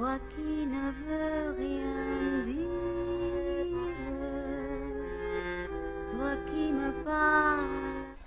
toi 0.00 0.18
qui 0.34 0.64
ne 0.64 0.86
veux 1.04 1.50
rien 1.58 2.46
dire, 2.46 2.64
toi 6.12 6.32
qui 6.48 6.64
me 6.72 6.90
parles. 7.04 7.68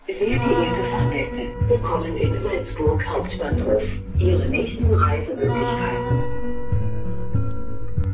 Sehr 0.08 0.38
geehrte 0.38 0.84
Fahrgäste, 0.92 1.44
willkommen 1.68 2.16
in 2.18 2.40
Salzburg 2.40 3.04
Hauptbahnhof. 3.04 3.84
Ihre 4.20 4.48
nächsten 4.50 4.94
Reisemöglichkeiten. 4.94 6.20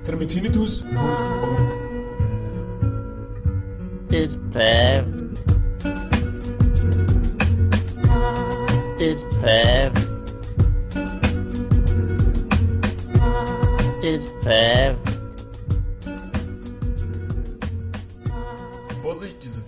termitinitus.org 0.05 1.73
This 4.09 4.37
path. 4.53 5.18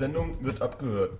Sendung 0.02 0.44
wird 0.44 0.64
abgehört. 0.64 1.12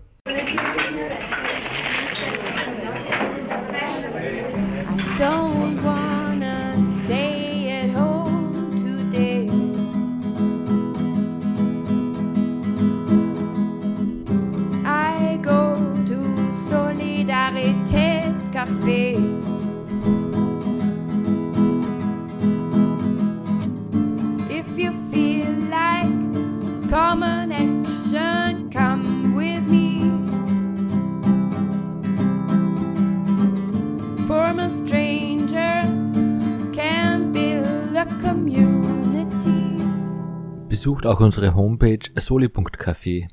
Besucht 41.02 41.16
auch 41.18 41.20
unsere 41.20 41.56
Homepage 41.56 41.98
soli.café. 42.16 43.28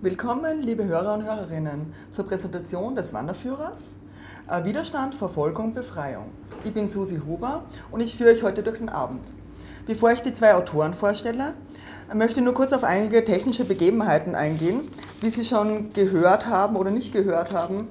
Willkommen, 0.00 0.62
liebe 0.62 0.84
Hörer 0.84 1.12
und 1.14 1.24
Hörerinnen, 1.24 1.92
zur 2.10 2.24
Präsentation 2.24 2.96
des 2.96 3.12
Wanderführers 3.12 3.98
äh, 4.48 4.64
Widerstand, 4.64 5.14
Verfolgung, 5.14 5.74
Befreiung. 5.74 6.30
Ich 6.64 6.72
bin 6.72 6.88
Susi 6.88 7.20
Huber 7.26 7.64
und 7.90 8.00
ich 8.00 8.16
führe 8.16 8.30
euch 8.30 8.42
heute 8.42 8.62
durch 8.62 8.78
den 8.78 8.88
Abend. 8.88 9.20
Bevor 9.86 10.12
ich 10.12 10.22
die 10.22 10.32
zwei 10.32 10.54
Autoren 10.54 10.94
vorstelle, 10.94 11.52
möchte 12.14 12.40
ich 12.40 12.44
nur 12.46 12.54
kurz 12.54 12.72
auf 12.72 12.84
einige 12.84 13.22
technische 13.22 13.66
Begebenheiten 13.66 14.34
eingehen, 14.34 14.88
wie 15.20 15.28
Sie 15.28 15.44
schon 15.44 15.92
gehört 15.92 16.46
haben 16.46 16.76
oder 16.76 16.90
nicht 16.90 17.12
gehört 17.12 17.52
haben. 17.52 17.88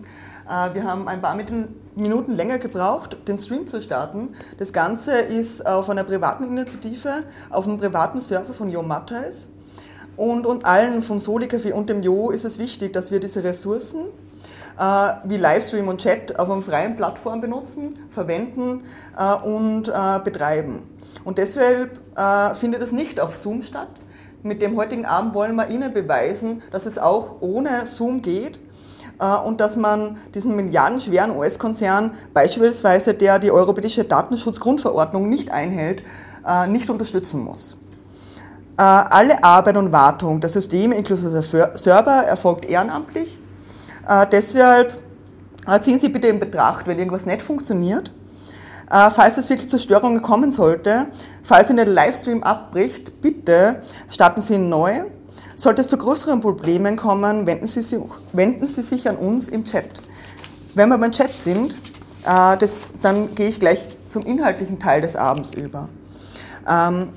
Äh, 0.50 0.74
Wir 0.74 0.86
haben 0.86 1.08
ein 1.08 1.22
paar 1.22 1.36
Minuten- 1.36 1.76
Minuten 2.00 2.36
länger 2.36 2.60
gebraucht, 2.60 3.18
den 3.28 3.38
Stream 3.38 3.68
zu 3.68 3.82
starten. 3.82 4.30
Das 4.58 4.74
Ganze 4.74 5.20
ist 5.20 5.66
auf 5.66 5.90
einer 5.90 6.04
privaten 6.04 6.44
Initiative, 6.44 7.24
auf 7.50 7.68
einem 7.68 7.78
privaten 7.78 8.22
Server 8.22 8.54
von 8.54 8.70
Jo 8.70 8.82
Matthijs. 8.82 9.48
Und 10.18 10.46
uns 10.46 10.66
allen 10.66 11.02
vom 11.02 11.20
Soli 11.20 11.48
Café 11.48 11.72
und 11.72 11.90
dem 11.90 12.02
Jo 12.02 12.30
ist 12.30 12.44
es 12.44 12.60
wichtig, 12.60 12.94
dass 12.94 13.12
wir 13.12 13.20
diese 13.20 13.44
Ressourcen 13.44 14.06
äh, 14.78 15.14
wie 15.24 15.38
Livestream 15.38 15.88
und 15.88 16.02
Chat 16.02 16.38
auf 16.38 16.50
einer 16.50 16.62
freien 16.62 16.96
Plattform 16.96 17.42
benutzen, 17.42 17.98
verwenden 18.10 18.84
äh, 19.18 19.36
und 19.36 19.88
äh, 19.88 20.20
betreiben. 20.24 20.88
Und 21.24 21.38
deshalb 21.38 22.00
äh, 22.16 22.56
findet 22.56 22.82
es 22.82 22.92
nicht 22.92 23.20
auf 23.20 23.36
Zoom 23.36 23.64
statt. 23.64 23.90
Mit 24.42 24.62
dem 24.62 24.78
heutigen 24.78 25.06
Abend 25.06 25.34
wollen 25.36 25.56
wir 25.56 25.70
Ihnen 25.70 25.94
beweisen, 25.94 26.62
dass 26.72 26.86
es 26.86 26.98
auch 26.98 27.42
ohne 27.42 27.86
Zoom 27.86 28.22
geht 28.22 28.58
äh, 28.58 28.69
und 29.26 29.60
dass 29.60 29.76
man 29.76 30.18
diesen 30.34 30.56
milliardenschweren 30.56 31.36
US-Konzern, 31.36 32.12
beispielsweise 32.34 33.14
der 33.14 33.40
die 33.40 33.52
Europäische 33.52 34.04
Datenschutzgrundverordnung 34.04 35.30
nicht 35.30 35.52
einhält, 35.52 36.04
äh, 36.48 36.68
nicht 36.68 36.90
unterstützen 36.90 37.44
muss. 37.44 37.76
Äh, 38.78 38.82
Alle 38.82 39.44
Arbeit 39.44 39.76
und 39.76 39.92
Wartung 39.92 40.40
der 40.40 40.50
Systeme 40.50 40.96
inklusive 40.96 41.44
Server 41.76 42.24
erfolgt 42.26 42.66
ehrenamtlich. 42.66 43.40
Äh, 44.08 44.26
Deshalb 44.32 44.94
äh, 45.68 45.82
ziehen 45.82 46.00
Sie 46.00 46.10
bitte 46.10 46.28
in 46.28 46.40
Betracht, 46.40 46.88
wenn 46.88 46.98
irgendwas 46.98 47.26
nicht 47.26 47.42
funktioniert. 47.42 48.12
Äh, 48.90 49.12
Falls 49.12 49.38
es 49.38 49.50
wirklich 49.50 49.70
zu 49.70 49.78
Störungen 49.80 50.22
kommen 50.22 50.52
sollte, 50.54 51.08
falls 51.44 51.70
Ihnen 51.70 51.78
der 51.78 51.88
Livestream 51.88 52.42
abbricht, 52.42 53.22
bitte 53.22 53.82
starten 54.10 54.42
Sie 54.42 54.54
ihn 54.56 54.70
neu. 54.70 55.02
Sollte 55.60 55.82
es 55.82 55.90
zu 55.90 55.98
größeren 55.98 56.40
Problemen 56.40 56.96
kommen, 56.96 57.46
wenden 57.46 57.68
Sie 57.68 57.82
sich, 57.82 58.00
wenden 58.32 58.66
Sie 58.66 58.82
sich 58.82 59.10
an 59.10 59.18
uns 59.18 59.50
im 59.50 59.66
Chat. 59.66 60.02
Wenn 60.74 60.88
wir 60.88 60.98
beim 60.98 61.12
Chat 61.12 61.32
sind, 61.32 61.74
äh, 62.24 62.56
das, 62.58 62.88
dann 63.02 63.36
gehe 63.36 63.50
ich 63.50 63.60
gleich 63.60 63.86
zum 64.08 64.26
inhaltlichen 64.26 64.80
Teil 64.80 65.02
des 65.02 65.18
Abends 65.18 65.54
über. 65.54 65.90
Ähm, 66.66 67.10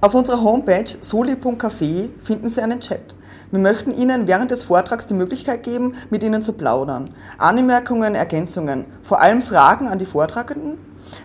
auf 0.00 0.14
unserer 0.14 0.40
Homepage 0.44 0.84
soli.café 1.00 2.10
finden 2.22 2.48
Sie 2.48 2.62
einen 2.62 2.78
Chat. 2.78 3.16
Wir 3.50 3.58
möchten 3.58 3.92
Ihnen 3.92 4.28
während 4.28 4.52
des 4.52 4.62
Vortrags 4.62 5.08
die 5.08 5.14
Möglichkeit 5.14 5.64
geben, 5.64 5.94
mit 6.08 6.22
Ihnen 6.22 6.40
zu 6.40 6.52
plaudern. 6.52 7.12
Anmerkungen, 7.36 8.14
Ergänzungen, 8.14 8.84
vor 9.02 9.20
allem 9.20 9.42
Fragen 9.42 9.88
an 9.88 9.98
die 9.98 10.06
Vortragenden 10.06 10.78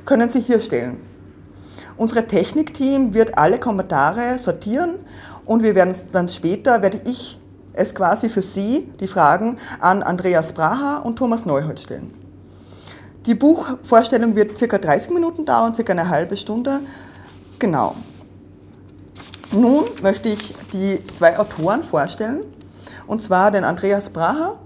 können 0.06 0.32
Sie 0.32 0.42
hier 0.42 0.60
stellen. 0.60 1.06
Unser 1.98 2.28
Technikteam 2.28 3.14
wird 3.14 3.38
alle 3.38 3.60
Kommentare 3.60 4.40
sortieren 4.40 4.98
und 5.46 5.64
wir 5.64 5.76
werden 5.76 5.96
dann 6.12 6.30
später, 6.30 6.82
werde 6.82 7.02
ich 7.06 7.40
es 7.74 7.96
quasi 7.96 8.30
für 8.30 8.42
Sie, 8.42 8.92
die 9.00 9.08
Fragen, 9.08 9.58
an 9.80 10.04
Andreas 10.04 10.54
Braha 10.54 10.98
und 11.00 11.18
Thomas 11.18 11.46
Neuhold 11.46 11.80
stellen. 11.80 12.14
Die 13.26 13.36
Buchvorstellung 13.36 14.36
wird 14.36 14.58
circa 14.58 14.78
30 14.78 15.12
Minuten 15.12 15.46
dauern, 15.46 15.74
circa 15.74 15.94
eine 15.94 16.10
halbe 16.10 16.38
Stunde. 16.38 16.82
Genau. 17.58 17.96
Nun 19.52 19.86
möchte 20.02 20.30
ich 20.30 20.54
die 20.74 21.00
zwei 21.06 21.38
Autoren 21.38 21.84
vorstellen, 21.84 22.42
und 23.08 23.22
zwar 23.22 23.52
den 23.52 23.64
Andreas 23.64 24.10
Braha, 24.10 24.58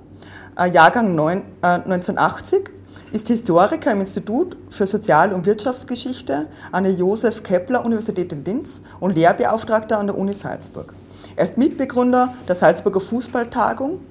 äh, 0.57 0.69
Jahrgang 0.69 1.13
9, 1.13 1.43
äh, 1.61 1.67
1980, 1.67 2.69
ist 3.11 3.27
Historiker 3.27 3.91
im 3.91 4.01
Institut 4.01 4.57
für 4.69 4.85
Sozial- 4.85 5.31
und 5.31 5.45
Wirtschaftsgeschichte 5.45 6.47
an 6.71 6.83
der 6.83 6.93
Josef 6.93 7.41
Kepler 7.41 7.85
Universität 7.85 8.31
in 8.33 8.43
Linz 8.43 8.81
und 8.99 9.15
Lehrbeauftragter 9.15 9.97
an 9.97 10.07
der 10.07 10.17
Uni 10.17 10.33
Salzburg. 10.33 10.93
Er 11.35 11.45
ist 11.45 11.57
Mitbegründer 11.57 12.33
der 12.47 12.55
Salzburger 12.55 12.99
Fußballtagung, 12.99 14.01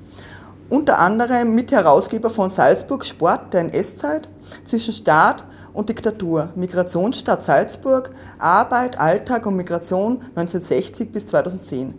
unter 0.71 0.99
anderem 0.99 1.55
Mitherausgeber 1.55 2.31
von 2.31 2.51
Salzburg 2.51 3.05
Sport 3.05 3.53
der 3.53 3.61
NS-Zeit 3.63 4.29
zwischen 4.65 4.95
Staat 4.95 5.45
und 5.75 5.89
Diktatur, 5.89 6.51
Migrationsstadt 6.57 7.43
Salzburg, 7.43 8.11
Arbeit, 8.39 8.99
Alltag 8.99 9.47
und 9.47 9.57
Migration 9.57 10.23
1960 10.35 11.13
bis 11.13 11.27
2010 11.27 11.95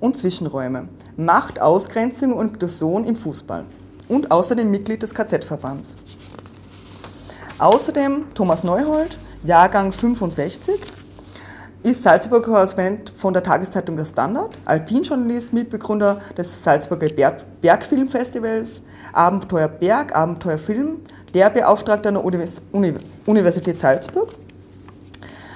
und 0.00 0.18
Zwischenräume, 0.18 0.88
Macht, 1.16 1.60
Ausgrenzung 1.60 2.32
und 2.32 2.54
Inklusion 2.54 3.04
im 3.04 3.14
Fußball 3.14 3.66
und 4.08 4.30
außerdem 4.30 4.70
Mitglied 4.70 5.02
des 5.02 5.14
KZ-Verbands. 5.14 5.96
Außerdem 7.58 8.24
Thomas 8.34 8.64
Neuhold, 8.64 9.16
Jahrgang 9.44 9.92
65, 9.92 10.74
ist 11.84 12.02
Salzburger 12.02 12.46
Korrespondent 12.46 13.12
von 13.16 13.32
der 13.32 13.44
Tageszeitung 13.44 13.96
Der 13.96 14.04
Standard, 14.04 14.58
Alpinjournalist, 14.64 15.52
Mitbegründer 15.52 16.18
des 16.36 16.64
Salzburger 16.64 17.10
Berg 17.10 17.44
Bergfilmfestivals, 17.60 18.82
Abenteuer 19.12 19.68
Berg, 19.68 20.16
Abenteuer 20.16 20.58
Film, 20.58 21.02
Lehrbeauftragter 21.32 22.08
an 22.08 22.14
der 22.14 22.24
Univers 22.24 22.60
Uni 22.72 22.94
Universität 23.24 23.78
Salzburg, 23.78 24.30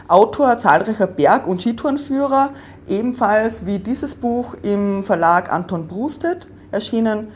Autor 0.06 0.56
zahlreicher 0.56 1.08
Berg- 1.08 1.48
und 1.48 1.62
Skitourenführer, 1.62 2.50
ebenfalls 2.86 3.66
wie 3.66 3.80
dieses 3.80 4.14
Buch 4.14 4.54
im 4.62 5.02
Verlag 5.02 5.52
Anton 5.52 5.88
Brustet 5.88 6.46
erschienen, 6.70 7.28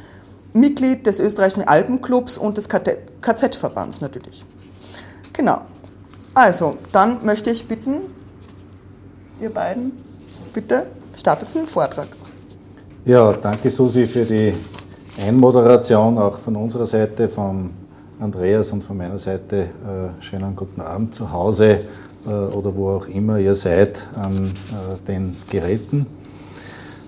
Mitglied 0.53 1.07
des 1.07 1.21
österreichischen 1.21 1.67
Alpenclubs 1.67 2.39
und 2.39 2.59
des 2.59 2.69
KZ-Verbands 2.69 4.01
natürlich. 4.01 4.45
Genau. 5.33 5.63
Also, 6.35 6.77
dann 6.93 7.25
möchte 7.25 7.51
ich 7.51 7.67
bitten, 7.67 8.03
ihr 9.41 9.51
beiden, 9.51 9.93
bitte 10.53 10.87
startet 11.17 11.55
mit 11.55 11.65
dem 11.65 11.67
Vortrag. 11.69 12.09
Ja, 13.05 13.33
danke 13.33 13.71
Susi 13.71 14.07
für 14.07 14.25
die 14.25 14.55
Einmoderation, 15.21 16.19
auch 16.19 16.39
von 16.39 16.57
unserer 16.57 16.87
Seite, 16.87 17.29
von 17.29 17.71
Andreas 18.21 18.71
und 18.73 18.85
von 18.85 18.97
meiner 18.97 19.19
Seite. 19.19 19.57
Äh, 19.57 20.23
schönen 20.23 20.55
guten 20.55 20.81
Abend 20.81 21.15
zu 21.15 21.31
Hause 21.33 21.81
äh, 22.27 22.31
oder 22.31 22.75
wo 22.75 22.91
auch 22.91 23.07
immer 23.09 23.39
ihr 23.39 23.55
seid 23.55 24.07
an 24.15 24.47
äh, 24.47 25.07
den 25.07 25.37
Geräten. 25.51 26.07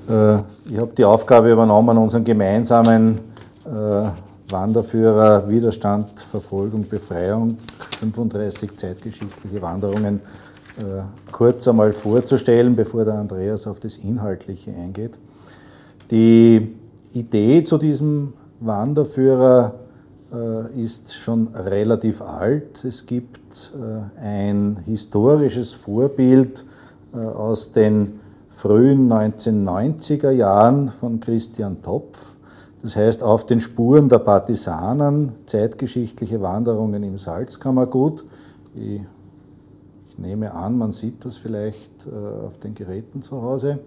Äh, 0.08 0.34
ich 0.66 0.78
habe 0.78 0.92
die 0.96 1.04
Aufgabe 1.04 1.52
übernommen, 1.52 1.96
unseren 1.96 2.24
gemeinsamen 2.24 3.20
Wanderführer 3.64 5.48
Widerstand, 5.48 6.20
Verfolgung, 6.20 6.86
Befreiung, 6.88 7.56
35 8.00 8.76
zeitgeschichtliche 8.76 9.62
Wanderungen 9.62 10.20
äh, 10.76 11.02
kurz 11.30 11.68
einmal 11.68 11.92
vorzustellen, 11.92 12.74
bevor 12.74 13.04
der 13.04 13.14
Andreas 13.14 13.66
auf 13.66 13.78
das 13.78 13.96
Inhaltliche 13.96 14.72
eingeht. 14.72 15.18
Die 16.10 16.74
Idee 17.12 17.62
zu 17.62 17.78
diesem 17.78 18.32
Wanderführer 18.58 19.74
äh, 20.32 20.82
ist 20.82 21.14
schon 21.14 21.48
relativ 21.54 22.20
alt. 22.20 22.84
Es 22.84 23.06
gibt 23.06 23.72
äh, 23.72 24.20
ein 24.20 24.78
historisches 24.84 25.72
Vorbild 25.72 26.64
aus 27.12 27.70
den 27.70 28.18
frühen 28.50 29.08
1990er 29.08 30.30
Jahren 30.30 30.90
von 30.90 31.20
Christian 31.20 31.80
Topf. 31.80 32.33
Das 32.84 32.94
heißt, 32.94 33.24
auf 33.24 33.46
den 33.46 33.60
Spuren 33.60 34.08
der 34.08 34.20
Partisanen, 34.20 35.32
zeitgeschichtliche 35.46 36.40
Wanderungen 36.40 37.02
im 37.02 37.18
Salzkammergut. 37.18 38.24
Ich 38.76 39.00
ich 40.16 40.18
nehme 40.18 40.54
an, 40.54 40.78
man 40.78 40.92
sieht 40.92 41.24
das 41.24 41.36
vielleicht 41.36 42.06
äh, 42.06 42.46
auf 42.46 42.58
den 42.58 42.74
Geräten 42.76 43.20
zu 43.20 43.42
Hause. 43.42 43.80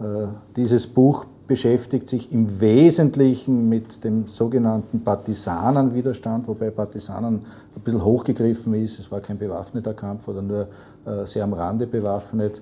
Äh, 0.00 0.26
dieses 0.56 0.88
Buch 0.88 1.26
beschäftigt 1.46 2.08
sich 2.08 2.32
im 2.32 2.60
Wesentlichen 2.60 3.68
mit 3.68 4.02
dem 4.02 4.26
sogenannten 4.26 5.04
Partisanenwiderstand, 5.04 6.48
wobei 6.48 6.70
Partisanen 6.70 7.42
ein 7.76 7.80
bisschen 7.82 8.04
hochgegriffen 8.04 8.74
ist. 8.74 8.98
Es 8.98 9.12
war 9.12 9.20
kein 9.20 9.38
bewaffneter 9.38 9.94
Kampf 9.94 10.26
oder 10.26 10.42
nur 10.42 10.66
äh, 11.06 11.24
sehr 11.24 11.44
am 11.44 11.52
Rande 11.52 11.86
bewaffnet 11.86 12.60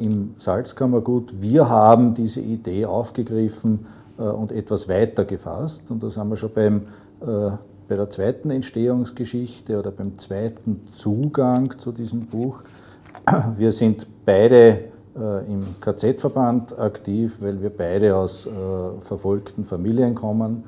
im 0.00 0.36
Salzkammergut. 0.38 1.42
Wir 1.42 1.68
haben 1.68 2.14
diese 2.14 2.40
Idee 2.40 2.86
aufgegriffen 2.86 3.84
und 4.16 4.52
etwas 4.52 4.88
weiter 4.88 5.24
gefasst. 5.24 5.90
Und 5.90 6.02
da 6.02 6.10
sind 6.10 6.28
wir 6.28 6.36
schon 6.36 6.52
beim 6.52 6.82
bei 7.88 7.94
der 7.96 8.10
zweiten 8.10 8.50
Entstehungsgeschichte 8.50 9.78
oder 9.78 9.90
beim 9.90 10.18
zweiten 10.18 10.88
Zugang 10.92 11.78
zu 11.78 11.92
diesem 11.92 12.26
Buch. 12.26 12.62
Wir 13.56 13.72
sind 13.72 14.06
beide 14.24 14.80
äh, 15.16 15.52
im 15.52 15.80
KZ-Verband 15.80 16.78
aktiv, 16.78 17.36
weil 17.40 17.62
wir 17.62 17.70
beide 17.70 18.16
aus 18.16 18.46
äh, 18.46 18.50
verfolgten 19.00 19.64
Familien 19.64 20.14
kommen. 20.14 20.64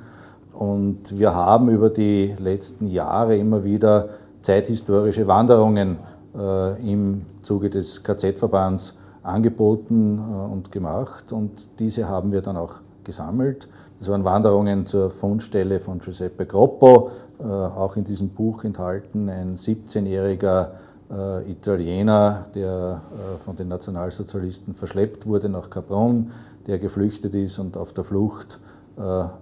Und 0.52 1.18
wir 1.18 1.34
haben 1.34 1.68
über 1.68 1.90
die 1.90 2.34
letzten 2.38 2.88
Jahre 2.88 3.36
immer 3.36 3.64
wieder 3.64 4.08
zeithistorische 4.42 5.26
Wanderungen 5.26 5.98
äh, 6.36 6.90
im 6.90 7.26
Zuge 7.42 7.70
des 7.70 8.02
KZ-Verbands 8.02 8.96
angeboten 9.22 10.18
äh, 10.18 10.52
und 10.52 10.72
gemacht. 10.72 11.32
Und 11.32 11.68
diese 11.78 12.08
haben 12.08 12.32
wir 12.32 12.40
dann 12.42 12.56
auch 12.56 12.76
gesammelt. 13.08 13.68
Das 13.98 14.08
waren 14.08 14.22
Wanderungen 14.22 14.86
zur 14.86 15.10
Fundstelle 15.10 15.80
von 15.80 15.98
Giuseppe 15.98 16.46
Groppo, 16.46 17.10
äh, 17.40 17.44
auch 17.44 17.96
in 17.96 18.04
diesem 18.04 18.28
Buch 18.28 18.62
enthalten, 18.62 19.28
ein 19.28 19.56
17-jähriger 19.56 20.68
äh, 21.10 21.50
Italiener, 21.50 22.46
der 22.54 23.00
äh, 23.10 23.38
von 23.44 23.56
den 23.56 23.66
Nationalsozialisten 23.68 24.74
verschleppt 24.74 25.26
wurde 25.26 25.48
nach 25.48 25.70
Cabron, 25.70 26.30
der 26.68 26.78
geflüchtet 26.78 27.34
ist 27.34 27.58
und 27.58 27.76
auf 27.76 27.92
der 27.92 28.04
Flucht 28.04 28.60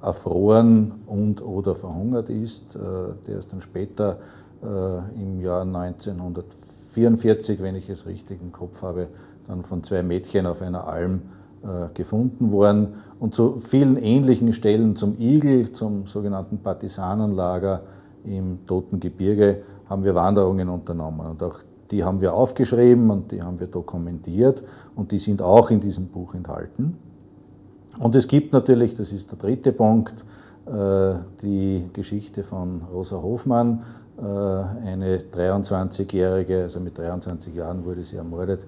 erfroren 0.02 1.00
und 1.06 1.42
oder 1.42 1.74
verhungert 1.74 2.28
ist. 2.28 2.76
Der 3.26 3.38
ist 3.38 3.50
dann 3.50 3.62
später 3.62 4.18
im 4.62 5.40
Jahr 5.40 5.62
1944, 5.62 7.62
wenn 7.62 7.74
ich 7.74 7.88
es 7.88 8.04
richtig 8.04 8.42
im 8.42 8.52
Kopf 8.52 8.82
habe, 8.82 9.06
dann 9.48 9.62
von 9.62 9.82
zwei 9.82 10.02
Mädchen 10.02 10.44
auf 10.44 10.60
einer 10.60 10.86
Alm 10.86 11.22
gefunden 11.94 12.52
worden. 12.52 12.94
Und 13.18 13.34
zu 13.34 13.58
vielen 13.58 13.96
ähnlichen 13.96 14.52
Stellen 14.52 14.94
zum 14.94 15.18
Igel, 15.18 15.72
zum 15.72 16.06
sogenannten 16.06 16.58
Partisanenlager 16.58 17.82
im 18.24 18.66
Toten 18.66 19.00
Gebirge, 19.00 19.62
haben 19.88 20.04
wir 20.04 20.14
Wanderungen 20.14 20.68
unternommen. 20.68 21.26
Und 21.26 21.42
auch 21.42 21.58
die 21.90 22.04
haben 22.04 22.20
wir 22.20 22.34
aufgeschrieben 22.34 23.10
und 23.10 23.32
die 23.32 23.42
haben 23.42 23.60
wir 23.60 23.68
dokumentiert 23.68 24.62
und 24.94 25.12
die 25.12 25.18
sind 25.18 25.40
auch 25.40 25.70
in 25.70 25.80
diesem 25.80 26.08
Buch 26.08 26.34
enthalten. 26.34 26.98
Und 27.98 28.14
es 28.14 28.28
gibt 28.28 28.52
natürlich, 28.52 28.94
das 28.94 29.12
ist 29.12 29.30
der 29.30 29.38
dritte 29.38 29.72
Punkt, 29.72 30.24
äh, 30.66 31.14
die 31.42 31.84
Geschichte 31.92 32.42
von 32.42 32.82
Rosa 32.92 33.16
Hofmann, 33.16 33.82
äh, 34.18 34.22
eine 34.22 35.18
23-jährige, 35.18 36.64
also 36.64 36.80
mit 36.80 36.98
23 36.98 37.54
Jahren 37.54 37.84
wurde 37.84 38.02
sie 38.04 38.16
ermordet, 38.16 38.64
äh, 38.64 38.66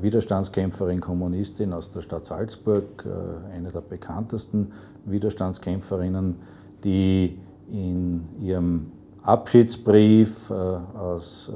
Widerstandskämpferin, 0.00 1.00
Kommunistin 1.00 1.72
aus 1.72 1.90
der 1.90 2.02
Stadt 2.02 2.26
Salzburg, 2.26 3.04
äh, 3.04 3.56
eine 3.56 3.70
der 3.70 3.80
bekanntesten 3.80 4.72
Widerstandskämpferinnen, 5.04 6.36
die 6.84 7.38
in 7.70 8.28
ihrem 8.40 8.92
Abschiedsbrief 9.22 10.50
aus 10.50 11.50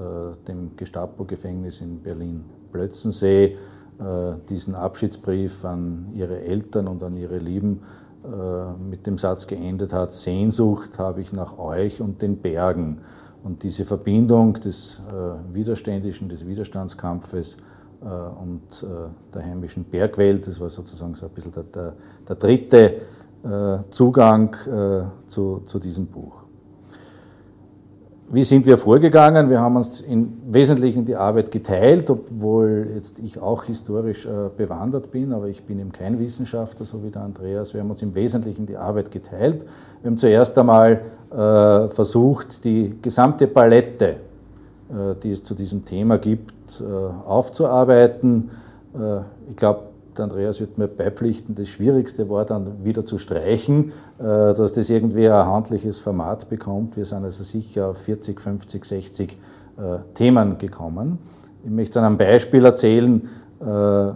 dem 0.46 0.76
Gestapo-Gefängnis 0.76 1.80
in 1.80 2.00
Berlin-Plötzensee 2.00 3.56
diesen 4.48 4.74
Abschiedsbrief 4.76 5.64
an 5.64 6.06
ihre 6.14 6.42
Eltern 6.42 6.86
und 6.86 7.02
an 7.02 7.16
ihre 7.16 7.38
Lieben 7.38 7.82
äh, 8.26 8.72
mit 8.82 9.06
dem 9.06 9.18
Satz 9.18 9.46
geendet 9.46 9.92
hat, 9.92 10.12
Sehnsucht 10.12 10.98
habe 10.98 11.20
ich 11.20 11.32
nach 11.32 11.58
euch 11.58 12.00
und 12.00 12.22
den 12.22 12.38
Bergen. 12.38 12.98
Und 13.46 13.62
diese 13.62 13.84
Verbindung 13.84 14.54
des 14.54 15.00
äh, 15.08 15.54
Widerständischen, 15.54 16.28
des 16.28 16.44
Widerstandskampfes 16.44 17.56
äh, 18.02 18.04
und 18.04 18.84
der 19.32 19.44
heimischen 19.44 19.84
Bergwelt, 19.84 20.48
das 20.48 20.58
war 20.58 20.68
sozusagen 20.68 21.14
so 21.14 21.26
ein 21.26 21.32
bisschen 21.32 21.52
der, 21.52 21.62
der, 21.62 21.92
der 22.28 22.36
dritte 22.36 22.94
Zugang 23.90 24.56
zu, 25.28 25.62
zu 25.66 25.78
diesem 25.78 26.06
Buch. 26.06 26.45
Wie 28.28 28.42
sind 28.42 28.66
wir 28.66 28.76
vorgegangen? 28.76 29.50
Wir 29.50 29.60
haben 29.60 29.76
uns 29.76 30.00
im 30.00 30.32
Wesentlichen 30.48 31.04
die 31.04 31.14
Arbeit 31.14 31.52
geteilt, 31.52 32.10
obwohl 32.10 32.88
jetzt 32.96 33.20
ich 33.20 33.40
auch 33.40 33.62
historisch 33.62 34.26
äh, 34.26 34.48
bewandert 34.56 35.12
bin, 35.12 35.32
aber 35.32 35.46
ich 35.46 35.62
bin 35.62 35.78
eben 35.78 35.92
kein 35.92 36.18
Wissenschaftler, 36.18 36.84
so 36.84 37.04
wie 37.04 37.10
der 37.10 37.22
Andreas. 37.22 37.72
Wir 37.72 37.82
haben 37.82 37.90
uns 37.90 38.02
im 38.02 38.16
Wesentlichen 38.16 38.66
die 38.66 38.76
Arbeit 38.76 39.12
geteilt. 39.12 39.64
Wir 40.02 40.10
haben 40.10 40.18
zuerst 40.18 40.58
einmal 40.58 41.02
äh, 41.30 41.86
versucht, 41.86 42.64
die 42.64 42.96
gesamte 43.00 43.46
Palette, 43.46 44.16
äh, 44.88 45.14
die 45.22 45.30
es 45.30 45.44
zu 45.44 45.54
diesem 45.54 45.84
Thema 45.84 46.18
gibt, 46.18 46.80
äh, 46.80 46.84
aufzuarbeiten. 47.28 48.50
Äh, 48.92 49.18
ich 49.50 49.56
glaube, 49.56 49.82
der 50.16 50.24
Andreas 50.24 50.60
wird 50.60 50.78
mir 50.78 50.88
beipflichten, 50.88 51.54
das 51.54 51.68
Schwierigste 51.68 52.28
war 52.28 52.44
dann 52.44 52.84
wieder 52.84 53.04
zu 53.04 53.18
streichen, 53.18 53.92
äh, 54.18 54.22
dass 54.22 54.72
das 54.72 54.90
irgendwie 54.90 55.28
ein 55.28 55.46
handliches 55.46 55.98
Format 55.98 56.48
bekommt. 56.48 56.96
Wir 56.96 57.04
sind 57.04 57.24
also 57.24 57.44
sicher 57.44 57.88
auf 57.88 57.98
40, 57.98 58.40
50, 58.40 58.84
60 58.84 59.38
Themen 60.14 60.56
gekommen. 60.56 61.18
Ich 61.62 61.70
möchte 61.70 61.98
an 61.98 62.06
einem 62.06 62.16
Beispiel 62.16 62.64
erzählen, 62.64 63.28
äh, 63.60 64.12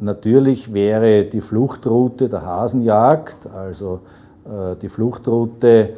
natürlich 0.00 0.74
wäre 0.74 1.24
die 1.24 1.40
Fluchtroute 1.40 2.28
der 2.28 2.44
Hasenjagd, 2.44 3.46
also 3.46 4.00
äh, 4.44 4.76
die 4.76 4.88
Fluchtroute 4.88 5.94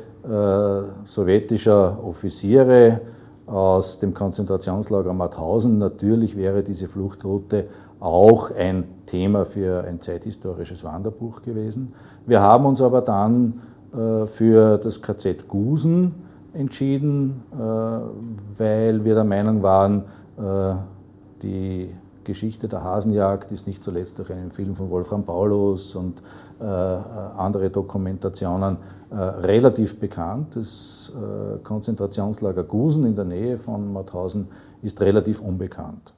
sowjetischer 1.07 1.99
Offiziere 2.05 3.01
aus 3.47 3.99
dem 4.01 4.13
Konzentrationslager 4.13 5.15
Mauthausen, 5.15 5.79
natürlich 5.79 6.37
wäre 6.37 6.63
diese 6.63 6.89
Fluchtroute 6.89 7.69
auch 8.01 8.51
ein 8.51 8.85
Thema 9.07 9.45
für 9.45 9.85
ein 9.85 10.01
zeithistorisches 10.01 10.83
Wanderbuch 10.83 11.43
gewesen. 11.43 11.93
Wir 12.27 12.41
haben 12.41 12.65
uns 12.65 12.81
aber 12.81 13.03
dann 13.03 13.61
äh, 13.93 14.27
für 14.27 14.79
das 14.79 15.03
KZ 15.03 15.49
Gusen 15.49 16.15
entschieden, 16.55 17.43
äh, 17.53 17.57
weil 18.59 19.05
wir 19.05 19.15
der 19.15 19.25
Meinung 19.25 19.63
waren, 19.63 20.05
äh, 20.39 20.75
die 21.43 21.91
Geschichte 22.25 22.69
der 22.69 22.85
Hasenjagd 22.85 23.51
ist 23.53 23.67
nicht 23.67 23.83
zuletzt 23.83 24.19
durch 24.19 24.31
einen 24.33 24.51
Film 24.51 24.75
von 24.75 24.91
Wolfram 24.91 25.25
Paulus 25.25 25.95
und 25.95 26.23
andere 26.61 27.71
Dokumentationen 27.71 28.77
relativ 29.11 29.99
bekannt. 29.99 30.55
Das 30.55 31.11
Konzentrationslager 31.65 32.65
Gusen 32.65 33.07
in 33.07 33.17
der 33.17 33.25
Nähe 33.25 33.57
von 33.57 33.91
Mauthausen 33.91 34.49
ist 34.83 35.01
relativ 35.01 35.41
unbekannt. 35.41 36.13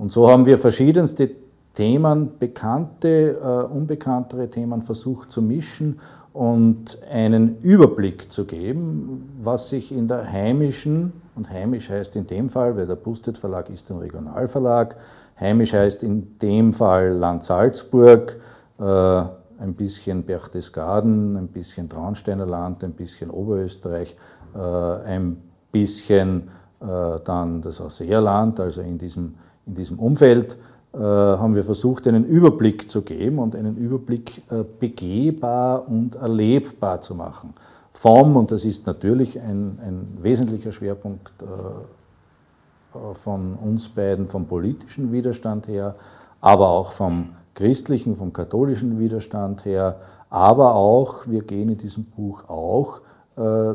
Und 0.00 0.12
so 0.12 0.30
haben 0.30 0.46
wir 0.46 0.56
verschiedenste 0.56 1.30
Themen, 1.74 2.38
bekannte, 2.38 3.38
äh, 3.38 3.70
unbekanntere 3.70 4.48
Themen 4.48 4.80
versucht 4.80 5.30
zu 5.30 5.42
mischen 5.42 6.00
und 6.32 6.98
einen 7.10 7.58
Überblick 7.60 8.32
zu 8.32 8.46
geben, 8.46 9.30
was 9.42 9.68
sich 9.68 9.92
in 9.92 10.08
der 10.08 10.26
heimischen, 10.26 11.12
und 11.36 11.50
heimisch 11.50 11.90
heißt 11.90 12.16
in 12.16 12.26
dem 12.26 12.48
Fall, 12.48 12.78
weil 12.78 12.86
der 12.86 12.94
Bustet 12.94 13.36
Verlag 13.36 13.68
ist 13.68 13.90
ein 13.90 13.98
Regionalverlag, 13.98 14.96
heimisch 15.38 15.74
heißt 15.74 16.02
in 16.02 16.38
dem 16.38 16.72
Fall 16.72 17.10
Land 17.10 17.44
Salzburg, 17.44 18.40
äh, 18.78 18.82
ein 18.82 19.74
bisschen 19.76 20.22
Berchtesgaden, 20.22 21.36
ein 21.36 21.48
bisschen 21.48 21.90
Traunsteiner 21.90 22.46
Land, 22.46 22.82
ein 22.84 22.92
bisschen 22.92 23.28
Oberösterreich, 23.28 24.16
äh, 24.54 24.58
ein 24.58 25.36
bisschen 25.70 26.48
äh, 26.80 27.20
dann 27.22 27.60
das 27.60 27.82
Ausseerland, 27.82 28.60
also 28.60 28.80
in 28.80 28.96
diesem 28.96 29.34
in 29.70 29.76
diesem 29.76 29.98
Umfeld 29.98 30.58
äh, 30.92 30.98
haben 30.98 31.54
wir 31.54 31.62
versucht, 31.62 32.08
einen 32.08 32.24
Überblick 32.24 32.90
zu 32.90 33.02
geben 33.02 33.38
und 33.38 33.54
einen 33.54 33.76
Überblick 33.76 34.42
äh, 34.50 34.64
begehbar 34.80 35.88
und 35.88 36.16
erlebbar 36.16 37.00
zu 37.00 37.14
machen. 37.14 37.54
Vom, 37.92 38.36
und 38.36 38.50
das 38.50 38.64
ist 38.64 38.86
natürlich 38.86 39.38
ein, 39.38 39.78
ein 39.86 40.18
wesentlicher 40.20 40.72
Schwerpunkt 40.72 41.32
äh, 41.42 43.14
von 43.22 43.54
uns 43.54 43.88
beiden, 43.88 44.26
vom 44.26 44.46
politischen 44.46 45.12
Widerstand 45.12 45.68
her, 45.68 45.94
aber 46.40 46.70
auch 46.70 46.90
vom 46.90 47.28
christlichen, 47.54 48.16
vom 48.16 48.32
katholischen 48.32 48.98
Widerstand 48.98 49.64
her, 49.64 50.00
aber 50.28 50.74
auch, 50.74 51.28
wir 51.28 51.42
gehen 51.42 51.68
in 51.68 51.78
diesem 51.78 52.04
Buch 52.04 52.48
auch 52.48 53.00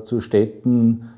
zu 0.04 0.20
Städten 0.20 1.10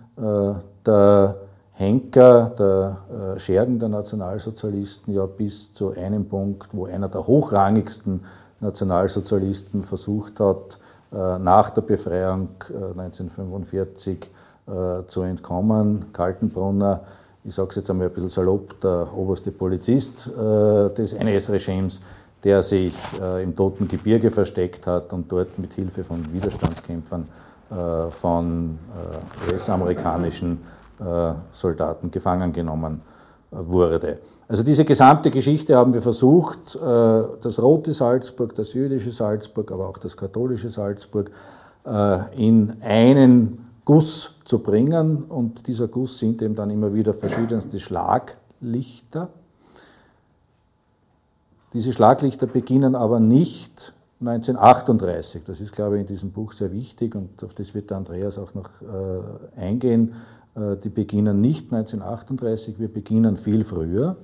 der 0.86 1.36
Henker, 1.78 2.52
der 2.58 3.36
äh, 3.36 3.40
Schergen 3.40 3.78
der 3.78 3.90
Nationalsozialisten, 3.90 5.14
ja 5.14 5.28
bis 5.28 5.74
zu 5.74 5.92
einem 5.92 6.28
Punkt, 6.28 6.70
wo 6.74 6.88
einer 6.88 7.08
der 7.08 7.28
hochrangigsten 7.28 8.22
Nationalsozialisten 8.60 9.84
versucht 9.84 10.40
hat, 10.40 10.80
äh, 11.14 11.38
nach 11.38 11.70
der 11.70 11.82
Befreiung 11.82 12.50
1945 12.68 14.18
äh, 14.66 15.06
zu 15.06 15.22
entkommen. 15.22 16.08
Kaltenbrunner, 16.14 17.02
ich 17.44 17.54
sage 17.54 17.70
es 17.70 17.76
jetzt 17.76 17.92
einmal 17.92 18.08
ein 18.08 18.14
bisschen 18.14 18.30
salopp, 18.30 18.82
der 18.82 19.08
oberste 19.16 19.52
Polizist 19.52 20.28
des 20.36 21.14
NS-Regimes, 21.14 22.02
der 22.44 22.62
sich 22.62 22.94
im 23.42 23.56
Toten 23.56 23.88
Gebirge 23.88 24.32
versteckt 24.32 24.86
hat 24.86 25.14
und 25.14 25.32
dort 25.32 25.58
mit 25.58 25.72
Hilfe 25.72 26.04
von 26.04 26.34
Widerstandskämpfern 26.34 27.26
von 28.10 28.80
US-amerikanischen 29.50 30.60
Soldaten 31.52 32.12
gefangen 32.12 32.54
genommen 32.54 33.02
wurde. 33.52 34.20
Also 34.48 34.64
diese 34.64 34.86
gesamte 34.86 35.32
Geschichte 35.32 35.76
haben 35.76 35.94
wir 35.94 36.02
versucht, 36.02 36.76
äh, 36.76 36.80
das 37.42 37.60
rote 37.60 37.94
Salzburg, 37.94 38.56
das 38.56 38.74
jüdische 38.74 39.12
Salzburg, 39.12 39.72
aber 39.72 39.88
auch 39.88 39.98
das 39.98 40.16
katholische 40.16 40.70
Salzburg 40.70 41.32
äh, 41.86 42.20
in 42.36 42.78
einen 42.82 43.68
Guss 43.86 44.36
zu 44.44 44.60
bringen. 44.60 45.24
Und 45.24 45.68
dieser 45.68 45.88
Guss 45.88 46.18
sind 46.18 46.42
eben 46.42 46.56
dann 46.56 46.70
immer 46.70 46.94
wieder 46.94 47.14
verschiedenste 47.14 47.80
Schlaglichter. 47.80 49.30
Diese 51.74 51.94
Schlaglichter 51.94 52.48
beginnen 52.48 52.96
aber 52.96 53.20
nicht 53.20 53.94
1938. 54.20 55.44
Das 55.46 55.62
ist, 55.62 55.74
glaube 55.74 55.96
ich, 55.96 56.02
in 56.02 56.08
diesem 56.08 56.32
Buch 56.32 56.54
sehr 56.54 56.72
wichtig 56.72 57.16
und 57.16 57.44
auf 57.44 57.54
das 57.54 57.74
wird 57.76 57.90
der 57.90 57.98
Andreas 57.98 58.38
auch 58.38 58.54
noch 58.54 58.70
äh, 58.82 59.60
eingehen. 59.62 60.16
Äh, 60.58 60.78
die 60.78 60.90
beginnen 60.90 61.40
nicht 61.40 61.72
1938, 61.72 62.80
wir 62.80 62.92
beginnen 62.92 63.38
viel 63.38 63.64
früher, 63.64 64.18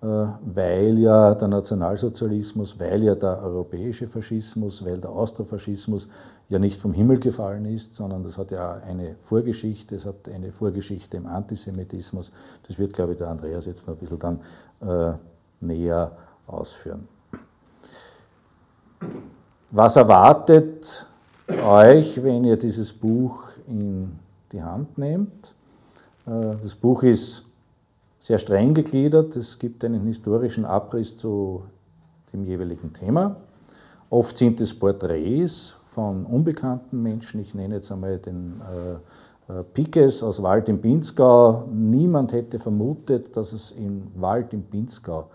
äh, 0.00 0.06
weil 0.06 0.98
ja 0.98 1.34
der 1.34 1.48
Nationalsozialismus, 1.48 2.78
weil 2.78 3.04
ja 3.04 3.14
der 3.14 3.42
europäische 3.42 4.06
Faschismus, 4.06 4.84
weil 4.84 4.98
der 4.98 5.10
Austrofaschismus 5.10 6.08
ja 6.48 6.58
nicht 6.58 6.80
vom 6.80 6.92
Himmel 6.92 7.20
gefallen 7.20 7.64
ist, 7.66 7.94
sondern 7.94 8.24
das 8.24 8.38
hat 8.38 8.50
ja 8.50 8.80
eine 8.86 9.16
Vorgeschichte, 9.20 9.96
es 9.96 10.06
hat 10.06 10.28
eine 10.28 10.50
Vorgeschichte 10.50 11.16
im 11.16 11.26
Antisemitismus. 11.26 12.32
Das 12.66 12.78
wird, 12.78 12.94
glaube 12.94 13.12
ich, 13.12 13.18
der 13.18 13.28
Andreas 13.28 13.66
jetzt 13.66 13.86
noch 13.86 13.94
ein 13.94 14.00
bisschen 14.00 14.18
dann 14.18 14.40
äh, 14.80 15.16
näher 15.60 16.12
ausführen. 16.46 17.06
Was 19.70 19.96
erwartet 19.96 21.06
euch, 21.62 22.22
wenn 22.22 22.44
ihr 22.44 22.56
dieses 22.56 22.92
Buch 22.92 23.44
in 23.66 24.18
die 24.50 24.62
Hand 24.62 24.96
nehmt? 24.96 25.54
Äh, 26.28 26.56
das 26.62 26.74
Buch 26.74 27.02
ist 27.02 27.44
sehr 28.20 28.38
streng 28.38 28.74
gegliedert. 28.74 29.36
Es 29.36 29.58
gibt 29.58 29.84
einen 29.84 30.06
historischen 30.06 30.64
Abriss 30.64 31.16
zu 31.16 31.62
dem 32.32 32.44
jeweiligen 32.44 32.92
Thema. 32.92 33.36
Oft 34.10 34.36
sind 34.36 34.60
es 34.60 34.78
Porträts 34.78 35.76
von 35.90 36.26
unbekannten 36.26 37.02
Menschen. 37.02 37.40
Ich 37.40 37.54
nenne 37.54 37.76
jetzt 37.76 37.90
einmal 37.90 38.18
den 38.18 38.60
äh, 38.60 39.52
äh, 39.52 39.62
Pikes 39.62 40.22
aus 40.22 40.42
Wald 40.42 40.68
im 40.68 40.80
Pinzgau. 40.80 41.64
Niemand 41.72 42.32
hätte 42.32 42.58
vermutet, 42.58 43.34
dass 43.36 43.52
es 43.52 43.70
im 43.72 44.08
Wald 44.16 44.52
im 44.52 44.62
Pinzgau, 44.62 45.28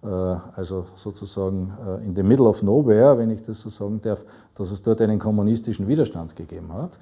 also 0.00 0.86
sozusagen 0.94 1.72
in 2.06 2.14
the 2.14 2.22
middle 2.22 2.46
of 2.46 2.62
nowhere, 2.62 3.18
wenn 3.18 3.30
ich 3.30 3.42
das 3.42 3.60
so 3.60 3.68
sagen 3.68 4.00
darf, 4.00 4.24
dass 4.54 4.70
es 4.70 4.80
dort 4.80 5.00
einen 5.00 5.18
kommunistischen 5.18 5.88
Widerstand 5.88 6.36
gegeben 6.36 6.72
hat. 6.72 6.96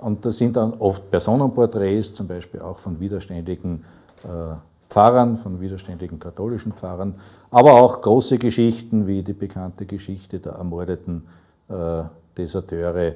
Und 0.00 0.24
das 0.24 0.38
sind 0.38 0.56
dann 0.56 0.74
oft 0.78 1.10
Personenporträts, 1.10 2.14
zum 2.14 2.26
Beispiel 2.26 2.60
auch 2.60 2.78
von 2.78 2.98
widerständigen 3.00 3.84
äh, 4.24 4.54
Pfarrern, 4.88 5.36
von 5.36 5.60
widerständigen 5.60 6.18
katholischen 6.18 6.72
Pfarrern, 6.72 7.14
aber 7.50 7.74
auch 7.74 8.00
große 8.00 8.38
Geschichten 8.38 9.06
wie 9.06 9.22
die 9.22 9.32
bekannte 9.32 9.86
Geschichte 9.86 10.40
der 10.40 10.52
ermordeten 10.52 11.26
äh, 11.68 12.02
Deserteure 12.36 12.96
äh, 13.06 13.14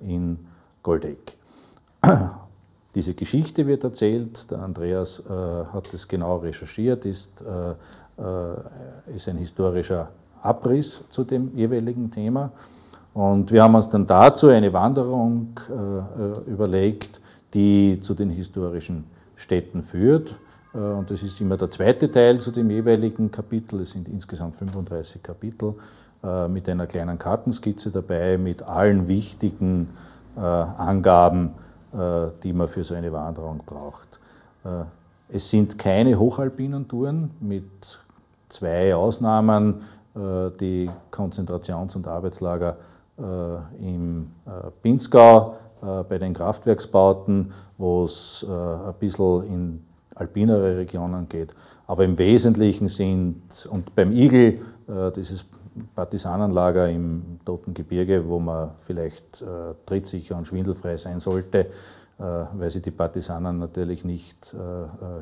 in 0.00 0.38
Goldeck. 0.82 1.36
Diese 2.94 3.14
Geschichte 3.14 3.66
wird 3.66 3.84
erzählt, 3.84 4.50
der 4.50 4.60
Andreas 4.60 5.20
äh, 5.20 5.32
hat 5.72 5.92
es 5.92 6.06
genau 6.08 6.36
recherchiert, 6.36 7.04
ist, 7.04 7.42
ist 9.14 9.28
ein 9.28 9.36
historischer 9.36 10.08
Abriss 10.40 11.02
zu 11.10 11.24
dem 11.24 11.54
jeweiligen 11.54 12.10
Thema. 12.10 12.50
Und 13.16 13.50
wir 13.50 13.62
haben 13.62 13.74
uns 13.74 13.88
dann 13.88 14.06
dazu 14.06 14.48
eine 14.48 14.70
Wanderung 14.74 15.58
äh, 15.70 16.50
überlegt, 16.50 17.18
die 17.54 17.98
zu 18.02 18.12
den 18.12 18.28
historischen 18.28 19.04
Städten 19.36 19.82
führt. 19.82 20.36
Äh, 20.74 20.78
und 20.78 21.10
das 21.10 21.22
ist 21.22 21.40
immer 21.40 21.56
der 21.56 21.70
zweite 21.70 22.12
Teil 22.12 22.40
zu 22.40 22.50
dem 22.50 22.68
jeweiligen 22.68 23.30
Kapitel. 23.30 23.80
Es 23.80 23.92
sind 23.92 24.06
insgesamt 24.06 24.56
35 24.56 25.22
Kapitel 25.22 25.76
äh, 26.22 26.46
mit 26.46 26.68
einer 26.68 26.86
kleinen 26.86 27.18
Kartenskizze 27.18 27.90
dabei, 27.90 28.36
mit 28.36 28.62
allen 28.62 29.08
wichtigen 29.08 29.88
äh, 30.36 30.40
Angaben, 30.40 31.52
äh, 31.94 32.26
die 32.42 32.52
man 32.52 32.68
für 32.68 32.84
so 32.84 32.94
eine 32.94 33.10
Wanderung 33.14 33.62
braucht. 33.64 34.20
Äh, 34.62 34.84
es 35.34 35.48
sind 35.48 35.78
keine 35.78 36.18
hochalpinen 36.18 36.86
Touren 36.86 37.30
mit 37.40 37.64
zwei 38.50 38.94
Ausnahmen, 38.94 39.80
die 40.14 40.88
Konzentrations- 41.10 41.94
und 41.94 42.08
Arbeitslager 42.08 42.76
im 43.18 44.30
äh, 44.46 44.70
Pinzgau 44.82 45.56
äh, 45.82 46.02
bei 46.04 46.18
den 46.18 46.34
Kraftwerksbauten, 46.34 47.52
wo 47.78 48.04
es 48.04 48.44
ein 48.48 48.94
bisschen 48.98 49.46
in 49.46 49.84
alpinere 50.14 50.78
Regionen 50.78 51.28
geht. 51.28 51.54
Aber 51.86 52.04
im 52.04 52.16
Wesentlichen 52.16 52.88
sind, 52.88 53.68
und 53.70 53.94
beim 53.94 54.12
Igel, 54.12 54.62
dieses 55.14 55.44
Partisanenlager 55.94 56.88
im 56.88 57.38
Toten 57.44 57.74
Gebirge, 57.74 58.26
wo 58.26 58.38
man 58.38 58.70
vielleicht 58.78 59.44
trittsicher 59.84 60.38
und 60.38 60.46
schwindelfrei 60.46 60.96
sein 60.96 61.20
sollte, 61.20 61.66
weil 62.16 62.70
sich 62.70 62.80
die 62.80 62.92
Partisanen 62.92 63.58
natürlich 63.58 64.06
nicht 64.06 64.56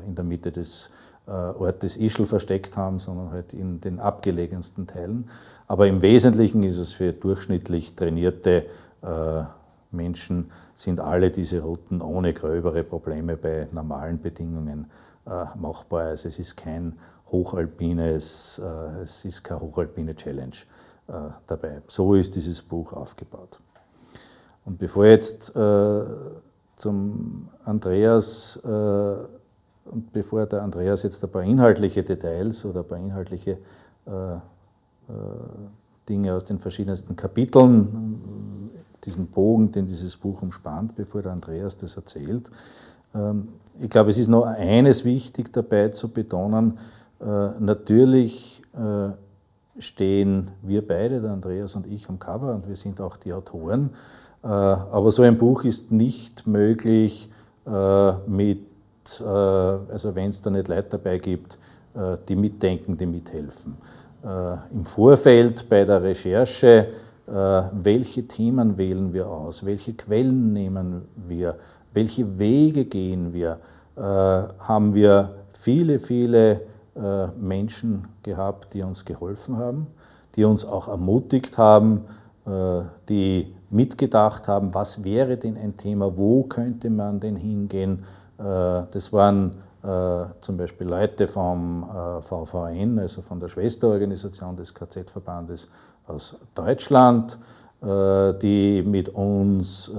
in 0.07 0.15
der 0.15 0.23
Mitte 0.23 0.53
des 0.53 0.89
Ortes 1.31 1.97
Ischl 1.97 2.25
versteckt 2.25 2.77
haben, 2.77 2.99
sondern 2.99 3.31
halt 3.31 3.53
in 3.53 3.81
den 3.81 3.99
abgelegensten 3.99 4.87
Teilen. 4.87 5.29
Aber 5.67 5.87
im 5.87 6.01
Wesentlichen 6.01 6.63
ist 6.63 6.77
es 6.77 6.91
für 6.91 7.13
durchschnittlich 7.13 7.95
trainierte 7.95 8.65
äh, 9.01 9.43
Menschen, 9.91 10.51
sind 10.75 10.99
alle 10.99 11.31
diese 11.31 11.61
Routen 11.61 12.01
ohne 12.01 12.33
gröbere 12.33 12.83
Probleme 12.83 13.37
bei 13.37 13.67
normalen 13.71 14.21
Bedingungen 14.21 14.91
äh, 15.25 15.45
machbar. 15.57 16.07
Also 16.07 16.29
es 16.29 16.37
ist 16.37 16.57
kein 16.57 16.93
hochalpines, 17.31 18.61
äh, 18.63 19.01
es 19.01 19.25
ist 19.25 19.43
keine 19.43 19.61
hochalpine 19.61 20.15
Challenge 20.15 20.55
äh, 21.07 21.13
dabei. 21.47 21.81
So 21.87 22.13
ist 22.13 22.35
dieses 22.35 22.61
Buch 22.61 22.93
aufgebaut. 22.93 23.59
Und 24.65 24.77
bevor 24.77 25.05
jetzt 25.05 25.55
äh, 25.55 26.03
zum 26.75 27.49
Andreas 27.63 28.59
äh, 28.63 29.15
und 29.85 30.11
bevor 30.13 30.45
der 30.45 30.63
Andreas 30.63 31.03
jetzt 31.03 31.23
ein 31.23 31.31
paar 31.31 31.43
inhaltliche 31.43 32.03
Details 32.03 32.65
oder 32.65 32.81
ein 32.81 32.87
paar 32.87 32.97
inhaltliche 32.97 33.57
äh, 34.05 34.37
Dinge 36.09 36.33
aus 36.33 36.45
den 36.45 36.59
verschiedensten 36.59 37.15
Kapiteln, 37.15 38.71
diesen 39.05 39.27
Bogen, 39.27 39.71
den 39.71 39.85
dieses 39.85 40.17
Buch 40.17 40.41
umspannt, 40.41 40.95
bevor 40.95 41.21
der 41.21 41.31
Andreas 41.31 41.77
das 41.77 41.95
erzählt. 41.95 42.51
Ähm, 43.13 43.49
ich 43.79 43.89
glaube, 43.89 44.09
es 44.09 44.17
ist 44.17 44.27
noch 44.27 44.45
eines 44.45 45.05
wichtig 45.05 45.51
dabei 45.53 45.89
zu 45.89 46.09
betonen. 46.09 46.79
Äh, 47.19 47.25
natürlich 47.59 48.61
äh, 48.73 49.11
stehen 49.79 50.51
wir 50.61 50.85
beide, 50.87 51.21
der 51.21 51.31
Andreas 51.31 51.75
und 51.75 51.87
ich, 51.87 52.07
am 52.09 52.19
Cover 52.19 52.55
und 52.55 52.67
wir 52.67 52.75
sind 52.75 53.01
auch 53.01 53.17
die 53.17 53.33
Autoren. 53.33 53.91
Aber 54.41 55.11
so 55.11 55.23
ein 55.23 55.39
Buch 55.39 55.63
ist 55.63 55.91
nicht 55.91 56.45
möglich 56.45 57.31
mit, 58.27 58.59
also 59.21 60.15
wenn 60.15 60.31
es 60.31 60.41
da 60.41 60.49
nicht 60.49 60.67
Leute 60.67 60.89
dabei 60.91 61.17
gibt, 61.17 61.57
die 62.27 62.35
mitdenken, 62.35 62.97
die 62.97 63.05
mithelfen. 63.05 63.77
Äh, 64.25 64.57
im 64.73 64.85
Vorfeld 64.85 65.69
bei 65.69 65.85
der 65.85 66.01
Recherche, 66.01 66.87
äh, 67.27 67.31
welche 67.31 68.27
Themen 68.27 68.75
wählen 68.75 69.13
wir 69.13 69.27
aus, 69.27 69.63
welche 69.63 69.93
Quellen 69.93 70.51
nehmen 70.51 71.03
wir, 71.27 71.55
welche 71.93 72.39
Wege 72.39 72.85
gehen 72.85 73.33
wir, 73.33 73.59
äh, 73.95 74.01
haben 74.01 74.95
wir 74.95 75.35
viele, 75.53 75.99
viele 75.99 76.61
äh, 76.95 77.27
Menschen 77.39 78.07
gehabt, 78.23 78.73
die 78.73 78.81
uns 78.81 79.05
geholfen 79.05 79.57
haben, 79.57 79.87
die 80.35 80.43
uns 80.43 80.65
auch 80.65 80.87
ermutigt 80.87 81.59
haben, 81.59 82.05
äh, 82.47 82.81
die 83.07 83.53
mitgedacht 83.69 84.47
haben, 84.47 84.73
was 84.73 85.03
wäre 85.03 85.37
denn 85.37 85.55
ein 85.55 85.77
Thema, 85.77 86.17
wo 86.17 86.43
könnte 86.43 86.89
man 86.89 87.19
denn 87.19 87.35
hingehen. 87.35 88.05
Äh, 88.37 88.83
das 88.91 89.11
waren 89.13 89.61
äh, 89.83 90.25
zum 90.41 90.57
Beispiel 90.57 90.87
Leute 90.87 91.27
vom 91.27 91.85
VVN, 92.21 92.99
also 92.99 93.21
von 93.21 93.39
der 93.39 93.47
Schwesterorganisation 93.47 94.55
des 94.55 94.73
KZ-Verbandes 94.73 95.67
aus 96.07 96.35
Deutschland, 96.53 97.37
die 97.81 98.83
mit 98.83 99.09
uns 99.09 99.91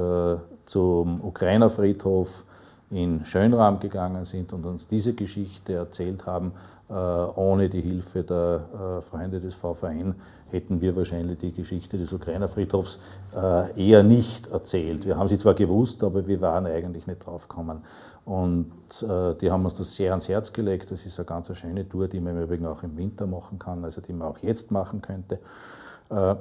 zum 0.64 1.21
Ukrainer-Friedhof 1.21 2.45
in 2.90 3.25
Schönrahm 3.25 3.78
gegangen 3.78 4.25
sind 4.25 4.52
und 4.52 4.64
uns 4.66 4.88
diese 4.88 5.12
Geschichte 5.12 5.75
erzählt 5.75 6.26
haben. 6.26 6.52
Ohne 6.88 7.69
die 7.69 7.81
Hilfe 7.81 8.23
der 8.25 9.02
Freunde 9.02 9.40
des 9.40 9.55
VVN 9.55 10.14
hätten 10.50 10.81
wir 10.81 10.95
wahrscheinlich 10.95 11.38
die 11.38 11.52
Geschichte 11.52 11.99
des 11.99 12.12
Ukrainer-Friedhofs 12.12 12.99
äh, 13.35 13.88
eher 13.88 14.02
nicht 14.02 14.49
erzählt. 14.49 15.05
Wir 15.05 15.16
haben 15.16 15.28
sie 15.28 15.38
zwar 15.38 15.55
gewusst, 15.55 16.02
aber 16.05 16.26
wir 16.26 16.40
waren 16.40 16.66
eigentlich 16.66 17.07
nicht 17.07 17.25
drauf 17.25 17.49
gekommen. 17.49 17.83
Und 18.26 18.73
äh, 19.02 19.35
die 19.40 19.50
haben 19.50 19.64
uns 19.64 19.76
das 19.76 19.97
sehr 19.97 20.11
ans 20.11 20.28
Herz 20.28 20.52
gelegt. 20.52 20.90
Das 20.90 21.06
ist 21.06 21.18
eine 21.18 21.25
ganz 21.25 21.50
schöne 21.56 21.88
Tour, 21.88 22.09
die 22.09 22.21
man 22.21 22.37
im 22.37 22.42
Übrigen 22.42 22.66
auch 22.66 22.83
im 22.83 22.97
Winter 22.99 23.26
machen 23.26 23.59
kann, 23.59 23.83
also 23.85 24.02
die 24.02 24.12
man 24.12 24.28
auch 24.28 24.38
jetzt 24.38 24.71
machen 24.71 25.00
könnte. 25.00 25.38
Äh, 26.11 26.35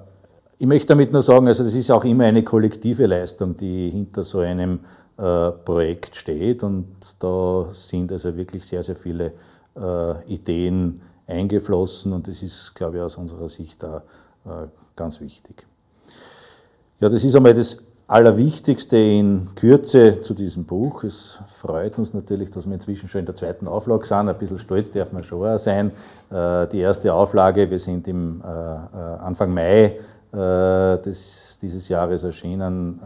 ich 0.58 0.68
möchte 0.68 0.88
damit 0.88 1.14
nur 1.14 1.22
sagen, 1.22 1.48
also 1.48 1.64
das 1.64 1.74
ist 1.74 1.92
auch 1.92 2.04
immer 2.04 2.26
eine 2.26 2.44
kollektive 2.44 3.06
Leistung, 3.06 3.56
die 3.56 3.90
hinter 3.90 4.24
so 4.24 4.40
einem 4.40 4.80
Projekt 5.16 6.18
steht. 6.18 6.62
Und 6.62 6.88
da 7.20 7.68
sind 7.72 8.12
also 8.12 8.36
wirklich 8.36 8.66
sehr, 8.66 8.84
sehr 8.84 8.98
viele 8.98 9.32
Ideen 10.28 11.02
eingeflossen 11.28 12.14
und 12.14 12.28
das 12.28 12.42
ist, 12.42 12.74
glaube 12.76 12.98
ich, 12.98 13.04
aus 13.04 13.18
unserer 13.18 13.50
Sicht 13.50 13.82
da 13.82 14.04
äh, 14.46 14.68
ganz 14.96 15.20
wichtig. 15.20 15.66
Ja, 17.00 17.10
das 17.10 17.24
ist 17.24 17.36
einmal 17.36 17.54
das 17.54 17.78
Allerwichtigste 18.08 18.98
in 18.98 19.50
Kürze 19.56 20.22
zu 20.22 20.36
diesem 20.36 20.66
Buch. 20.66 21.04
Es 21.04 21.40
freut 21.48 21.98
uns 21.98 22.14
natürlich, 22.14 22.52
dass 22.52 22.68
wir 22.68 22.76
inzwischen 22.76 23.10
schon 23.10 23.22
in 23.22 23.26
der 23.26 23.36
zweiten 23.36 23.68
Auflage 23.68 24.06
sind. 24.06 24.30
Ein 24.30 24.38
bisschen 24.38 24.60
stolz 24.60 24.92
darf 24.92 25.12
man 25.12 25.24
schon 25.24 25.48
auch 25.48 25.58
sein. 25.58 25.92
Äh, 26.30 26.68
die 26.68 26.82
erste 26.82 27.12
Auflage, 27.12 27.70
wir 27.70 27.80
sind 27.80 28.08
im 28.08 28.42
äh, 28.42 28.46
Anfang 28.46 29.54
Mai 29.54 29.98
dieses 30.38 31.88
Jahres 31.88 32.26
erschienen. 32.26 33.00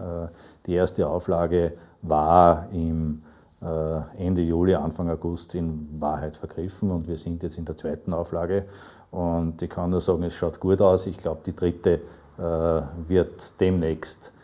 Die 0.65 0.73
erste 0.73 1.07
Auflage 1.07 1.73
war 2.01 2.65
im 2.73 3.21
äh, 3.61 4.25
Ende 4.25 4.41
Juli, 4.41 4.73
Anfang 4.73 5.11
August 5.11 5.53
in 5.53 5.87
Wahrheit 5.99 6.35
vergriffen 6.35 6.89
und 6.89 7.07
wir 7.07 7.17
sind 7.17 7.43
jetzt 7.43 7.59
in 7.59 7.65
der 7.65 7.77
zweiten 7.77 8.13
Auflage. 8.13 8.65
Und 9.11 9.61
ich 9.61 9.69
kann 9.69 9.91
nur 9.91 10.01
sagen, 10.01 10.23
es 10.23 10.33
schaut 10.33 10.59
gut 10.59 10.81
aus. 10.81 11.05
Ich 11.05 11.19
glaube, 11.19 11.41
die 11.45 11.55
dritte 11.55 12.01
äh, 12.39 12.81
wird 13.07 13.59
demnächst 13.59 14.29
äh, 14.29 14.38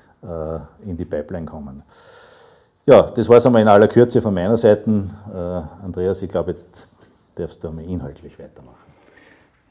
in 0.86 0.98
die 0.98 1.06
Pipeline 1.06 1.46
kommen. 1.46 1.84
Ja, 2.86 3.04
das 3.04 3.28
war 3.30 3.38
es 3.38 3.46
einmal 3.46 3.62
in 3.62 3.68
aller 3.68 3.88
Kürze 3.88 4.22
von 4.22 4.34
meiner 4.34 4.58
Seite. 4.58 5.04
Andreas, 5.84 6.22
ich 6.22 6.30
glaube, 6.30 6.52
jetzt 6.52 6.90
darfst 7.36 7.64
du 7.64 7.70
einmal 7.70 7.86
inhaltlich 7.86 8.38
weitermachen. 8.40 8.86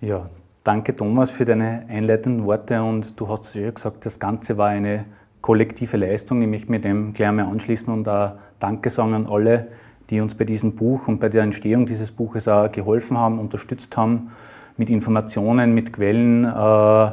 Ja, 0.01 0.29
danke 0.65 0.95
Thomas 0.95 1.31
für 1.31 1.45
deine 1.45 1.85
einleitenden 1.89 2.45
Worte 2.45 2.83
und 2.83 3.19
du 3.19 3.29
hast 3.29 3.47
es 3.47 3.55
ja 3.55 3.71
gesagt, 3.71 4.05
das 4.05 4.19
Ganze 4.19 4.59
war 4.59 4.69
eine 4.69 5.05
kollektive 5.41 5.97
Leistung. 5.97 6.43
Ich 6.43 6.49
möchte 6.49 6.71
mir 6.71 6.81
dem 6.81 7.15
gleich 7.15 7.29
einmal 7.29 7.47
anschließen 7.47 7.93
und 7.93 8.05
da 8.05 8.39
Danke 8.61 8.89
sagen 8.89 9.13
an 9.13 9.27
alle, 9.27 9.69
die 10.09 10.21
uns 10.21 10.35
bei 10.35 10.45
diesem 10.45 10.75
Buch 10.75 11.07
und 11.07 11.21
bei 11.21 11.29
der 11.29 11.43
Entstehung 11.43 11.87
dieses 11.87 12.13
Buches 12.13 12.49
auch 12.49 12.71
geholfen 12.73 13.19
haben, 13.19 13.39
unterstützt 13.39 13.97
haben 13.97 14.31
mit 14.77 14.89
Informationen, 14.91 15.75
mit 15.75 15.93
Quellen, 15.93 16.45
äh, 16.45 17.13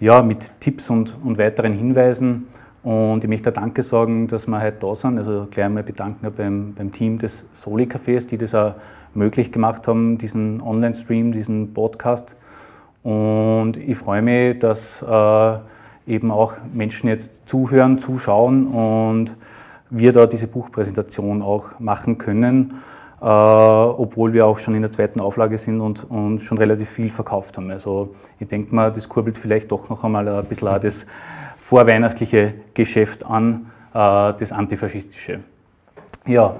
ja, 0.00 0.22
mit 0.22 0.60
Tipps 0.60 0.90
und, 0.90 1.16
und 1.24 1.36
weiteren 1.36 1.72
Hinweisen. 1.72 2.46
Und 2.84 3.24
ich 3.24 3.30
möchte 3.30 3.50
Danke 3.50 3.82
sagen, 3.82 4.28
dass 4.28 4.46
wir 4.46 4.60
heute 4.60 4.76
da 4.80 4.94
sind. 4.94 5.16
Also 5.16 5.48
gleich 5.50 5.64
einmal 5.64 5.82
bedanken 5.82 6.30
beim, 6.36 6.74
beim 6.74 6.92
Team 6.92 7.18
des 7.18 7.46
Soli 7.54 7.84
Cafés, 7.84 8.28
die 8.28 8.36
das 8.36 8.54
auch 8.54 8.74
möglich 9.14 9.50
gemacht 9.52 9.88
haben, 9.88 10.18
diesen 10.18 10.60
Online-Stream, 10.60 11.32
diesen 11.32 11.72
Podcast. 11.72 12.36
Und 13.02 13.78
ich 13.78 13.96
freue 13.96 14.20
mich, 14.20 14.58
dass 14.58 15.00
äh, 15.00 15.58
eben 16.06 16.30
auch 16.30 16.52
Menschen 16.74 17.08
jetzt 17.08 17.48
zuhören, 17.48 17.98
zuschauen 17.98 18.66
und 18.66 19.34
wir 19.88 20.12
da 20.12 20.26
diese 20.26 20.46
Buchpräsentation 20.46 21.40
auch 21.40 21.80
machen 21.80 22.18
können, 22.18 22.82
äh, 23.22 23.24
obwohl 23.24 24.34
wir 24.34 24.44
auch 24.46 24.58
schon 24.58 24.74
in 24.74 24.82
der 24.82 24.92
zweiten 24.92 25.20
Auflage 25.20 25.56
sind 25.56 25.80
und, 25.80 26.10
und 26.10 26.40
schon 26.40 26.58
relativ 26.58 26.90
viel 26.90 27.08
verkauft 27.08 27.56
haben. 27.56 27.70
Also 27.70 28.14
ich 28.38 28.48
denke 28.48 28.74
mal, 28.74 28.92
das 28.92 29.08
kurbelt 29.08 29.38
vielleicht 29.38 29.72
doch 29.72 29.88
noch 29.88 30.04
einmal 30.04 30.28
ein 30.28 30.44
bisschen 30.44 30.68
auch 30.68 30.78
das 30.78 31.06
vorweihnachtliche 31.64 32.54
Geschäft 32.74 33.24
an, 33.24 33.70
äh, 33.94 33.94
das 33.94 34.52
antifaschistische. 34.52 35.40
Ja, 36.26 36.56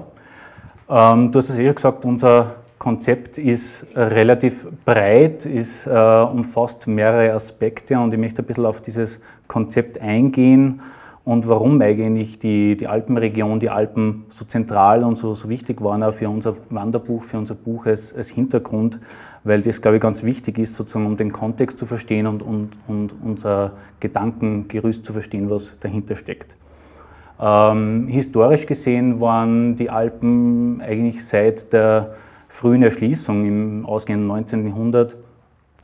ähm, 0.89 1.31
du 1.31 1.39
hast 1.39 1.49
es 1.49 1.59
eh 1.59 1.71
gesagt, 1.71 2.05
unser 2.05 2.55
Konzept 2.79 3.37
ist 3.37 3.85
relativ 3.95 4.65
breit, 4.83 5.45
ist, 5.45 5.85
äh, 5.85 5.91
umfasst 5.91 6.87
mehrere 6.87 7.33
Aspekte 7.33 7.99
und 7.99 8.13
ich 8.13 8.19
möchte 8.19 8.41
ein 8.41 8.45
bisschen 8.45 8.65
auf 8.65 8.81
dieses 8.81 9.21
Konzept 9.47 10.01
eingehen 10.01 10.81
und 11.23 11.47
warum 11.47 11.79
eigentlich 11.81 12.39
die, 12.39 12.75
die 12.75 12.87
Alpenregion, 12.87 13.59
die 13.59 13.69
Alpen 13.69 14.25
so 14.29 14.43
zentral 14.45 15.03
und 15.03 15.17
so, 15.17 15.35
so 15.35 15.49
wichtig 15.49 15.81
waren 15.81 16.01
auch 16.01 16.15
für 16.15 16.29
unser 16.29 16.55
Wanderbuch, 16.71 17.23
für 17.23 17.37
unser 17.37 17.55
Buch 17.55 17.85
als, 17.85 18.11
als 18.13 18.29
Hintergrund, 18.29 18.99
weil 19.45 19.61
das, 19.61 19.81
glaube 19.81 19.97
ich, 19.97 20.01
ganz 20.01 20.23
wichtig 20.23 20.57
ist, 20.57 20.75
sozusagen, 20.75 21.05
um 21.05 21.15
den 21.15 21.31
Kontext 21.31 21.77
zu 21.77 21.85
verstehen 21.85 22.25
und, 22.27 22.41
und, 22.41 22.71
und 22.87 23.13
unser 23.23 23.73
Gedankengerüst 23.99 25.05
zu 25.05 25.13
verstehen, 25.13 25.49
was 25.49 25.79
dahinter 25.79 26.15
steckt. 26.15 26.55
Ähm, 27.39 28.07
historisch 28.07 28.65
gesehen 28.65 29.21
waren 29.21 29.75
die 29.75 29.89
Alpen 29.89 30.81
eigentlich 30.81 31.23
seit 31.23 31.71
der 31.71 32.15
frühen 32.49 32.81
Erschließung 32.81 33.45
im 33.45 33.85
ausgehenden 33.85 34.27
19. 34.27 34.67
Jahrhundert 34.67 35.15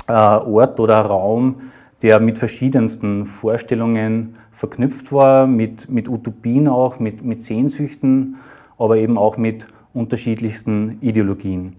äh, 0.08 0.12
Ort 0.14 0.80
oder 0.80 0.96
Raum, 0.96 1.62
der 2.02 2.20
mit 2.20 2.40
verschiedensten 2.40 3.26
Vorstellungen 3.26 4.38
verknüpft 4.52 5.12
war, 5.12 5.46
mit, 5.46 5.90
mit 5.90 6.10
Utopien 6.10 6.68
auch, 6.68 7.00
mit, 7.00 7.24
mit 7.24 7.44
Sehnsüchten, 7.44 8.38
aber 8.80 8.98
eben 8.98 9.20
auch 9.20 9.38
mit 9.38 9.68
unterschiedlichsten 9.94 10.98
Ideologien. 11.02 11.76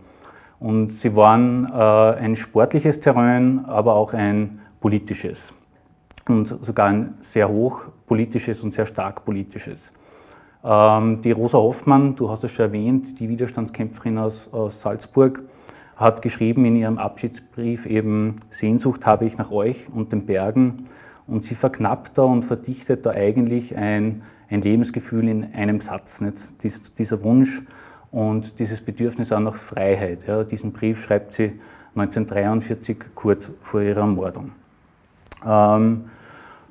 Und 0.62 0.92
sie 0.92 1.16
waren 1.16 1.66
äh, 1.66 2.20
ein 2.20 2.36
sportliches 2.36 3.00
Terrain, 3.00 3.64
aber 3.64 3.94
auch 3.94 4.14
ein 4.14 4.60
politisches. 4.80 5.52
Und 6.28 6.46
sogar 6.64 6.86
ein 6.86 7.14
sehr 7.20 7.48
hochpolitisches 7.48 8.62
und 8.62 8.72
sehr 8.72 8.86
stark 8.86 9.24
politisches. 9.24 9.92
Ähm, 10.62 11.20
die 11.20 11.32
Rosa 11.32 11.58
Hoffmann, 11.58 12.14
du 12.14 12.30
hast 12.30 12.44
es 12.44 12.52
schon 12.52 12.66
erwähnt, 12.66 13.18
die 13.18 13.28
Widerstandskämpferin 13.28 14.18
aus, 14.18 14.48
aus 14.52 14.80
Salzburg, 14.80 15.42
hat 15.96 16.22
geschrieben 16.22 16.64
in 16.64 16.76
ihrem 16.76 16.98
Abschiedsbrief 16.98 17.86
eben, 17.86 18.36
Sehnsucht 18.50 19.04
habe 19.04 19.24
ich 19.24 19.36
nach 19.38 19.50
euch 19.50 19.88
und 19.92 20.12
den 20.12 20.26
Bergen 20.26 20.86
und 21.26 21.44
sie 21.44 21.56
verknappt 21.56 22.16
da 22.18 22.22
und 22.22 22.44
verdichtet 22.44 23.04
da 23.04 23.10
eigentlich 23.10 23.76
ein, 23.76 24.22
ein 24.48 24.62
Lebensgefühl 24.62 25.28
in 25.28 25.54
einem 25.54 25.80
Satz. 25.80 26.20
Nicht? 26.20 26.62
Dies, 26.62 26.94
dieser 26.94 27.24
Wunsch 27.24 27.62
und 28.12 28.58
dieses 28.58 28.80
Bedürfnis 28.82 29.32
auch 29.32 29.40
nach 29.40 29.56
Freiheit. 29.56 30.26
Ja? 30.28 30.44
Diesen 30.44 30.72
Brief 30.72 31.02
schreibt 31.02 31.34
sie 31.34 31.58
1943, 31.96 32.98
kurz 33.14 33.50
vor 33.62 33.80
ihrer 33.80 34.00
Ermordung. 34.02 34.52
Ähm, 35.44 36.04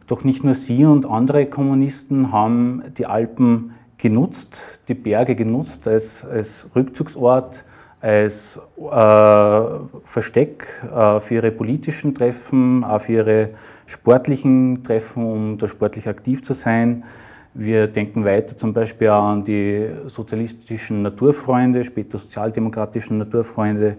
doch 0.08 0.24
nicht 0.24 0.44
nur 0.44 0.54
sie 0.54 0.86
und 0.86 1.06
andere 1.06 1.46
Kommunisten 1.48 2.32
haben 2.32 2.84
die 2.98 3.06
Alpen 3.06 3.74
genutzt, 3.98 4.80
die 4.88 4.94
Berge 4.94 5.36
genutzt 5.36 5.88
als, 5.88 6.26
als 6.26 6.68
Rückzugsort, 6.76 7.64
als 8.02 8.60
äh, 8.78 9.62
Versteck 10.04 10.68
äh, 10.84 11.20
für 11.20 11.36
ihre 11.36 11.52
politischen 11.52 12.16
Treffen, 12.16 12.84
auch 12.84 13.02
für 13.02 13.14
ihre 13.14 13.50
sportlichen 13.86 14.84
Treffen, 14.84 15.24
um 15.24 15.58
da 15.58 15.68
sportlich 15.68 16.08
aktiv 16.08 16.44
zu 16.44 16.54
sein. 16.54 17.04
Wir 17.54 17.88
denken 17.88 18.24
weiter 18.24 18.56
zum 18.56 18.74
Beispiel 18.74 19.10
an 19.10 19.44
die 19.44 19.90
sozialistischen 20.08 21.02
Naturfreunde, 21.02 21.84
später 21.84 22.18
sozialdemokratischen 22.18 23.18
Naturfreunde, 23.18 23.96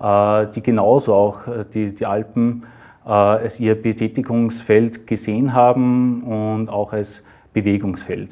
äh, 0.00 0.46
die 0.54 0.62
genauso 0.62 1.12
auch 1.14 1.46
äh, 1.46 1.64
die, 1.72 1.94
die 1.94 2.06
Alpen 2.06 2.64
äh, 3.04 3.10
als 3.10 3.60
ihr 3.60 3.74
Betätigungsfeld 3.74 5.06
gesehen 5.06 5.52
haben 5.52 6.22
und 6.22 6.70
auch 6.70 6.94
als 6.94 7.22
Bewegungsfeld. 7.52 8.30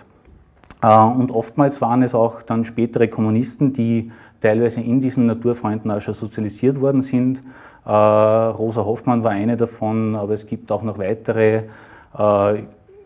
Und 0.80 1.30
oftmals 1.30 1.80
waren 1.80 2.02
es 2.02 2.12
auch 2.12 2.42
dann 2.42 2.64
spätere 2.64 3.06
Kommunisten, 3.06 3.72
die 3.72 4.10
teilweise 4.40 4.80
in 4.80 5.00
diesen 5.00 5.26
Naturfreunden 5.26 5.88
auch 5.92 6.00
schon 6.00 6.14
sozialisiert 6.14 6.80
worden 6.80 7.02
sind 7.02 7.40
Rosa 7.84 8.84
Hoffmann 8.84 9.24
war 9.24 9.32
eine 9.32 9.56
davon, 9.56 10.14
aber 10.14 10.34
es 10.34 10.46
gibt 10.46 10.70
auch 10.70 10.82
noch 10.82 10.98
weitere. 10.98 11.62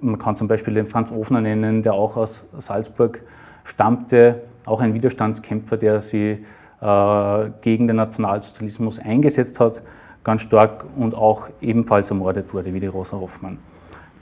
Man 0.00 0.18
kann 0.18 0.36
zum 0.36 0.48
Beispiel 0.48 0.74
den 0.74 0.86
Franz 0.86 1.10
Ofner 1.10 1.40
nennen, 1.40 1.82
der 1.82 1.94
auch 1.94 2.16
aus 2.16 2.44
Salzburg 2.58 3.20
stammte, 3.64 4.42
auch 4.64 4.80
ein 4.80 4.94
Widerstandskämpfer, 4.94 5.76
der 5.76 6.00
sie 6.00 6.44
äh, 6.80 7.50
gegen 7.62 7.86
den 7.86 7.96
Nationalsozialismus 7.96 8.98
eingesetzt 8.98 9.58
hat, 9.60 9.82
ganz 10.24 10.42
stark 10.42 10.84
und 10.96 11.14
auch 11.14 11.48
ebenfalls 11.60 12.10
ermordet 12.10 12.52
wurde, 12.52 12.74
wie 12.74 12.80
die 12.80 12.86
Rosa 12.86 13.16
Hoffmann. 13.16 13.58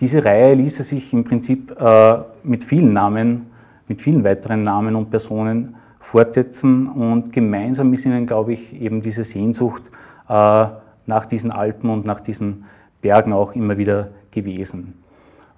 Diese 0.00 0.24
Reihe 0.24 0.54
ließe 0.54 0.82
sich 0.82 1.12
im 1.12 1.24
Prinzip 1.24 1.74
äh, 1.80 2.16
mit 2.42 2.64
vielen 2.64 2.92
Namen, 2.92 3.46
mit 3.88 4.02
vielen 4.02 4.24
weiteren 4.24 4.62
Namen 4.62 4.96
und 4.96 5.10
Personen 5.10 5.76
fortsetzen 5.98 6.88
und 6.88 7.32
gemeinsam 7.32 7.92
ist 7.94 8.04
ihnen, 8.04 8.26
glaube 8.26 8.52
ich, 8.52 8.80
eben 8.80 9.02
diese 9.02 9.24
Sehnsucht 9.24 9.82
äh, 10.28 10.66
nach 11.06 11.26
diesen 11.26 11.50
Alpen 11.50 11.90
und 11.90 12.04
nach 12.04 12.20
diesen 12.20 12.64
Bergen 13.00 13.32
auch 13.32 13.54
immer 13.54 13.78
wieder 13.78 14.08
gewesen. 14.30 15.03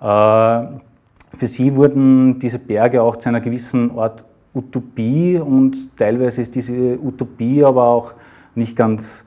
Äh, 0.01 0.05
für 0.05 1.47
sie 1.47 1.75
wurden 1.75 2.39
diese 2.39 2.59
Berge 2.59 3.03
auch 3.03 3.17
zu 3.17 3.29
einer 3.29 3.41
gewissen 3.41 3.99
Art 3.99 4.25
Utopie 4.55 5.39
und 5.39 5.97
teilweise 5.97 6.43
ist 6.43 6.55
diese 6.55 6.99
Utopie 6.99 7.63
aber 7.63 7.89
auch 7.89 8.15
nicht 8.55 8.75
ganz 8.77 9.25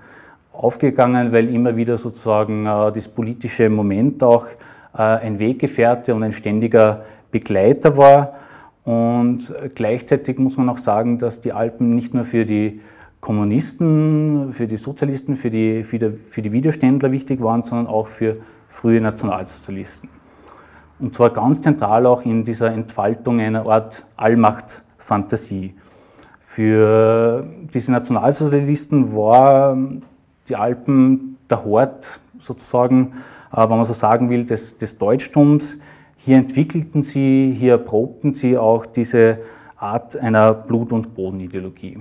aufgegangen, 0.52 1.32
weil 1.32 1.54
immer 1.54 1.76
wieder 1.76 1.98
sozusagen 1.98 2.66
äh, 2.66 2.92
das 2.92 3.08
politische 3.08 3.70
Moment 3.70 4.24
auch 4.24 4.48
äh, 4.94 5.02
ein 5.02 5.40
Weggefährte 5.40 6.16
und 6.16 6.24
ein 6.24 6.32
ständiger 6.32 7.04
Begleiter 7.32 7.96
war. 7.96 8.34
Und 8.86 9.54
gleichzeitig 9.76 10.40
muss 10.40 10.58
man 10.58 10.68
auch 10.70 10.80
sagen, 10.80 11.20
dass 11.20 11.42
die 11.42 11.54
Alpen 11.54 11.94
nicht 11.94 12.16
nur 12.16 12.26
für 12.26 12.46
die 12.46 12.82
Kommunisten, 13.20 14.52
für 14.54 14.66
die 14.66 14.78
Sozialisten, 14.78 15.36
für 15.36 15.52
die, 15.52 15.84
für 15.84 16.00
die, 16.00 16.10
für 16.10 16.42
die 16.42 16.52
Widerständler 16.52 17.12
wichtig 17.12 17.42
waren, 17.42 17.62
sondern 17.62 17.86
auch 17.86 18.08
für 18.08 18.38
frühe 18.68 19.00
Nationalsozialisten. 19.00 20.10
Und 21.00 21.16
zwar 21.16 21.30
ganz 21.32 21.62
zentral 21.62 22.06
auch 22.06 22.24
in 22.24 22.44
dieser 22.44 22.72
Entfaltung 22.72 23.40
einer 23.40 23.66
Art 23.66 24.06
Allmachtsfantasie. 24.18 25.76
Für 26.46 27.46
diese 27.74 27.92
Nationalsozialisten 27.92 29.16
war 29.16 29.78
die 30.50 30.56
Alpen 30.56 31.38
der 31.50 31.64
Hort 31.64 32.20
sozusagen, 32.40 33.14
äh, 33.54 33.62
wenn 33.62 33.78
man 33.78 33.86
so 33.86 33.94
sagen 33.94 34.30
will, 34.30 34.46
des, 34.46 34.78
des 34.78 34.98
Deutschtums. 34.98 35.78
Hier 36.18 36.38
entwickelten 36.38 37.04
sie, 37.04 37.56
hier 37.58 37.74
erprobten 37.74 38.34
sie 38.34 38.58
auch 38.58 38.86
diese 38.86 39.38
Art 39.78 40.18
einer 40.18 40.54
Blut- 40.54 40.92
und 40.92 41.16
Bodenideologie. 41.16 42.00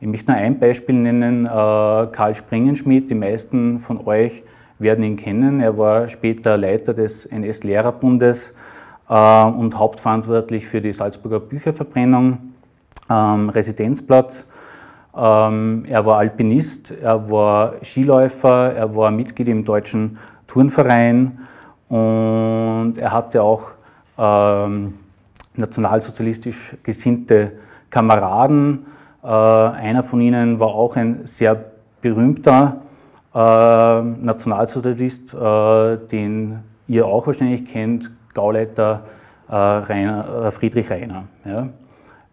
Ich 0.00 0.08
möchte 0.08 0.32
nur 0.32 0.40
ein 0.40 0.58
Beispiel 0.58 0.96
nennen, 0.96 1.46
äh, 1.46 1.48
Karl 1.48 2.34
Springenschmidt. 2.34 3.08
Die 3.08 3.14
meisten 3.14 3.78
von 3.78 4.04
euch 4.04 4.42
werden 4.82 5.04
ihn 5.04 5.16
kennen. 5.16 5.60
Er 5.60 5.78
war 5.78 6.08
später 6.08 6.56
Leiter 6.56 6.94
des 6.94 7.26
NS-Lehrerbundes 7.26 8.52
äh, 9.08 9.44
und 9.44 9.78
hauptverantwortlich 9.78 10.66
für 10.66 10.80
die 10.80 10.92
Salzburger 10.92 11.40
Bücherverbrennung, 11.40 12.38
ähm, 13.08 13.48
Residenzplatz. 13.48 14.46
Ähm, 15.16 15.84
er 15.88 16.06
war 16.06 16.18
Alpinist, 16.18 16.90
er 16.90 17.30
war 17.30 17.74
Skiläufer, 17.82 18.72
er 18.74 18.94
war 18.94 19.10
Mitglied 19.10 19.48
im 19.48 19.64
Deutschen 19.64 20.18
Turnverein 20.46 21.38
und 21.88 22.94
er 22.96 23.12
hatte 23.12 23.42
auch 23.42 23.72
ähm, 24.18 24.94
nationalsozialistisch 25.54 26.76
gesinnte 26.82 27.52
Kameraden. 27.90 28.86
Äh, 29.22 29.26
einer 29.26 30.02
von 30.02 30.20
ihnen 30.20 30.58
war 30.58 30.68
auch 30.68 30.96
ein 30.96 31.26
sehr 31.26 31.62
berühmter 32.00 32.80
äh, 33.34 34.02
Nationalsozialist, 34.02 35.34
äh, 35.34 35.96
den 36.10 36.60
ihr 36.86 37.06
auch 37.06 37.26
wahrscheinlich 37.26 37.66
kennt, 37.66 38.10
Gauleiter 38.34 39.04
äh, 39.48 39.54
Rainer, 39.54 40.46
äh, 40.46 40.50
Friedrich 40.50 40.90
Reiner. 40.90 41.24
Ja. 41.44 41.68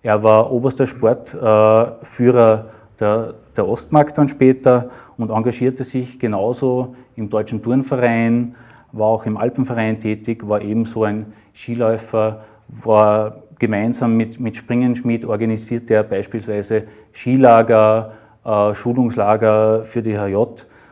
Er 0.02 0.24
war 0.24 0.52
oberster 0.52 0.88
Sportführer 0.88 2.66
der, 3.00 3.34
der 3.56 3.68
Ostmark 3.68 4.14
dann 4.14 4.30
später 4.30 4.90
und 5.18 5.30
engagierte 5.30 5.84
sich 5.84 6.20
genauso 6.20 6.96
im 7.16 7.30
Deutschen 7.30 7.62
Turnverein, 7.62 8.56
war 8.92 9.08
auch 9.08 9.26
im 9.26 9.38
Alpenverein 9.38 10.00
tätig, 10.00 10.48
war 10.48 10.62
ebenso 10.62 11.04
ein 11.04 11.34
Skiläufer, 11.54 12.46
war 12.68 13.44
gemeinsam 13.60 14.16
mit, 14.16 14.40
mit 14.40 14.56
Springenschmidt 14.56 15.26
organisierte 15.26 15.96
er 15.96 16.04
beispielsweise 16.04 16.84
Skilager, 17.14 18.14
äh, 18.46 18.74
Schulungslager 18.74 19.84
für 19.84 20.02
die 20.02 20.18
HJ 20.18 20.36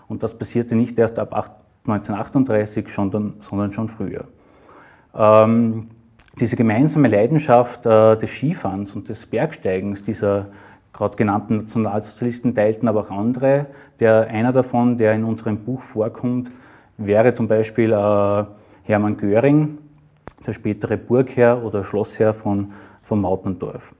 und 0.08 0.24
das 0.24 0.38
passierte 0.38 0.76
nicht 0.76 0.98
erst 0.98 1.20
ab 1.20 1.34
1938, 1.86 2.90
schon 2.90 3.36
sondern 3.40 3.74
schon 3.74 3.88
früher. 3.88 4.26
Ähm, 5.16 5.90
diese 6.40 6.56
gemeinsame 6.56 7.08
Leidenschaft 7.08 7.86
äh, 7.86 8.18
des 8.18 8.30
Skifahrens 8.30 8.96
und 8.96 9.10
des 9.10 9.26
Bergsteigens 9.26 10.04
dieser 10.04 10.48
gerade 10.94 11.16
genannten 11.16 11.58
Nationalsozialisten 11.58 12.56
teilten 12.56 12.88
aber 12.88 13.02
auch 13.02 13.12
andere. 13.12 13.68
Der, 14.00 14.28
einer 14.28 14.52
davon, 14.52 14.98
der 14.98 15.14
in 15.14 15.24
unserem 15.24 15.58
Buch 15.58 15.82
vorkommt, 15.82 16.52
wäre 16.98 17.34
zum 17.34 17.48
Beispiel 17.48 17.92
äh, 17.92 18.46
Hermann 18.84 19.18
Göring, 19.18 19.78
der 20.46 20.54
spätere 20.54 20.98
Burgherr 20.98 21.64
oder 21.64 21.84
Schlossherr 21.84 22.34
von, 22.34 22.74
von 23.02 23.22
Mautendorf. 23.22 23.96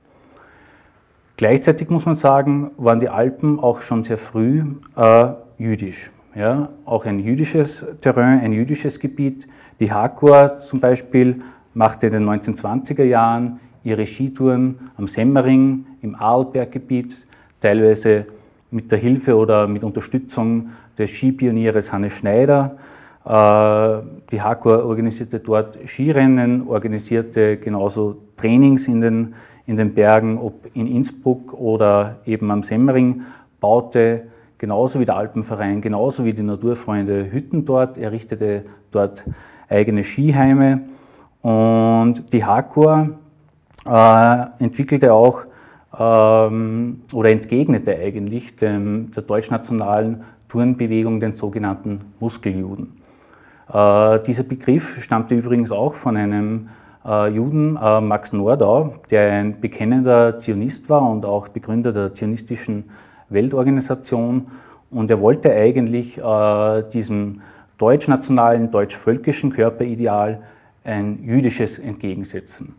Gleichzeitig 1.36 1.88
muss 1.88 2.06
man 2.06 2.16
sagen, 2.16 2.72
waren 2.76 2.98
die 2.98 3.08
Alpen 3.08 3.60
auch 3.60 3.80
schon 3.80 4.02
sehr 4.02 4.18
früh 4.18 4.64
äh, 4.96 5.32
jüdisch. 5.58 6.10
Ja? 6.34 6.70
Auch 6.84 7.04
ein 7.04 7.18
jüdisches 7.18 7.84
Terrain, 8.00 8.40
ein 8.40 8.52
jüdisches 8.52 8.98
Gebiet. 8.98 9.46
Die 9.80 9.92
Hakor 9.92 10.58
zum 10.60 10.80
Beispiel 10.80 11.42
machte 11.74 12.06
in 12.06 12.12
den 12.12 12.28
1920er 12.28 13.04
Jahren 13.04 13.60
ihre 13.84 14.06
Skitouren 14.06 14.90
am 14.96 15.06
Semmering, 15.06 15.86
im 16.02 16.14
Arlberggebiet, 16.14 17.14
teilweise 17.60 18.26
mit 18.70 18.90
der 18.90 18.98
Hilfe 18.98 19.36
oder 19.36 19.66
mit 19.66 19.82
Unterstützung 19.82 20.70
des 20.96 21.10
Skipionieres 21.10 21.92
Hannes 21.92 22.12
Schneider. 22.12 22.76
Äh, 23.24 24.28
die 24.30 24.40
Hakor 24.40 24.84
organisierte 24.84 25.40
dort 25.40 25.78
Skirennen, 25.86 26.66
organisierte 26.68 27.56
genauso 27.56 28.16
Trainings 28.36 28.88
in 28.88 29.00
den, 29.00 29.34
in 29.66 29.76
den 29.76 29.94
Bergen, 29.94 30.38
ob 30.38 30.66
in 30.74 30.86
Innsbruck 30.86 31.54
oder 31.54 32.18
eben 32.26 32.50
am 32.50 32.62
Semmering, 32.62 33.22
baute 33.60 34.24
genauso 34.58 35.00
wie 35.00 35.04
der 35.04 35.16
Alpenverein, 35.16 35.80
genauso 35.80 36.24
wie 36.24 36.32
die 36.32 36.42
Naturfreunde 36.42 37.30
Hütten 37.32 37.64
dort, 37.64 37.96
errichtete 37.96 38.64
dort 38.90 39.24
eigene 39.68 40.02
Skiheime 40.02 40.82
und 41.42 42.32
die 42.32 42.44
Hakor 42.44 43.10
äh, 43.86 44.46
entwickelte 44.58 45.12
auch 45.12 45.44
ähm, 45.98 47.02
oder 47.12 47.30
entgegnete 47.30 47.96
eigentlich 47.96 48.56
dem, 48.56 49.10
der 49.12 49.22
deutschnationalen 49.22 50.24
Turnbewegung 50.48 51.20
den 51.20 51.32
sogenannten 51.32 52.00
Muskeljuden. 52.20 52.98
Äh, 53.72 54.20
dieser 54.20 54.44
Begriff 54.44 55.02
stammte 55.02 55.34
übrigens 55.34 55.70
auch 55.70 55.94
von 55.94 56.16
einem 56.16 56.68
äh, 57.04 57.28
Juden, 57.28 57.76
äh, 57.76 58.00
Max 58.00 58.32
Nordau, 58.32 58.94
der 59.10 59.32
ein 59.32 59.60
bekennender 59.60 60.38
Zionist 60.38 60.88
war 60.88 61.02
und 61.02 61.24
auch 61.24 61.48
Begründer 61.48 61.92
der 61.92 62.14
zionistischen 62.14 62.90
Weltorganisation. 63.30 64.46
Und 64.90 65.10
er 65.10 65.20
wollte 65.20 65.52
eigentlich 65.52 66.18
äh, 66.18 66.82
diesem 66.92 67.42
deutschnationalen, 67.76 68.70
deutsch-völkischen 68.70 69.50
Körperideal 69.50 70.42
ein 70.84 71.22
jüdisches 71.22 71.78
entgegensetzen. 71.78 72.74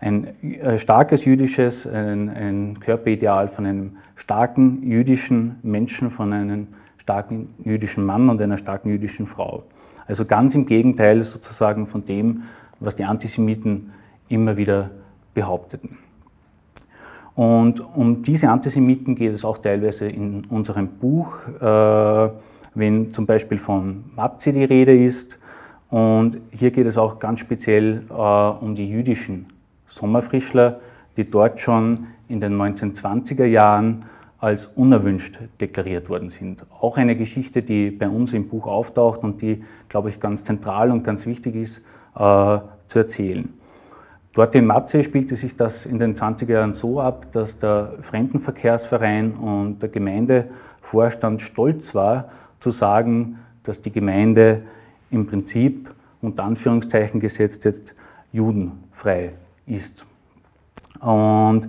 Ein 0.00 0.34
äh, 0.42 0.78
starkes 0.78 1.24
jüdisches, 1.24 1.86
ein, 1.86 2.28
ein 2.28 2.80
Körperideal 2.80 3.48
von 3.48 3.66
einem 3.66 3.96
starken 4.16 4.82
jüdischen 4.82 5.56
Menschen, 5.62 6.10
von 6.10 6.32
einem 6.32 6.68
starken 6.98 7.54
jüdischen 7.64 8.04
Mann 8.04 8.28
und 8.28 8.40
einer 8.40 8.58
starken 8.58 8.90
jüdischen 8.90 9.26
Frau. 9.26 9.64
Also 10.06 10.24
ganz 10.24 10.54
im 10.54 10.66
Gegenteil 10.66 11.22
sozusagen 11.22 11.86
von 11.86 12.04
dem, 12.04 12.42
was 12.80 12.96
die 12.96 13.04
Antisemiten 13.04 13.92
immer 14.28 14.56
wieder 14.56 14.90
behaupteten. 15.34 15.98
Und 17.34 17.80
um 17.80 18.22
diese 18.22 18.50
Antisemiten 18.50 19.14
geht 19.14 19.32
es 19.34 19.44
auch 19.44 19.58
teilweise 19.58 20.06
in 20.06 20.44
unserem 20.46 20.88
Buch, 20.88 21.34
äh, 21.60 22.30
wenn 22.74 23.10
zum 23.10 23.26
Beispiel 23.26 23.58
von 23.58 24.04
Matzi 24.14 24.52
die 24.52 24.64
Rede 24.64 24.96
ist. 24.96 25.38
Und 25.90 26.38
hier 26.50 26.70
geht 26.70 26.86
es 26.86 26.98
auch 26.98 27.18
ganz 27.18 27.40
speziell 27.40 28.02
äh, 28.10 28.12
um 28.12 28.74
die 28.74 28.88
jüdischen 28.88 29.46
Sommerfrischler, 29.86 30.80
die 31.16 31.28
dort 31.28 31.60
schon 31.60 32.06
in 32.28 32.40
den 32.40 32.56
1920er 32.56 33.44
Jahren 33.44 34.04
als 34.38 34.66
unerwünscht 34.66 35.38
deklariert 35.60 36.08
worden 36.08 36.28
sind. 36.28 36.64
Auch 36.80 36.96
eine 36.96 37.16
Geschichte, 37.16 37.62
die 37.62 37.90
bei 37.90 38.08
uns 38.08 38.32
im 38.32 38.48
Buch 38.48 38.66
auftaucht 38.66 39.22
und 39.22 39.40
die, 39.40 39.62
glaube 39.88 40.10
ich, 40.10 40.18
ganz 40.18 40.42
zentral 40.44 40.90
und 40.90 41.04
ganz 41.04 41.26
wichtig 41.26 41.54
ist 41.54 41.78
äh, 42.16 42.58
zu 42.88 42.98
erzählen. 42.98 43.52
Dort 44.34 44.54
in 44.54 44.64
Matze 44.64 45.04
spielte 45.04 45.36
sich 45.36 45.56
das 45.56 45.84
in 45.84 45.98
den 45.98 46.14
20er 46.14 46.52
Jahren 46.52 46.72
so 46.72 47.00
ab, 47.00 47.26
dass 47.32 47.58
der 47.58 47.92
Fremdenverkehrsverein 48.00 49.34
und 49.34 49.80
der 49.82 49.90
Gemeindevorstand 49.90 51.42
stolz 51.42 51.94
war, 51.94 52.30
zu 52.58 52.70
sagen, 52.70 53.38
dass 53.62 53.82
die 53.82 53.92
Gemeinde 53.92 54.62
im 55.10 55.26
Prinzip 55.26 55.94
unter 56.22 56.44
Anführungszeichen 56.44 57.20
gesetzt 57.20 57.66
jetzt 57.66 57.94
judenfrei 58.32 59.34
ist. 59.66 60.06
Und 61.00 61.68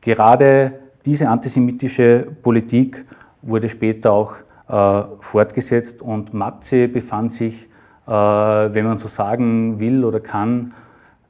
gerade 0.00 0.80
diese 1.04 1.28
antisemitische 1.28 2.26
Politik 2.42 3.04
wurde 3.42 3.68
später 3.68 4.10
auch 4.10 4.34
äh, 4.68 5.02
fortgesetzt 5.20 6.02
und 6.02 6.34
Matze 6.34 6.88
befand 6.88 7.32
sich, 7.32 7.68
äh, 8.06 8.10
wenn 8.10 8.84
man 8.84 8.98
so 8.98 9.06
sagen 9.06 9.78
will 9.78 10.04
oder 10.04 10.18
kann, 10.18 10.72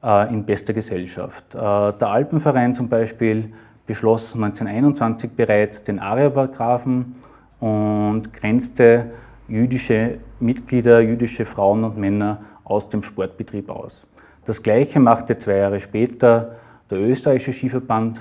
in 0.05 0.45
bester 0.45 0.73
Gesellschaft. 0.75 1.55
Äh, 1.55 1.59
der 1.59 2.09
Alpenverein 2.09 2.75
zum 2.75 2.89
Beispiel 2.89 3.53
beschloss 3.87 4.35
1921 4.35 5.31
bereits 5.31 5.85
den 5.85 5.99
Arierparagraphen 5.99 7.17
und 7.61 8.33
grenzte 8.33 9.13
jüdische 9.49 10.19
Mitglieder, 10.41 11.01
jüdische 11.01 11.45
Frauen 11.45 11.85
und 11.85 11.97
Männer 11.97 12.39
aus 12.65 12.89
dem 12.89 13.03
Sportbetrieb 13.03 13.71
aus. 13.71 14.07
Das 14.45 14.63
Gleiche 14.63 15.01
machte 15.01 15.39
zwei 15.39 15.57
Jahre 15.57 15.81
später 15.81 16.57
der 16.91 16.99
österreichische 16.99 17.53
Skiverband. 17.53 18.19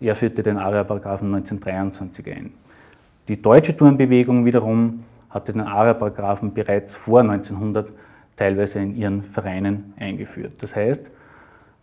Er 0.00 0.14
führte 0.16 0.42
den 0.42 0.58
ARIA-Paragraphen 0.58 1.34
1923 1.34 2.26
ein. 2.30 2.52
Die 3.28 3.40
deutsche 3.40 3.76
Turnbewegung 3.76 4.44
wiederum 4.44 5.04
hatte 5.30 5.52
den 5.52 5.62
ARIA-Paragraphen 5.62 6.52
bereits 6.52 6.94
vor 6.94 7.20
1900 7.20 7.88
teilweise 8.36 8.80
in 8.80 8.96
ihren 8.96 9.22
Vereinen 9.22 9.94
eingeführt. 9.98 10.54
Das 10.60 10.76
heißt, 10.76 11.10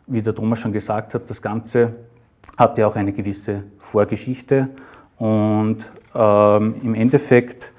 wie 0.09 0.21
der 0.21 0.35
Thomas 0.35 0.59
schon 0.59 0.73
gesagt 0.73 1.13
hat, 1.13 1.29
das 1.29 1.41
Ganze 1.41 1.93
hatte 2.57 2.85
auch 2.85 2.95
eine 2.95 3.13
gewisse 3.13 3.63
Vorgeschichte 3.77 4.69
und 5.17 5.77
ähm, 6.15 6.75
im 6.83 6.95
Endeffekt 6.95 7.71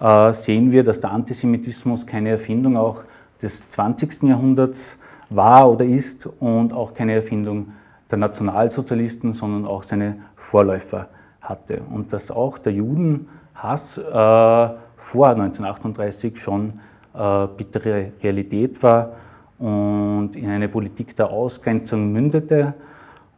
äh, 0.00 0.32
sehen 0.32 0.72
wir, 0.72 0.82
dass 0.82 1.00
der 1.00 1.12
Antisemitismus 1.12 2.06
keine 2.06 2.30
Erfindung 2.30 2.76
auch 2.76 3.02
des 3.40 3.68
20. 3.68 4.24
Jahrhunderts 4.24 4.98
war 5.30 5.70
oder 5.70 5.84
ist 5.84 6.26
und 6.40 6.72
auch 6.72 6.92
keine 6.94 7.14
Erfindung 7.14 7.72
der 8.10 8.18
Nationalsozialisten, 8.18 9.32
sondern 9.32 9.66
auch 9.66 9.82
seine 9.82 10.16
Vorläufer 10.34 11.08
hatte. 11.40 11.82
Und 11.90 12.12
dass 12.12 12.30
auch 12.30 12.58
der 12.58 12.72
Judenhass 12.72 13.98
äh, 13.98 14.02
vor 14.02 15.28
1938 15.28 16.38
schon 16.38 16.80
äh, 17.14 17.46
bittere 17.56 18.12
Realität 18.22 18.82
war 18.82 19.12
und 19.58 20.30
in 20.34 20.48
eine 20.48 20.68
Politik 20.68 21.16
der 21.16 21.30
Ausgrenzung 21.30 22.12
mündete 22.12 22.74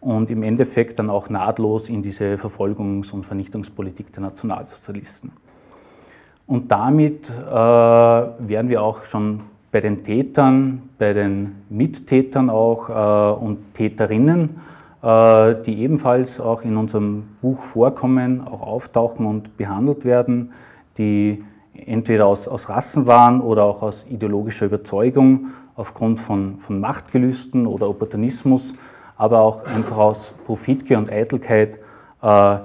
und 0.01 0.31
im 0.31 0.43
Endeffekt 0.43 0.99
dann 0.99 1.11
auch 1.11 1.29
nahtlos 1.29 1.89
in 1.89 2.03
diese 2.03 2.37
Verfolgungs- 2.37 3.13
und 3.13 3.25
Vernichtungspolitik 3.25 4.13
der 4.13 4.23
Nationalsozialisten. 4.23 5.33
Und 6.47 6.71
damit 6.71 7.29
äh, 7.29 7.33
wären 7.53 8.69
wir 8.69 8.83
auch 8.83 9.05
schon 9.05 9.43
bei 9.71 9.81
den 9.81 10.03
Tätern, 10.03 10.89
bei 10.99 11.13
den 11.13 11.57
Mittätern 11.69 12.49
auch 12.49 12.89
äh, 12.89 13.39
und 13.39 13.75
Täterinnen, 13.75 14.57
äh, 15.03 15.55
die 15.67 15.83
ebenfalls 15.83 16.41
auch 16.41 16.63
in 16.63 16.77
unserem 16.77 17.25
Buch 17.43 17.63
vorkommen, 17.63 18.47
auch 18.47 18.63
auftauchen 18.63 19.27
und 19.27 19.57
behandelt 19.59 20.05
werden, 20.05 20.53
die 20.97 21.45
entweder 21.75 22.27
aus, 22.27 22.49
aus 22.49 22.69
Rassen 22.69 23.07
waren 23.07 23.41
oder 23.41 23.65
auch 23.65 23.83
aus 23.83 24.07
ideologischer 24.09 24.67
Überzeugung 24.67 25.49
aufgrund 25.79 26.21
von, 26.21 26.59
von 26.59 26.79
Machtgelüsten 26.79 27.67
oder 27.67 27.89
Opportunismus, 27.89 28.75
aber 29.17 29.41
auch 29.41 29.65
einfach 29.65 29.97
aus 29.97 30.35
Profitgier 30.45 30.99
und 30.99 31.11
Eitelkeit 31.11 31.79
äh, 32.23 32.59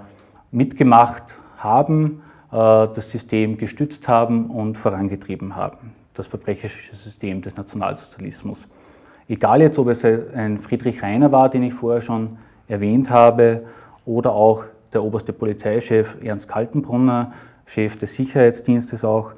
mitgemacht 0.51 1.23
haben, 1.57 2.21
äh, 2.51 2.55
das 2.55 3.09
System 3.09 3.57
gestützt 3.57 4.09
haben 4.09 4.49
und 4.49 4.77
vorangetrieben 4.77 5.55
haben 5.55 5.93
das 6.13 6.27
verbrecherische 6.27 6.95
System 6.95 7.41
des 7.41 7.57
Nationalsozialismus. 7.57 8.67
Egal 9.27 9.61
jetzt, 9.61 9.79
ob 9.79 9.87
es 9.87 10.03
ein 10.05 10.57
Friedrich 10.57 11.01
Reiner 11.01 11.31
war, 11.31 11.49
den 11.49 11.63
ich 11.63 11.73
vorher 11.73 12.01
schon 12.01 12.37
erwähnt 12.67 13.09
habe, 13.09 13.63
oder 14.05 14.33
auch 14.33 14.65
der 14.91 15.01
oberste 15.03 15.31
Polizeichef 15.31 16.17
Ernst 16.21 16.49
Kaltenbrunner, 16.49 17.31
Chef 17.65 17.97
des 17.97 18.15
Sicherheitsdienstes 18.15 19.05
auch. 19.05 19.31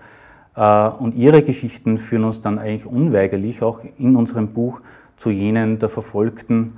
Äh, 0.56 0.88
und 0.90 1.16
ihre 1.16 1.44
Geschichten 1.44 1.98
führen 1.98 2.24
uns 2.24 2.42
dann 2.42 2.60
eigentlich 2.60 2.86
unweigerlich 2.86 3.62
auch 3.62 3.82
in 3.98 4.16
unserem 4.16 4.50
Buch 4.50 4.82
zu 5.18 5.30
jenen 5.30 5.80
der 5.80 5.90
Verfolgten 5.90 6.74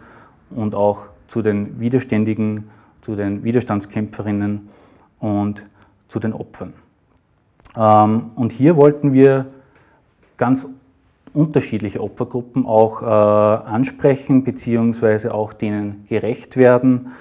und 0.50 0.76
auch 0.76 1.08
zu 1.28 1.42
den 1.42 1.80
Widerständigen, 1.80 2.70
zu 3.02 3.16
den 3.16 3.44
Widerstandskämpferinnen 3.44 4.70
und 5.20 5.64
zu 6.08 6.20
den 6.20 6.34
Opfern. 6.34 6.74
Ähm, 7.76 8.32
und 8.36 8.52
hier 8.52 8.76
wollten 8.76 9.14
wir 9.14 9.48
ganz 10.38 10.68
unterschiedliche 11.34 12.02
Opfergruppen 12.02 12.66
auch 12.66 13.02
äh, 13.02 13.06
ansprechen, 13.06 14.44
beziehungsweise 14.44 15.34
auch 15.34 15.54
denen 15.54 16.06
gerecht 16.10 16.58
werden. 16.58 17.12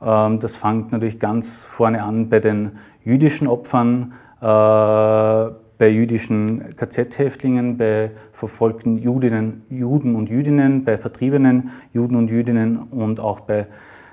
Ähm, 0.00 0.40
das 0.40 0.56
fängt 0.56 0.92
natürlich 0.92 1.18
ganz 1.18 1.62
vorne 1.62 2.02
an 2.02 2.28
bei 2.28 2.40
den 2.40 2.78
jüdischen 3.04 3.48
Opfern, 3.48 4.14
äh, 4.40 5.65
bei 5.78 5.88
jüdischen 5.88 6.74
KZ-Häftlingen, 6.76 7.76
bei 7.76 8.10
verfolgten 8.32 8.98
Judinnen, 8.98 9.62
Juden 9.68 10.14
und 10.14 10.28
Jüdinnen, 10.28 10.84
bei 10.84 10.96
vertriebenen 10.96 11.70
Juden 11.92 12.16
und 12.16 12.30
Jüdinnen 12.30 12.78
und 12.78 13.20
auch 13.20 13.40
bei 13.40 13.64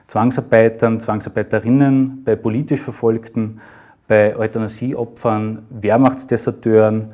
Zwangsarbeitern, 0.08 1.00
Zwangsarbeiterinnen, 1.00 2.24
bei 2.26 2.36
politisch 2.36 2.82
Verfolgten, 2.82 3.62
bei 4.08 4.36
Euthanasieopfern, 4.36 5.66
Wehrmachtsdeserteuren, 5.70 7.10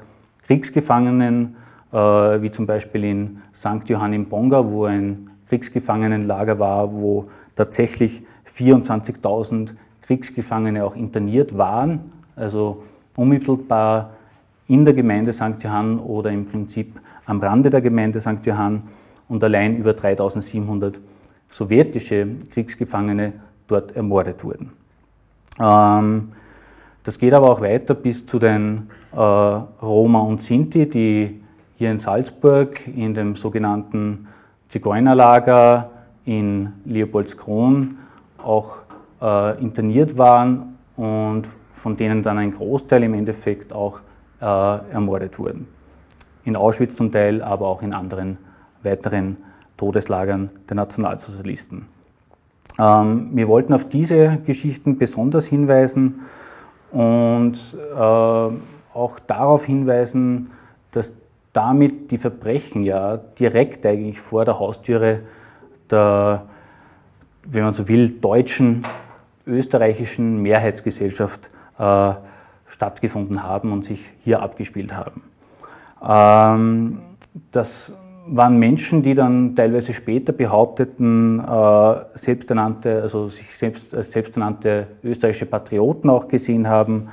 Kriegsgefangenen, 0.48 1.56
äh, 1.92 1.98
wie 1.98 2.52
zum 2.52 2.66
Beispiel 2.66 3.04
in 3.04 3.42
St. 3.54 3.88
Johann 3.88 4.14
im 4.14 4.26
Bonga, 4.26 4.66
wo 4.66 4.86
ein 4.86 5.30
Kriegsgefangenenlager 5.48 6.60
war, 6.60 6.92
wo 6.92 7.30
tatsächlich 7.56 8.24
24.000 8.46 9.70
Kriegsgefangene 10.02 10.84
auch 10.84 10.96
interniert 10.96 11.58
waren, 11.58 12.12
also 12.36 12.84
unmittelbar 13.16 14.12
in 14.70 14.86
der 14.86 14.94
Gemeinde 14.94 15.34
St. 15.34 15.62
Johann 15.62 16.00
oder 16.00 16.32
im 16.32 16.46
Prinzip 16.46 17.00
am 17.26 17.42
Rande 17.42 17.70
der 17.70 17.82
Gemeinde 17.82 18.22
St. 18.22 18.46
Johann 18.46 18.84
und 19.28 19.44
allein 19.44 19.76
über 19.78 19.94
3700 19.94 21.00
sowjetische 21.52 22.28
Kriegsgefangene 22.54 23.34
dort 23.68 23.96
ermordet 23.96 24.44
wurden. 24.44 24.72
Ähm, 25.60 26.30
das 27.04 27.18
geht 27.18 27.34
aber 27.34 27.50
auch 27.50 27.62
weiter 27.62 27.96
bis 27.96 28.26
zu 28.26 28.38
den 28.38 28.90
äh, 29.12 29.18
Roma 29.18 30.20
und 30.22 30.42
Sinti, 30.42 30.88
die 30.88 31.42
hier 31.78 31.92
in 31.92 31.98
Salzburg 31.98 32.80
in 32.88 33.14
dem 33.16 33.36
sogenannten 33.36 34.28
Zigeunerlager 34.68 35.90
in 36.26 36.74
Leopoldskron 36.86 37.98
auch 38.38 38.78
äh, 39.22 39.60
interniert 39.60 40.18
waren 40.18 40.78
und 40.96 41.48
von 41.74 41.98
denen 41.98 42.22
dann 42.22 42.38
ein 42.38 42.52
Großteil 42.52 43.04
im 43.04 43.16
Endeffekt 43.16 43.74
auch 43.74 44.02
äh, 44.42 44.46
ermordet 44.46 45.40
wurden. 45.40 45.68
In 46.44 46.56
Auschwitz 46.56 46.96
zum 46.96 47.12
Teil, 47.12 47.42
aber 47.42 47.68
auch 47.68 47.82
in 47.82 47.94
anderen 47.94 48.38
weiteren 48.84 49.38
Todeslagern 49.78 50.50
der 50.68 50.76
Nationalsozialisten. 50.76 51.88
Ähm, 52.80 53.30
wir 53.34 53.48
wollten 53.48 53.74
auf 53.74 53.90
diese 53.90 54.38
Geschichten 54.46 54.98
besonders 54.98 55.46
hinweisen, 55.48 56.22
und 56.92 57.58
äh, 57.74 57.98
auch 58.00 59.20
darauf 59.28 59.66
hinweisen, 59.66 60.52
dass 60.92 61.14
damit 61.54 62.12
die 62.12 62.18
Verbrechen 62.18 62.84
ja 62.84 63.18
direkt 63.18 63.86
eigentlich 63.86 64.20
vor 64.20 64.46
der 64.46 64.60
Haustüre 64.60 65.22
der, 65.90 66.44
wenn 67.44 67.64
man 67.64 67.74
so 67.74 67.88
will, 67.88 68.10
deutschen, 68.10 68.86
österreichischen 69.46 70.42
Mehrheitsgesellschaft 70.42 71.50
äh, 71.78 72.14
stattgefunden 72.80 73.44
haben 73.44 73.74
und 73.74 73.84
sich 73.84 74.00
hier 74.24 74.42
abgespielt 74.42 74.96
haben. 74.96 75.22
Ähm, 76.02 77.00
das 77.52 77.92
waren 78.26 78.58
Menschen, 78.58 79.04
die 79.04 79.16
dann 79.16 79.54
teilweise 79.54 79.94
später 79.94 80.32
behaupteten, 80.32 81.40
äh, 81.40 81.96
selbsternannte, 82.14 83.02
also 83.02 83.28
sich 83.28 83.54
selbst 83.58 83.94
als 83.94 84.14
selbsternannte 84.14 84.88
österreichische 85.04 85.46
Patrioten 85.46 86.10
auch 86.10 86.30
gesehen 86.30 86.70
haben, 86.70 87.10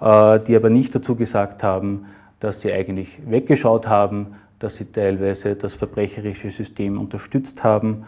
äh, 0.00 0.40
die 0.40 0.56
aber 0.56 0.70
nicht 0.70 0.94
dazu 0.94 1.14
gesagt 1.14 1.62
haben, 1.62 2.06
dass 2.40 2.62
sie 2.62 2.72
eigentlich 2.72 3.18
weggeschaut 3.26 3.86
haben, 3.86 4.36
dass 4.60 4.76
sie 4.76 4.86
teilweise 4.86 5.56
das 5.56 5.74
verbrecherische 5.74 6.50
System 6.50 6.98
unterstützt 6.98 7.64
haben 7.64 8.04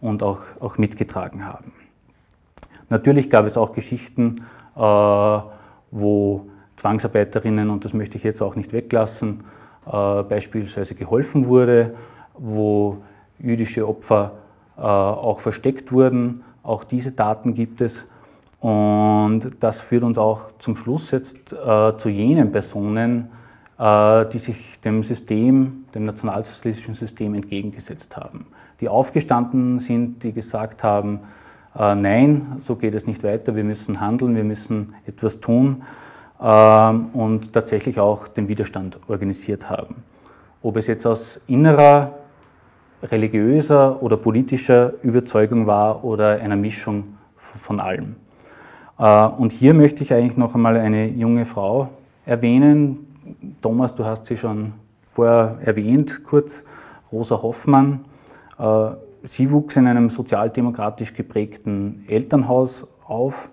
und 0.00 0.24
auch, 0.24 0.40
auch 0.58 0.76
mitgetragen 0.76 1.46
haben. 1.46 1.72
Natürlich 2.90 3.30
gab 3.30 3.46
es 3.46 3.56
auch 3.56 3.72
Geschichten, 3.72 4.44
äh, 4.76 5.38
wo 5.90 6.48
Zwangsarbeiterinnen, 6.76 7.70
und 7.70 7.84
das 7.84 7.92
möchte 7.92 8.18
ich 8.18 8.24
jetzt 8.24 8.42
auch 8.42 8.54
nicht 8.56 8.72
weglassen, 8.72 9.44
äh, 9.86 10.22
beispielsweise 10.22 10.94
geholfen 10.94 11.46
wurde, 11.46 11.94
wo 12.34 12.98
jüdische 13.38 13.88
Opfer 13.88 14.32
äh, 14.76 14.82
auch 14.82 15.40
versteckt 15.40 15.92
wurden. 15.92 16.44
Auch 16.62 16.84
diese 16.84 17.12
Daten 17.12 17.54
gibt 17.54 17.80
es. 17.80 18.06
Und 18.60 19.42
das 19.60 19.80
führt 19.80 20.02
uns 20.02 20.18
auch 20.18 20.50
zum 20.58 20.76
Schluss 20.76 21.10
jetzt 21.12 21.52
äh, 21.52 21.96
zu 21.96 22.08
jenen 22.08 22.52
Personen, 22.52 23.30
die 23.80 24.38
sich 24.38 24.80
dem 24.80 25.04
System, 25.04 25.84
dem 25.94 26.04
nationalsozialistischen 26.04 26.94
System 26.94 27.34
entgegengesetzt 27.34 28.16
haben. 28.16 28.46
Die 28.80 28.88
aufgestanden 28.88 29.78
sind, 29.78 30.24
die 30.24 30.32
gesagt 30.32 30.82
haben, 30.82 31.20
äh, 31.78 31.94
nein, 31.94 32.58
so 32.62 32.76
geht 32.76 32.94
es 32.94 33.06
nicht 33.06 33.22
weiter, 33.22 33.54
wir 33.54 33.64
müssen 33.64 34.00
handeln, 34.00 34.34
wir 34.34 34.44
müssen 34.44 34.94
etwas 35.06 35.40
tun 35.40 35.82
ähm, 36.40 37.06
und 37.12 37.52
tatsächlich 37.52 38.00
auch 38.00 38.28
den 38.28 38.48
Widerstand 38.48 38.98
organisiert 39.08 39.70
haben. 39.70 40.02
Ob 40.62 40.76
es 40.76 40.88
jetzt 40.88 41.06
aus 41.06 41.40
innerer, 41.46 42.14
religiöser 43.02 44.02
oder 44.02 44.16
politischer 44.16 44.92
Überzeugung 45.02 45.66
war 45.68 46.02
oder 46.04 46.40
einer 46.40 46.56
Mischung 46.56 47.16
von 47.36 47.78
allem. 47.78 48.16
Äh, 48.98 49.24
und 49.26 49.52
hier 49.52 49.72
möchte 49.72 50.02
ich 50.02 50.12
eigentlich 50.12 50.36
noch 50.36 50.54
einmal 50.54 50.76
eine 50.76 51.06
junge 51.06 51.46
Frau 51.46 51.90
erwähnen. 52.26 53.06
Thomas, 53.62 53.94
du 53.94 54.04
hast 54.04 54.26
sie 54.26 54.36
schon 54.36 54.72
vorher 55.04 55.58
erwähnt, 55.64 56.24
kurz, 56.24 56.64
Rosa 57.12 57.40
Hoffmann. 57.40 58.04
Äh, 59.22 59.26
sie 59.26 59.50
wuchs 59.50 59.76
in 59.76 59.86
einem 59.86 60.10
sozialdemokratisch 60.10 61.14
geprägten 61.14 62.04
Elternhaus 62.08 62.86
auf, 63.06 63.50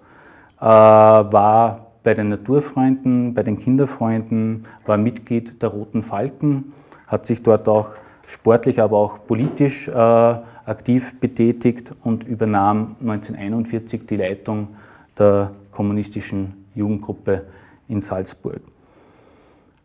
äh, 0.60 0.66
war 0.66 1.88
bei 2.04 2.14
den 2.14 2.30
Naturfreunden, 2.30 3.34
bei 3.34 3.44
den 3.44 3.60
Kinderfreunden, 3.60 4.66
war 4.86 4.98
Mitglied 4.98 5.62
der 5.62 5.70
Roten 5.70 6.04
Falken, 6.04 6.74
hat 7.08 7.26
sich 7.26 7.42
dort 7.42 7.68
auch 7.68 7.90
sportlich, 8.28 8.80
aber 8.80 8.98
auch 8.98 9.26
politisch 9.26 9.90
aktiv 9.90 11.20
betätigt 11.20 11.94
und 12.04 12.24
übernahm 12.24 12.96
1941 13.00 14.06
die 14.08 14.18
Leitung 14.18 14.70
der 15.18 15.52
kommunistischen 15.72 16.66
Jugendgruppe 16.74 17.46
in 17.88 18.02
Salzburg. 18.02 18.62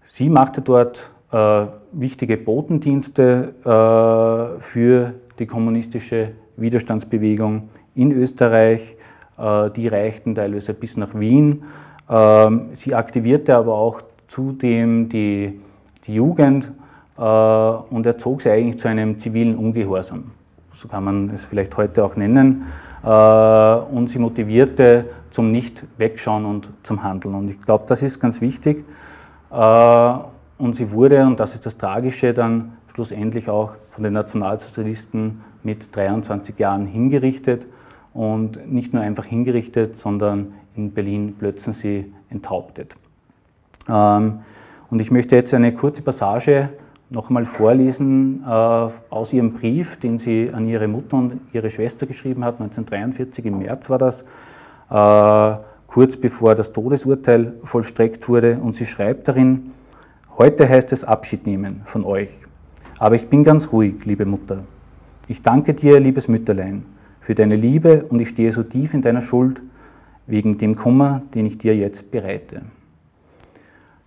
Sie 0.07 0.29
machte 0.29 0.61
dort 0.61 1.11
äh, 1.33 1.67
wichtige 1.93 2.37
Botendienste 2.37 3.55
äh, 3.65 4.61
für 4.61 5.15
die 5.41 5.47
kommunistische 5.47 6.33
Widerstandsbewegung 6.57 7.71
in 7.95 8.13
Österreich. 8.13 8.97
Äh, 9.39 9.71
die 9.71 9.89
reichten 9.89 10.35
teilweise 10.35 10.75
bis 10.75 10.97
nach 10.97 11.19
Wien. 11.19 11.65
Ähm, 12.09 12.69
sie 12.73 12.95
aktivierte 12.95 13.57
aber 13.57 13.75
auch 13.75 14.03
zudem 14.29 15.09
die, 15.09 15.61
die 16.07 16.15
Jugend 16.15 16.71
äh, 17.17 17.23
und 17.23 18.07
erzog 18.07 18.43
sie 18.43 18.51
eigentlich 18.51 18.79
zu 18.79 18.89
einem 18.89 19.19
zivilen 19.19 19.57
Ungehorsam. 19.57 20.33
So 20.75 20.89
kann 20.89 21.05
man 21.05 21.31
es 21.31 21.47
vielleicht 21.47 21.77
heute 21.77 22.05
auch 22.05 22.17
nennen. 22.17 22.67
Äh, 23.03 23.09
und 23.09 24.09
sie 24.09 24.19
motivierte 24.19 25.07
zum 25.31 25.51
Nicht-Wegschauen 25.53 26.45
und 26.45 26.69
zum 26.83 27.03
Handeln. 27.03 27.35
Und 27.35 27.51
ich 27.51 27.61
glaube, 27.61 27.85
das 27.87 28.03
ist 28.03 28.21
ganz 28.21 28.41
wichtig. 28.41 28.85
Und 29.51 30.77
sie 30.77 30.91
wurde, 30.91 31.25
und 31.25 31.41
das 31.41 31.55
ist 31.55 31.67
das 31.67 31.77
Tragische, 31.77 32.35
dann 32.35 32.73
schlussendlich 32.95 33.49
auch 33.49 33.73
von 34.01 34.05
den 34.05 34.15
Nationalsozialisten 34.15 35.43
mit 35.63 35.95
23 35.95 36.59
Jahren 36.59 36.87
hingerichtet. 36.87 37.67
Und 38.15 38.73
nicht 38.73 38.95
nur 38.95 39.03
einfach 39.03 39.27
hingerichtet, 39.27 39.95
sondern 39.95 40.55
in 40.75 40.93
Berlin-Plötzensee 40.93 42.07
enthauptet. 42.31 42.97
Ähm, 43.91 44.41
und 44.89 45.01
ich 45.01 45.11
möchte 45.11 45.37
jetzt 45.37 45.53
eine 45.53 45.75
kurze 45.75 46.01
Passage 46.01 46.71
nochmal 47.11 47.45
vorlesen 47.45 48.43
äh, 48.43 48.49
aus 48.49 49.35
ihrem 49.35 49.53
Brief, 49.53 49.99
den 49.99 50.19
sie 50.19 50.51
an 50.51 50.67
ihre 50.67 50.89
Mutter 50.89 51.19
und 51.19 51.39
ihre 51.53 51.69
Schwester 51.69 52.07
geschrieben 52.07 52.43
hat, 52.43 52.55
1943, 52.55 53.45
im 53.45 53.59
März 53.59 53.91
war 53.91 53.99
das, 53.99 54.23
äh, 54.89 55.63
kurz 55.87 56.17
bevor 56.17 56.55
das 56.55 56.73
Todesurteil 56.73 57.53
vollstreckt 57.65 58.27
wurde. 58.31 58.61
Und 58.61 58.75
sie 58.75 58.87
schreibt 58.87 59.29
darin, 59.29 59.73
heute 60.39 60.67
heißt 60.67 60.91
es 60.93 61.05
Abschied 61.05 61.47
nehmen 61.47 61.83
von 61.85 62.03
euch. 62.03 62.31
Aber 63.01 63.15
ich 63.15 63.29
bin 63.29 63.45
ganz 63.45 63.73
ruhig, 63.73 64.05
liebe 64.05 64.27
Mutter. 64.27 64.59
Ich 65.27 65.41
danke 65.41 65.73
dir, 65.73 65.99
liebes 65.99 66.29
Mütterlein, 66.29 66.85
für 67.23 67.35
deine 67.35 67.57
Liebe 67.57 68.05
und 68.05 68.21
ich 68.21 68.29
stehe 68.29 68.53
so 68.53 68.63
tief 68.63 68.93
in 68.93 69.01
deiner 69.01 69.23
Schuld 69.23 69.63
wegen 70.27 70.59
dem 70.59 70.77
Kummer, 70.77 71.23
den 71.35 71.47
ich 71.47 71.57
dir 71.57 71.75
jetzt 71.75 72.11
bereite. 72.11 72.61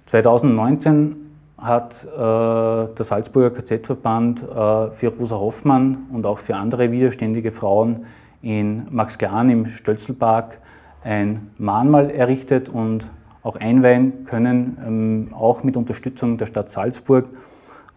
2019 0.05 1.15
hat 1.57 2.03
äh, 2.03 2.15
der 2.15 2.93
Salzburger 2.99 3.49
KZ-Verband 3.49 4.43
äh, 4.43 4.91
für 4.91 5.07
Rosa 5.07 5.37
Hoffmann 5.37 6.05
und 6.13 6.27
auch 6.27 6.37
für 6.37 6.55
andere 6.55 6.91
widerständige 6.91 7.49
Frauen 7.49 8.05
in 8.43 8.85
Max 8.91 9.17
Glan 9.17 9.49
im 9.49 9.65
Stölzelpark 9.65 10.59
ein 11.03 11.49
Mahnmal 11.57 12.11
errichtet 12.11 12.69
und 12.69 13.09
auch 13.41 13.55
einweihen 13.55 14.25
können, 14.25 14.77
ähm, 14.85 15.27
auch 15.33 15.63
mit 15.63 15.77
Unterstützung 15.77 16.37
der 16.37 16.45
Stadt 16.45 16.69
Salzburg. 16.69 17.25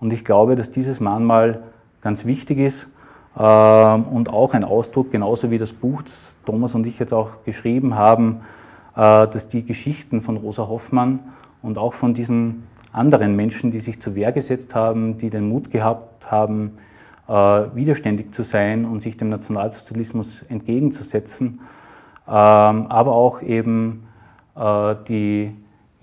Und 0.01 0.13
ich 0.13 0.25
glaube, 0.25 0.57
dass 0.57 0.71
dieses 0.71 1.01
Mahnmal 1.01 1.63
ganz 2.01 2.25
wichtig 2.25 2.59
ist 2.59 2.89
ähm, 3.39 4.05
und 4.05 4.29
auch 4.31 4.55
ein 4.55 4.65
Ausdruck, 4.65 5.11
genauso 5.11 5.51
wie 5.51 5.59
das 5.59 5.73
Buch, 5.73 6.03
das 6.03 6.37
Thomas 6.45 6.75
und 6.75 6.87
ich 6.87 6.99
jetzt 6.99 7.13
auch 7.13 7.45
geschrieben 7.45 7.95
haben, 7.95 8.43
äh, 8.95 9.27
dass 9.29 9.49
die 9.49 9.65
Geschichten 9.65 10.21
von 10.21 10.37
Rosa 10.37 10.69
Hoffmann 10.69 11.21
und 11.63 11.79
auch 11.79 11.95
von 11.95 12.15
diesen 12.15 12.65
anderen 12.93 13.37
Menschen, 13.37 13.71
die 13.71 13.81
sich 13.81 14.01
zur 14.01 14.15
Wehr 14.15 14.33
gesetzt 14.33 14.75
haben, 14.75 15.19
die 15.19 15.31
den 15.31 15.49
Mut 15.49 15.71
gehabt 15.71 16.31
haben, 16.31 16.79
äh, 17.29 17.33
widerständig 17.33 18.33
zu 18.33 18.43
sein 18.43 18.85
und 18.85 19.01
sich 19.01 19.17
dem 19.17 19.29
Nationalsozialismus 19.29 20.43
entgegenzusetzen, 20.49 21.61
ähm, 22.27 22.87
aber 22.87 23.13
auch 23.13 23.43
eben 23.43 24.07
äh, 24.57 24.95
die, 25.09 25.51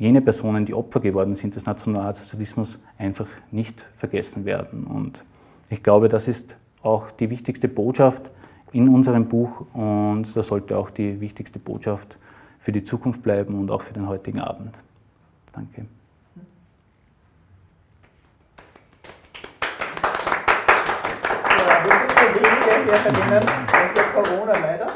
jene 0.03 0.21
Personen, 0.21 0.65
die 0.65 0.73
Opfer 0.73 0.99
geworden 0.99 1.33
sind 1.33 1.55
des 1.55 1.65
Nationalsozialismus, 1.65 2.77
einfach 2.97 3.27
nicht 3.51 3.79
vergessen 3.95 4.43
werden. 4.43 4.85
Und 4.85 5.23
ich 5.69 5.81
glaube, 5.81 6.09
das 6.09 6.27
ist 6.27 6.57
auch 6.81 7.09
die 7.11 7.29
wichtigste 7.29 7.69
Botschaft 7.69 8.29
in 8.73 8.89
unserem 8.89 9.29
Buch 9.29 9.73
und 9.73 10.27
das 10.35 10.47
sollte 10.47 10.77
auch 10.77 10.89
die 10.89 11.21
wichtigste 11.21 11.57
Botschaft 11.57 12.17
für 12.59 12.73
die 12.73 12.83
Zukunft 12.83 13.23
bleiben 13.23 13.57
und 13.57 13.71
auch 13.71 13.81
für 13.81 13.93
den 13.93 14.09
heutigen 14.09 14.41
Abend. 14.41 14.75
Danke. 15.53 15.85
erinnern, 23.05 23.43
Corona 24.13 24.53
leider. 24.59 24.87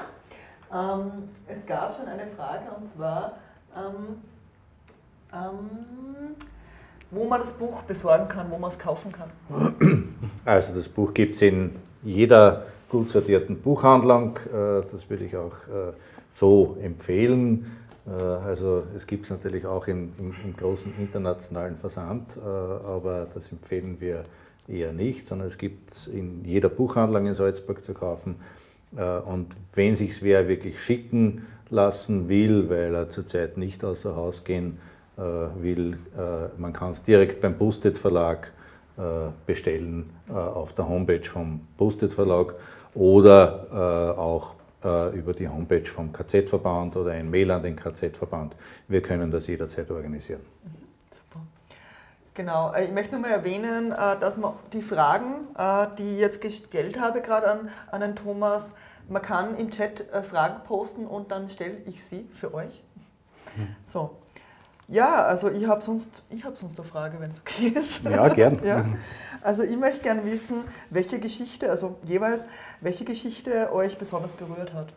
Ähm, 0.72 1.30
es 1.48 1.65
gab 1.65 1.96
schon 1.96 2.08
eine 2.08 2.28
Frage 2.28 2.65
und 2.78 2.88
zwar, 2.88 3.34
ähm, 3.76 4.17
ähm, 5.34 6.36
wo 7.12 7.26
man 7.26 7.40
das 7.40 7.54
Buch 7.54 7.84
besorgen 7.84 8.28
kann, 8.28 8.52
wo 8.52 8.58
man 8.58 8.70
es 8.70 8.80
kaufen 8.80 9.12
kann. 9.12 9.30
Also 10.46 10.74
das 10.74 10.88
Buch 10.88 11.13
gibt 11.13 11.36
es 11.36 11.42
in 11.42 11.76
jeder 12.04 12.63
gut 12.90 13.10
sortierten 13.10 13.60
Buchhandlung. 13.60 14.38
Äh, 14.48 14.84
das 14.92 15.10
würde 15.10 15.26
ich 15.26 15.36
auch 15.36 15.54
äh, 15.68 15.94
so 16.32 16.78
empfehlen. 16.82 17.72
Äh, 18.08 18.12
also 18.12 18.84
es 18.96 19.08
gibt 19.08 19.26
es 19.26 19.32
natürlich 19.32 19.66
auch 19.66 19.88
im, 19.88 20.13
im, 20.18 20.34
im, 20.44 20.56
großen 20.56 20.94
internationalen 20.98 21.78
Versand, 21.78 22.38
aber 22.42 23.28
das 23.34 23.52
empfehlen 23.52 23.98
wir 24.00 24.24
eher 24.68 24.94
nicht, 24.94 25.28
sondern 25.28 25.48
es 25.48 25.58
gibt 25.58 25.92
es 25.92 26.08
in 26.08 26.44
jeder 26.46 26.70
Buchhandlung 26.70 27.26
in 27.26 27.34
Salzburg 27.36 27.84
zu 27.84 27.94
kaufen. 27.94 28.36
Und 28.92 29.48
wenn 29.76 29.96
sich 29.96 30.22
wer 30.24 30.48
wirklich 30.48 30.82
schicken 30.82 31.46
lassen 31.70 32.30
will, 32.30 32.70
weil 32.70 32.96
er 32.96 33.10
zurzeit 33.10 33.58
nicht 33.58 33.84
außer 33.84 34.16
Haus 34.16 34.44
gehen 34.44 34.80
will, 35.17 35.97
äh, 36.15 36.60
man 36.60 36.73
kann 36.73 36.91
es 36.91 37.03
direkt 37.03 37.41
beim 37.41 37.58
Busted 37.58 37.97
Verlag 37.97 38.51
bestellen 39.45 40.10
auf 40.27 40.73
der 40.73 40.89
Homepage 40.89 41.23
vom 41.23 41.62
Busted 41.77 42.15
Verlag 42.15 42.56
oder 42.95 44.17
auch 44.17 44.56
über 45.13 45.34
die 45.34 45.47
Homepage 45.47 45.86
vom 45.86 46.12
KZ-Verband 46.12 46.95
oder 46.95 47.12
ein 47.12 47.30
Mail 47.30 47.51
an 47.51 47.62
den 47.62 47.75
KZ-Verband. 47.75 48.56
Wir 48.88 49.03
können 49.03 49.30
das 49.30 49.45
jederzeit 49.45 49.91
organisieren. 49.91 50.41
Genau, 52.38 52.71
äh, 52.71 52.86
ich 52.86 52.91
möchte 52.91 53.15
nochmal 53.15 53.32
erwähnen, 53.32 53.91
äh, 53.91 54.19
dass 54.19 54.38
man 54.38 54.53
die 54.71 54.84
Fragen, 54.84 55.47
äh, 55.58 55.88
die 55.97 56.13
ich 56.13 56.19
jetzt 56.19 56.39
gestellt 56.39 56.99
habe, 56.99 57.21
gerade 57.21 57.49
an, 57.49 57.69
an 57.89 58.01
den 58.01 58.15
Thomas, 58.15 58.75
man 59.10 59.23
kann 59.23 59.58
im 59.58 59.71
Chat 59.71 60.06
Fragen 60.23 60.63
posten 60.63 61.08
und 61.08 61.32
dann 61.32 61.49
stelle 61.49 61.77
ich 61.86 62.03
sie 62.03 62.30
für 62.32 62.53
euch. 62.53 62.84
Hm. 63.56 63.75
So. 63.84 64.17
Ja, 64.89 65.24
also 65.24 65.51
ich 65.51 65.68
habe 65.68 65.82
sonst, 65.82 66.24
hab 66.43 66.55
sonst 66.57 66.80
eine 66.80 66.88
Frage, 66.88 67.20
wenn 67.20 67.30
es 67.30 67.41
okay 67.41 67.68
ist. 67.78 68.03
Ja, 68.03 68.30
gern. 68.30 68.59
ja. 68.66 68.86
Also 69.41 69.64
ich 69.64 69.76
möchte 69.76 70.01
gerne 70.01 70.24
wissen, 70.26 70.64
welche 70.89 71.20
Geschichte, 71.20 71.70
also 71.70 71.97
jeweils, 72.05 72.45
welche 72.80 73.03
Geschichte 73.03 73.72
euch 73.74 73.97
besonders 73.97 74.34
berührt 74.34 74.74
hat. 74.74 74.88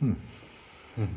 Hm. 0.00 0.16
Hm. 0.96 1.08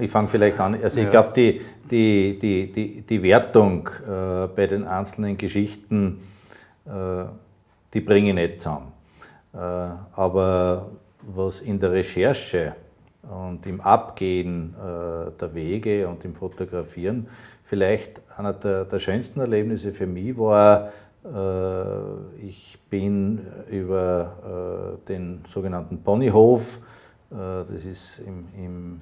Ich 0.00 0.10
fange 0.10 0.26
vielleicht 0.26 0.58
an. 0.58 0.82
Also 0.82 1.00
ich 1.00 1.10
glaube, 1.10 1.32
die, 1.36 1.60
die, 1.88 2.38
die, 2.40 2.72
die, 2.72 3.02
die 3.02 3.22
Wertung 3.22 3.88
äh, 3.88 4.48
bei 4.48 4.66
den 4.66 4.84
einzelnen 4.84 5.38
Geschichten, 5.38 6.20
äh, 6.86 7.24
die 7.94 8.00
bringe 8.00 8.30
ich 8.30 8.34
nicht 8.34 8.60
zusammen. 8.60 8.90
Äh, 9.52 9.58
aber 9.58 10.90
was 11.22 11.60
in 11.60 11.78
der 11.78 11.92
Recherche 11.92 12.74
und 13.22 13.66
im 13.66 13.80
Abgehen 13.80 14.74
äh, 14.74 15.30
der 15.38 15.54
Wege 15.54 16.08
und 16.08 16.24
im 16.24 16.34
Fotografieren 16.34 17.28
vielleicht 17.62 18.22
einer 18.36 18.52
der, 18.52 18.84
der 18.84 18.98
schönsten 18.98 19.40
Erlebnisse 19.40 19.92
für 19.92 20.06
mich 20.06 20.36
war 20.36 20.90
Äh, 21.24 22.46
ich 22.46 22.78
bin 22.88 23.40
über 23.70 24.96
äh, 25.04 25.08
den 25.08 25.42
sogenannten 25.44 26.02
Ponyhof, 26.02 26.78
äh, 27.30 27.34
das 27.70 27.84
ist 27.84 28.20
im, 28.20 28.46
im 28.56 29.00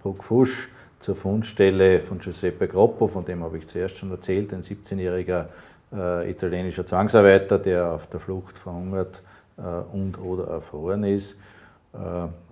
Bruckfusch, 0.00 0.70
zur 0.98 1.16
Fundstelle 1.16 2.00
von 2.00 2.18
Giuseppe 2.18 2.68
Groppo, 2.68 3.06
von 3.06 3.24
dem 3.24 3.42
habe 3.42 3.58
ich 3.58 3.66
zuerst 3.66 3.98
schon 3.98 4.10
erzählt, 4.10 4.52
ein 4.54 4.62
17-jähriger 4.62 5.46
italienischer 6.26 6.84
Zwangsarbeiter, 6.84 7.58
der 7.60 7.92
auf 7.92 8.08
der 8.08 8.18
Flucht 8.18 8.58
verhungert 8.58 9.22
und 9.92 10.18
oder 10.20 10.48
erfroren 10.48 11.04
ist 11.04 11.38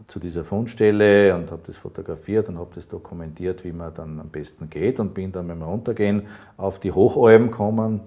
zu 0.06 0.18
dieser 0.18 0.44
Fundstelle 0.44 1.34
und 1.34 1.50
habe 1.50 1.62
das 1.66 1.76
fotografiert 1.76 2.48
und 2.48 2.58
habe 2.58 2.70
das 2.74 2.88
dokumentiert, 2.88 3.64
wie 3.64 3.72
man 3.72 3.92
dann 3.94 4.20
am 4.20 4.28
besten 4.28 4.68
geht 4.68 5.00
und 5.00 5.14
bin 5.14 5.32
dann 5.32 5.48
beim 5.48 5.62
Runtergehen 5.62 6.22
auf 6.56 6.78
die 6.78 6.92
Hochalm 6.92 7.50
gekommen 7.50 8.00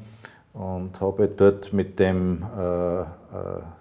und 0.54 1.00
habe 1.02 1.28
dort 1.28 1.72
mit 1.74 2.00
dem 2.00 2.44
äh, 2.58 3.02
äh, 3.02 3.06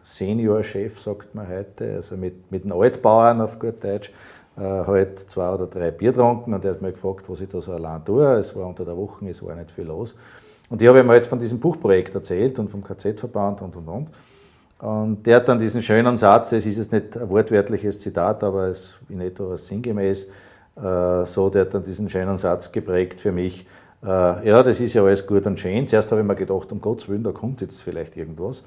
Seniorchef, 0.02 1.00
sagt 1.00 1.34
man 1.34 1.48
heute, 1.48 1.94
also 1.94 2.16
mit, 2.16 2.50
mit 2.50 2.64
den 2.64 2.72
Altbauern 2.72 3.40
auf 3.40 3.58
gut 3.58 3.82
Deutsch, 3.82 4.12
äh, 4.56 4.60
halt 4.60 5.18
zwei 5.18 5.54
oder 5.54 5.66
drei 5.66 5.90
Bier 5.90 6.12
getrunken 6.12 6.52
und 6.52 6.64
er 6.64 6.72
hat 6.72 6.82
mich 6.82 6.94
gefragt, 6.94 7.28
was 7.28 7.40
ich 7.40 7.48
da 7.48 7.60
so 7.60 7.72
allein 7.72 8.04
tue. 8.04 8.24
Es 8.38 8.54
war 8.54 8.66
unter 8.66 8.84
der 8.84 8.96
Woche, 8.96 9.28
es 9.28 9.42
war 9.42 9.54
nicht 9.54 9.70
viel 9.70 9.84
los. 9.84 10.16
Und 10.68 10.82
ich 10.82 10.88
habe 10.88 11.00
ihm 11.00 11.08
halt 11.08 11.26
von 11.26 11.38
diesem 11.38 11.60
Buchprojekt 11.60 12.14
erzählt 12.14 12.58
und 12.58 12.68
vom 12.68 12.82
KZ-Verband 12.82 13.62
und 13.62 13.76
und 13.76 13.88
und. 13.88 14.10
Und 14.78 15.26
der 15.26 15.36
hat 15.36 15.48
dann 15.48 15.58
diesen 15.58 15.82
schönen 15.82 16.18
Satz, 16.18 16.52
es 16.52 16.66
ist 16.66 16.76
jetzt 16.76 16.92
nicht 16.92 17.16
ein 17.16 17.28
wortwörtliches 17.30 17.98
Zitat, 17.98 18.44
aber 18.44 18.68
es 18.68 18.78
ist 18.78 18.94
in 19.08 19.20
etwa 19.20 19.56
sinngemäß, 19.56 20.24
äh, 20.76 21.24
so, 21.24 21.48
der 21.48 21.62
hat 21.62 21.74
dann 21.74 21.82
diesen 21.82 22.10
schönen 22.10 22.36
Satz 22.36 22.70
geprägt 22.70 23.20
für 23.20 23.32
mich, 23.32 23.66
äh, 24.02 24.48
ja, 24.48 24.62
das 24.62 24.80
ist 24.80 24.94
ja 24.94 25.02
alles 25.02 25.26
gut 25.26 25.46
und 25.46 25.58
schön. 25.58 25.86
Zuerst 25.86 26.10
habe 26.12 26.20
ich 26.20 26.26
mir 26.26 26.36
gedacht, 26.36 26.70
um 26.72 26.80
Gottes 26.80 27.08
Willen, 27.08 27.24
da 27.24 27.32
kommt 27.32 27.60
jetzt 27.60 27.82
vielleicht 27.82 28.16
irgendwas. 28.16 28.60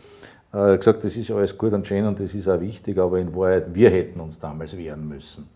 Äh, 0.53 0.57
er 0.57 0.72
hat 0.74 0.80
gesagt, 0.80 1.03
das 1.03 1.16
ist 1.16 1.30
ja 1.30 1.36
alles 1.36 1.57
gut 1.57 1.74
und 1.74 1.86
schön 1.88 2.05
und 2.05 2.20
das 2.20 2.34
ist 2.34 2.49
auch 2.49 2.60
wichtig, 2.60 2.97
aber 2.97 3.20
in 3.20 3.36
Wahrheit, 3.36 3.74
wir 3.74 3.89
hätten 3.89 4.20
uns 4.20 4.39
damals 4.39 4.76
wehren 4.76 5.07
müssen. 5.07 5.47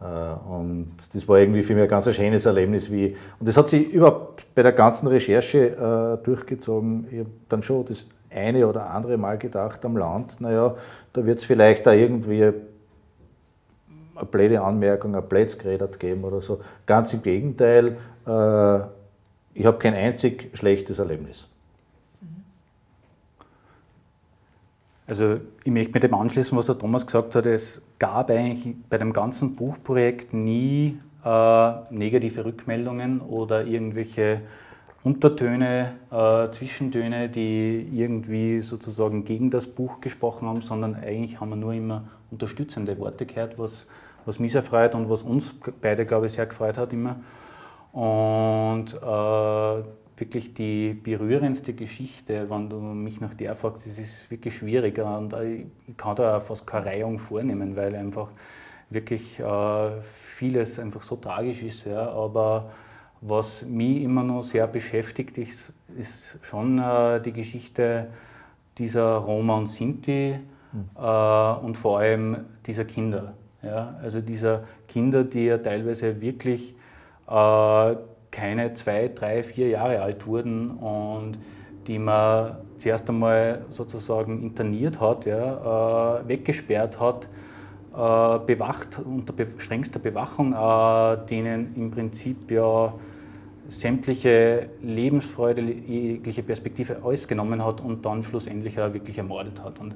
Äh, 0.00 0.48
und 0.48 0.92
das 1.12 1.28
war 1.28 1.38
irgendwie 1.38 1.62
für 1.62 1.74
mich 1.74 1.82
ein 1.82 1.88
ganz 1.88 2.14
schönes 2.14 2.46
Erlebnis. 2.46 2.90
Wie, 2.90 3.16
und 3.38 3.48
das 3.48 3.56
hat 3.56 3.68
sich 3.68 3.90
überhaupt 3.90 4.46
bei 4.54 4.62
der 4.62 4.72
ganzen 4.72 5.06
Recherche 5.06 6.18
durchgezogen. 6.24 7.06
Ich 7.10 7.18
habe 7.20 7.30
dann 7.48 7.62
schon 7.62 7.84
das 7.84 8.04
eine 8.30 8.66
oder 8.66 8.90
andere 8.90 9.16
Mal 9.16 9.38
gedacht 9.38 9.84
am 9.84 9.96
Land, 9.96 10.40
naja, 10.40 10.76
da 11.12 11.26
wird 11.26 11.40
es 11.40 11.44
vielleicht 11.44 11.86
da 11.86 11.92
irgendwie 11.92 12.44
eine 12.44 12.54
blöde 14.30 14.60
Anmerkung, 14.60 15.16
ein 15.16 15.28
blödes 15.28 15.58
geben 15.58 16.24
oder 16.24 16.40
so. 16.40 16.60
Ganz 16.86 17.12
im 17.12 17.22
Gegenteil, 17.22 17.96
ich 18.22 19.66
habe 19.66 19.78
kein 19.78 19.94
einzig 19.94 20.50
schlechtes 20.56 21.00
Erlebnis. 21.00 21.48
Also 25.10 25.40
ich 25.64 25.72
möchte 25.72 25.92
mit 25.94 26.04
dem 26.04 26.14
anschließen, 26.14 26.56
was 26.56 26.66
der 26.66 26.78
Thomas 26.78 27.04
gesagt 27.04 27.34
hat. 27.34 27.44
Es 27.44 27.82
gab 27.98 28.30
eigentlich 28.30 28.76
bei 28.88 28.96
dem 28.96 29.12
ganzen 29.12 29.56
Buchprojekt 29.56 30.32
nie 30.32 31.00
äh, 31.24 31.72
negative 31.90 32.44
Rückmeldungen 32.44 33.20
oder 33.20 33.66
irgendwelche 33.66 34.42
Untertöne, 35.02 35.94
äh, 36.12 36.52
Zwischentöne, 36.52 37.28
die 37.28 37.88
irgendwie 37.92 38.60
sozusagen 38.60 39.24
gegen 39.24 39.50
das 39.50 39.66
Buch 39.66 40.00
gesprochen 40.00 40.46
haben, 40.46 40.60
sondern 40.60 40.94
eigentlich 40.94 41.40
haben 41.40 41.48
wir 41.48 41.56
nur 41.56 41.72
immer 41.72 42.04
unterstützende 42.30 42.96
Worte 42.96 43.26
gehört, 43.26 43.58
was, 43.58 43.88
was 44.26 44.38
mich 44.38 44.52
sehr 44.52 44.62
freut 44.62 44.94
und 44.94 45.10
was 45.10 45.24
uns 45.24 45.56
beide, 45.80 46.06
glaube 46.06 46.26
ich, 46.26 46.32
sehr 46.34 46.46
gefreut 46.46 46.78
hat 46.78 46.92
immer. 46.92 47.16
Und 47.92 48.94
äh, 48.94 49.82
wirklich 50.20 50.54
die 50.54 50.94
berührendste 50.94 51.72
Geschichte, 51.72 52.48
wenn 52.48 52.68
du 52.68 52.76
mich 52.76 53.20
nach 53.20 53.34
der 53.34 53.54
fragst, 53.54 53.86
das 53.86 53.98
ist 53.98 54.30
wirklich 54.30 54.56
schwieriger 54.56 55.18
und 55.18 55.32
ich 55.32 55.96
kann 55.96 56.16
da 56.16 56.38
fast 56.40 56.66
keine 56.66 56.86
Reihung 56.86 57.18
vornehmen, 57.18 57.74
weil 57.76 57.94
einfach 57.94 58.28
wirklich 58.90 59.38
äh, 59.40 60.00
vieles 60.02 60.78
einfach 60.78 61.02
so 61.02 61.16
tragisch 61.16 61.62
ist. 61.62 61.86
Ja. 61.86 62.10
Aber 62.10 62.70
was 63.20 63.62
mich 63.62 64.02
immer 64.02 64.22
noch 64.22 64.42
sehr 64.42 64.66
beschäftigt, 64.66 65.38
ist, 65.38 65.72
ist 65.96 66.38
schon 66.42 66.78
äh, 66.78 67.20
die 67.20 67.32
Geschichte 67.32 68.10
dieser 68.78 69.16
Roma 69.16 69.56
und 69.56 69.66
Sinti 69.66 70.38
mhm. 70.72 71.64
und 71.64 71.76
vor 71.76 71.98
allem 71.98 72.44
dieser 72.66 72.84
Kinder. 72.84 73.34
Ja. 73.62 73.96
Also 74.02 74.20
dieser 74.20 74.64
Kinder, 74.88 75.24
die 75.24 75.46
ja 75.46 75.58
teilweise 75.58 76.20
wirklich 76.20 76.74
äh, 77.28 77.94
keine 78.30 78.74
zwei, 78.74 79.08
drei, 79.08 79.42
vier 79.42 79.68
Jahre 79.68 80.00
alt 80.00 80.26
wurden 80.26 80.70
und 80.70 81.38
die 81.86 81.98
man 81.98 82.56
zuerst 82.78 83.08
einmal 83.08 83.62
sozusagen 83.70 84.42
interniert 84.42 85.00
hat, 85.00 85.26
ja, 85.26 86.20
äh, 86.20 86.28
weggesperrt 86.28 87.00
hat, 87.00 87.24
äh, 87.92 88.38
bewacht 88.46 89.00
unter 89.04 89.34
strengster 89.58 89.98
Bewachung, 89.98 90.54
denen 91.28 91.74
im 91.76 91.90
Prinzip 91.90 92.50
ja 92.50 92.94
sämtliche 93.68 94.68
Lebensfreude, 94.82 95.62
jegliche 95.62 96.42
Perspektive 96.42 97.02
ausgenommen 97.02 97.64
hat 97.64 97.80
und 97.80 98.04
dann 98.04 98.22
schlussendlich 98.22 98.78
auch 98.80 98.92
wirklich 98.92 99.16
ermordet 99.16 99.62
hat. 99.62 99.78
Und 99.78 99.94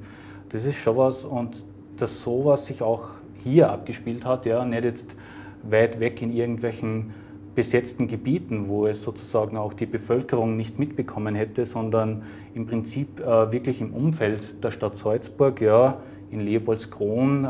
das 0.50 0.64
ist 0.64 0.76
schon 0.76 0.96
was, 0.96 1.24
und 1.24 1.64
dass 1.96 2.22
sowas 2.22 2.66
sich 2.66 2.82
auch 2.82 3.08
hier 3.42 3.70
abgespielt 3.70 4.24
hat, 4.24 4.46
ja, 4.46 4.64
nicht 4.64 4.84
jetzt 4.84 5.16
weit 5.62 6.00
weg 6.00 6.22
in 6.22 6.32
irgendwelchen 6.32 7.12
besetzten 7.54 8.08
Gebieten, 8.08 8.68
wo 8.68 8.86
es 8.86 9.02
sozusagen 9.02 9.56
auch 9.56 9.72
die 9.74 9.86
Bevölkerung 9.86 10.56
nicht 10.56 10.78
mitbekommen 10.78 11.34
hätte, 11.34 11.66
sondern 11.66 12.22
im 12.54 12.66
Prinzip 12.66 13.20
äh, 13.20 13.52
wirklich 13.52 13.80
im 13.80 13.92
Umfeld 13.92 14.62
der 14.62 14.70
Stadt 14.70 14.96
Salzburg, 14.96 15.60
ja, 15.60 15.98
in 16.30 16.40
Leopoldskron, 16.40 17.44
äh, 17.44 17.48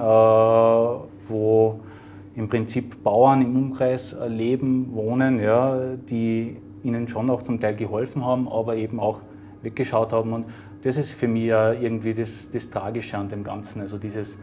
wo 1.29 1.81
im 2.37 2.49
Prinzip 2.49 3.03
Bauern 3.03 3.43
im 3.43 3.57
Umkreis 3.57 4.13
äh, 4.13 4.29
leben, 4.29 4.89
wohnen, 4.93 5.41
ja, 5.41 5.79
die 6.09 6.57
ihnen 6.83 7.09
schon 7.09 7.31
auch 7.31 7.43
zum 7.43 7.61
Teil 7.61 7.77
geholfen 7.77 8.25
haben, 8.25 8.49
aber 8.49 8.77
eben 8.77 9.01
auch 9.01 9.21
weggeschaut 9.63 10.13
haben. 10.13 10.33
Und 10.35 10.47
das 10.83 10.99
ist 10.99 11.13
für 11.13 11.29
mich 11.29 11.47
irgendwie 11.47 12.13
das, 12.13 12.51
das 12.51 12.69
Tragische 12.69 13.17
an 13.17 13.31
dem 13.31 13.43
Ganzen, 13.43 13.81
also 13.81 13.97
dieses 13.97 14.37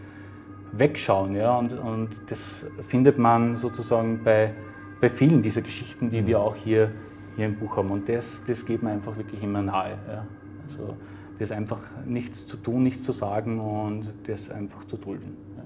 Wegschauen. 0.72 1.36
Ja, 1.36 1.57
und, 1.59 1.74
und 1.74 2.09
das 2.30 2.66
findet 2.80 3.20
man 3.20 3.55
sozusagen 3.55 4.22
bei 4.24 4.53
bei 5.01 5.09
vielen 5.09 5.41
dieser 5.41 5.61
Geschichten, 5.61 6.11
die 6.11 6.25
wir 6.25 6.39
auch 6.39 6.55
hier, 6.55 6.91
hier 7.35 7.47
im 7.47 7.55
Buch 7.55 7.75
haben. 7.75 7.89
Und 7.89 8.07
das, 8.07 8.43
das 8.47 8.65
geht 8.65 8.83
mir 8.83 8.91
einfach 8.91 9.17
wirklich 9.17 9.41
immer 9.43 9.61
nahe. 9.61 9.97
Ja. 10.07 10.27
Also 10.69 10.95
das 11.39 11.51
einfach 11.51 11.79
nichts 12.05 12.45
zu 12.45 12.55
tun, 12.57 12.83
nichts 12.83 13.03
zu 13.03 13.11
sagen 13.11 13.59
und 13.59 14.13
das 14.27 14.51
einfach 14.51 14.85
zu 14.85 14.97
dulden. 14.97 15.35
Ja. 15.57 15.63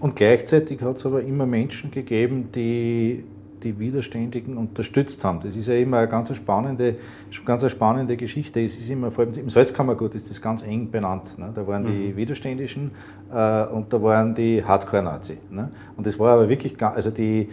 Und 0.00 0.16
gleichzeitig 0.16 0.82
hat 0.82 0.96
es 0.96 1.06
aber 1.06 1.22
immer 1.22 1.46
Menschen 1.46 1.92
gegeben, 1.92 2.50
die 2.52 3.24
die 3.62 3.78
Widerständigen 3.78 4.56
unterstützt 4.56 5.24
haben. 5.24 5.40
Das 5.42 5.56
ist 5.56 5.68
ja 5.68 5.74
immer 5.74 5.98
eine 5.98 6.08
ganz 6.08 6.34
spannende, 6.34 6.96
ganz 7.44 7.70
spannende 7.70 8.16
Geschichte. 8.16 8.60
Es 8.60 8.76
ist 8.78 8.90
immer, 8.90 9.10
vor 9.10 9.24
allem 9.24 9.34
im 9.34 9.50
Salzkammergut 9.50 10.14
ist 10.14 10.30
das 10.30 10.40
ganz 10.40 10.62
eng 10.62 10.90
benannt. 10.90 11.38
Ne? 11.38 11.50
Da 11.54 11.66
waren 11.66 11.82
mhm. 11.82 11.86
die 11.88 12.16
Widerständischen 12.16 12.90
äh, 13.32 13.64
und 13.66 13.92
da 13.92 14.02
waren 14.02 14.34
die 14.34 14.62
Hardcore-Nazi. 14.62 15.38
Ne? 15.50 15.70
Und 15.96 16.06
das 16.06 16.18
war 16.18 16.34
aber 16.34 16.48
wirklich, 16.48 16.80
also 16.82 17.10
die, 17.10 17.48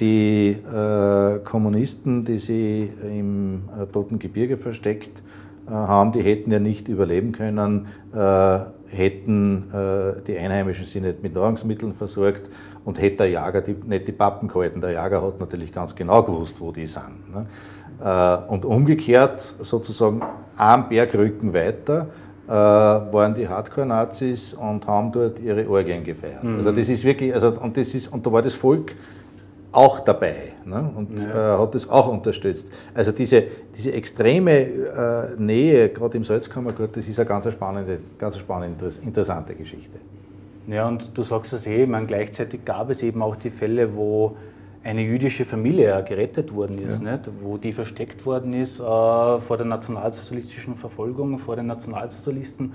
die 0.00 0.50
äh, 0.50 1.38
Kommunisten, 1.44 2.24
die 2.24 2.38
sie 2.38 2.90
im 3.02 3.62
äh, 3.80 3.86
Toten 3.86 4.18
Gebirge 4.18 4.56
versteckt 4.56 5.22
äh, 5.66 5.70
haben, 5.70 6.12
die 6.12 6.22
hätten 6.22 6.50
ja 6.50 6.58
nicht 6.58 6.88
überleben 6.88 7.32
können, 7.32 7.86
äh, 8.12 8.58
hätten 8.88 9.64
äh, 9.72 10.22
die 10.26 10.36
Einheimischen 10.36 10.86
sie 10.86 11.00
nicht 11.00 11.22
mit 11.22 11.34
Nahrungsmitteln 11.34 11.94
versorgt 11.94 12.50
und 12.84 13.00
hätte 13.00 13.18
der 13.18 13.30
Jager 13.30 13.60
die, 13.60 13.74
nicht 13.86 14.08
die 14.08 14.12
Pappen 14.12 14.48
gehalten. 14.48 14.80
Der 14.80 14.90
Jager 14.90 15.22
hat 15.22 15.38
natürlich 15.38 15.72
ganz 15.72 15.94
genau 15.94 16.22
gewusst, 16.22 16.56
wo 16.58 16.72
die 16.72 16.86
sind. 16.86 17.32
Ne? 17.32 17.46
Äh, 18.02 18.52
und 18.52 18.64
umgekehrt, 18.64 19.54
sozusagen 19.60 20.22
am 20.56 20.88
Bergrücken 20.88 21.54
weiter, 21.54 22.08
waren 22.44 23.34
die 23.34 23.48
Hardcore-Nazis 23.48 24.52
und 24.52 24.86
haben 24.86 25.12
dort 25.12 25.38
ihre 25.38 25.66
Orgien 25.70 26.02
gefeiert. 26.02 26.42
Mhm. 26.42 26.56
Also 26.56 26.72
das 26.72 26.88
ist 26.88 27.04
wirklich, 27.04 27.32
also, 27.32 27.52
und, 27.52 27.76
das 27.76 27.94
ist, 27.94 28.12
und 28.12 28.26
da 28.26 28.32
war 28.32 28.42
das 28.42 28.52
Volk 28.52 28.96
auch 29.72 30.00
dabei 30.00 30.52
ne? 30.66 30.90
und 30.94 31.18
ja. 31.18 31.54
äh, 31.54 31.58
hat 31.58 31.74
das 31.74 31.88
auch 31.88 32.08
unterstützt. 32.08 32.66
Also 32.94 33.10
diese, 33.10 33.42
diese 33.74 33.92
extreme 33.92 34.52
äh, 34.52 35.36
Nähe, 35.38 35.88
gerade 35.88 36.18
im 36.18 36.24
Salzkammergut, 36.24 36.96
das 36.96 37.08
ist 37.08 37.18
eine 37.18 37.28
ganz 37.28 37.50
spannende, 37.50 37.98
ganz 38.18 38.38
spannende, 38.38 38.90
interessante 39.02 39.54
Geschichte. 39.54 39.98
Ja, 40.68 40.86
und 40.86 41.16
du 41.16 41.22
sagst 41.22 41.52
es 41.54 41.66
eh, 41.66 41.86
man, 41.86 42.06
gleichzeitig 42.06 42.64
gab 42.64 42.90
es 42.90 43.02
eben 43.02 43.22
auch 43.22 43.34
die 43.34 43.50
Fälle, 43.50 43.96
wo 43.96 44.36
eine 44.84 45.02
jüdische 45.02 45.44
Familie 45.44 46.04
gerettet 46.06 46.54
worden 46.54 46.78
ist, 46.78 47.02
ja. 47.02 47.12
nicht? 47.12 47.30
wo 47.40 47.56
die 47.56 47.72
versteckt 47.72 48.24
worden 48.26 48.52
ist 48.52 48.78
äh, 48.78 48.82
vor 48.82 49.56
der 49.56 49.66
nationalsozialistischen 49.66 50.74
Verfolgung, 50.74 51.38
vor 51.38 51.56
den 51.56 51.66
Nationalsozialisten 51.66 52.72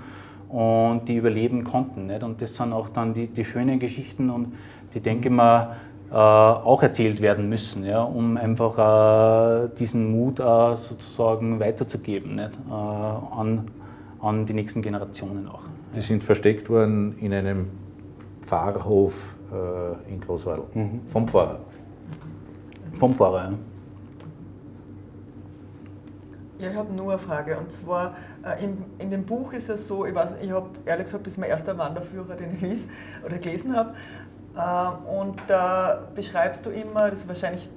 und 0.48 1.02
die 1.06 1.16
überleben 1.16 1.64
konnten. 1.64 2.06
Nicht? 2.06 2.22
Und 2.22 2.40
das 2.42 2.56
sind 2.56 2.72
auch 2.72 2.88
dann 2.88 3.14
die, 3.14 3.26
die 3.26 3.44
schönen 3.44 3.78
Geschichten 3.78 4.30
und 4.30 4.54
die 4.94 5.00
denke 5.00 5.28
mal, 5.30 5.76
auch 6.16 6.82
erzählt 6.82 7.20
werden 7.20 7.48
müssen, 7.48 7.84
ja, 7.84 8.02
um 8.02 8.36
einfach 8.36 9.66
äh, 9.66 9.68
diesen 9.78 10.10
Mut 10.10 10.40
äh, 10.40 10.76
sozusagen 10.76 11.60
weiterzugeben 11.60 12.36
nicht, 12.36 12.52
äh, 12.68 12.72
an, 12.72 13.66
an 14.20 14.46
die 14.46 14.54
nächsten 14.54 14.80
Generationen 14.82 15.48
auch. 15.48 15.60
Die 15.94 16.00
sind 16.00 16.24
versteckt 16.24 16.70
worden 16.70 17.16
in 17.18 17.32
einem 17.32 17.70
Pfarrhof 18.42 19.36
äh, 19.52 20.10
in 20.10 20.20
Großwadl, 20.20 20.62
Mhm. 20.74 21.00
vom 21.06 21.28
Pfarrer. 21.28 21.58
Vom 22.94 23.14
Pfarrer, 23.14 23.50
ja. 23.50 23.58
Ja, 26.60 26.70
ich 26.70 26.76
habe 26.76 26.92
nur 26.92 27.10
eine 27.12 27.18
Frage. 27.20 27.56
Und 27.56 27.70
zwar, 27.70 28.16
äh, 28.44 28.64
in, 28.64 28.84
in 28.98 29.10
dem 29.10 29.24
Buch 29.24 29.52
ist 29.52 29.68
es 29.68 29.86
so, 29.86 30.04
ich, 30.04 30.14
weiß, 30.14 30.36
ich 30.42 30.50
habe 30.50 30.70
ehrlich 30.86 31.04
gesagt, 31.04 31.24
das 31.26 31.34
ist 31.34 31.38
mein 31.38 31.50
erster 31.50 31.78
Wanderführer, 31.78 32.34
den 32.34 32.54
ich 32.54 32.60
lies, 32.60 32.80
oder 33.24 33.38
gelesen 33.38 33.76
habe. 33.76 33.94
Äh, 34.58 35.18
und 35.18 35.40
da 35.46 36.08
beschreibst 36.14 36.66
du 36.66 36.70
immer, 36.70 37.10
das 37.10 37.20
ist 37.20 37.28
wahrscheinlich 37.28 37.70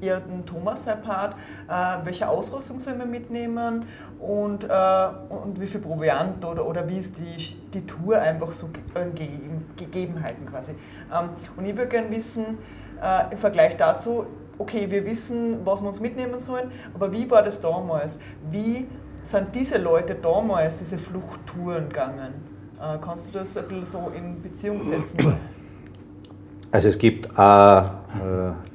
eher 0.00 0.18
ein 0.18 0.44
Thomas 0.46 0.84
sein 0.84 1.02
Part, 1.02 1.34
äh, 1.68 2.04
welche 2.04 2.28
Ausrüstung 2.28 2.78
soll 2.78 2.94
man 2.94 3.10
mitnehmen 3.10 3.84
und, 4.20 4.62
äh, 4.62 5.08
und 5.28 5.60
wie 5.60 5.66
viel 5.66 5.80
Proviant 5.80 6.44
oder, 6.44 6.64
oder 6.66 6.86
wie 6.86 6.98
ist 6.98 7.16
die, 7.18 7.56
die 7.74 7.84
Tour 7.84 8.20
einfach 8.20 8.52
so 8.52 8.68
äh, 8.94 9.06
Gegeben- 9.06 9.66
Gegebenheiten 9.76 10.46
quasi. 10.46 10.72
Ähm, 11.12 11.30
und 11.56 11.64
ich 11.64 11.76
würde 11.76 11.88
gerne 11.88 12.10
wissen, 12.10 12.58
im 13.30 13.38
Vergleich 13.38 13.76
dazu, 13.76 14.26
okay, 14.58 14.90
wir 14.90 15.06
wissen, 15.06 15.64
was 15.64 15.80
wir 15.80 15.86
uns 15.86 16.00
mitnehmen 16.00 16.40
sollen, 16.40 16.72
aber 16.92 17.12
wie 17.12 17.30
war 17.30 17.44
das 17.44 17.60
damals? 17.60 18.18
Wie 18.50 18.88
sind 19.22 19.54
diese 19.54 19.78
Leute 19.78 20.16
damals 20.16 20.78
diese 20.78 20.98
Fluchttouren 20.98 21.88
gegangen? 21.90 22.34
Kannst 23.00 23.28
du 23.32 23.38
das 23.38 23.56
ein 23.56 23.68
bisschen 23.68 23.86
so 23.86 24.12
in 24.16 24.42
Beziehung 24.42 24.82
setzen? 24.82 25.16
Also 26.70 26.88
es 26.88 26.98
gibt 26.98 27.26
äh, 27.38 27.78
äh, 27.78 27.84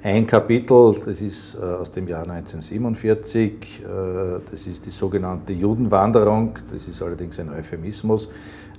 ein 0.01 0.25
Kapitel, 0.25 0.95
das 1.05 1.21
ist 1.21 1.55
äh, 1.55 1.59
aus 1.63 1.91
dem 1.91 2.07
Jahr 2.07 2.23
1947, 2.23 3.83
äh, 3.83 4.39
das 4.49 4.65
ist 4.65 4.87
die 4.87 4.89
sogenannte 4.89 5.53
Judenwanderung, 5.53 6.55
das 6.71 6.87
ist 6.87 7.03
allerdings 7.03 7.39
ein 7.39 7.51
Euphemismus, 7.51 8.29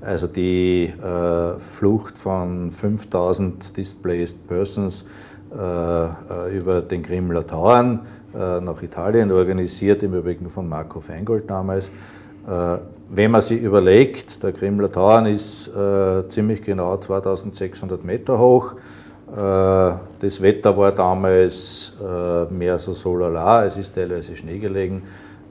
also 0.00 0.26
die 0.26 0.92
Flucht 1.58 2.18
von 2.18 2.70
5000 2.70 3.74
Displaced 3.74 4.46
Persons 4.46 5.06
über 5.50 6.82
den 6.82 7.02
Krimler 7.02 7.46
Tauern 7.46 8.00
nach 8.34 8.82
Italien, 8.82 9.32
organisiert 9.32 10.02
im 10.02 10.12
Übrigen 10.12 10.50
von 10.50 10.68
Marco 10.68 11.00
Feingold 11.00 11.48
damals. 11.48 11.90
Wenn 13.08 13.30
man 13.30 13.40
sich 13.40 13.62
überlegt, 13.62 14.42
der 14.42 14.52
Krimler 14.52 14.90
Tauern 14.90 15.24
ist 15.24 15.70
ziemlich 16.28 16.60
genau 16.60 16.98
2600 16.98 18.04
Meter 18.04 18.38
hoch. 18.38 18.74
Äh, 19.34 19.92
das 20.20 20.40
Wetter 20.40 20.76
war 20.76 20.92
damals 20.92 21.92
äh, 22.00 22.52
mehr 22.52 22.78
so 22.78 22.92
so 22.92 23.16
lala, 23.16 23.64
es 23.64 23.76
ist 23.76 23.94
teilweise 23.94 24.36
Schnee 24.36 24.58
gelegen, 24.58 25.02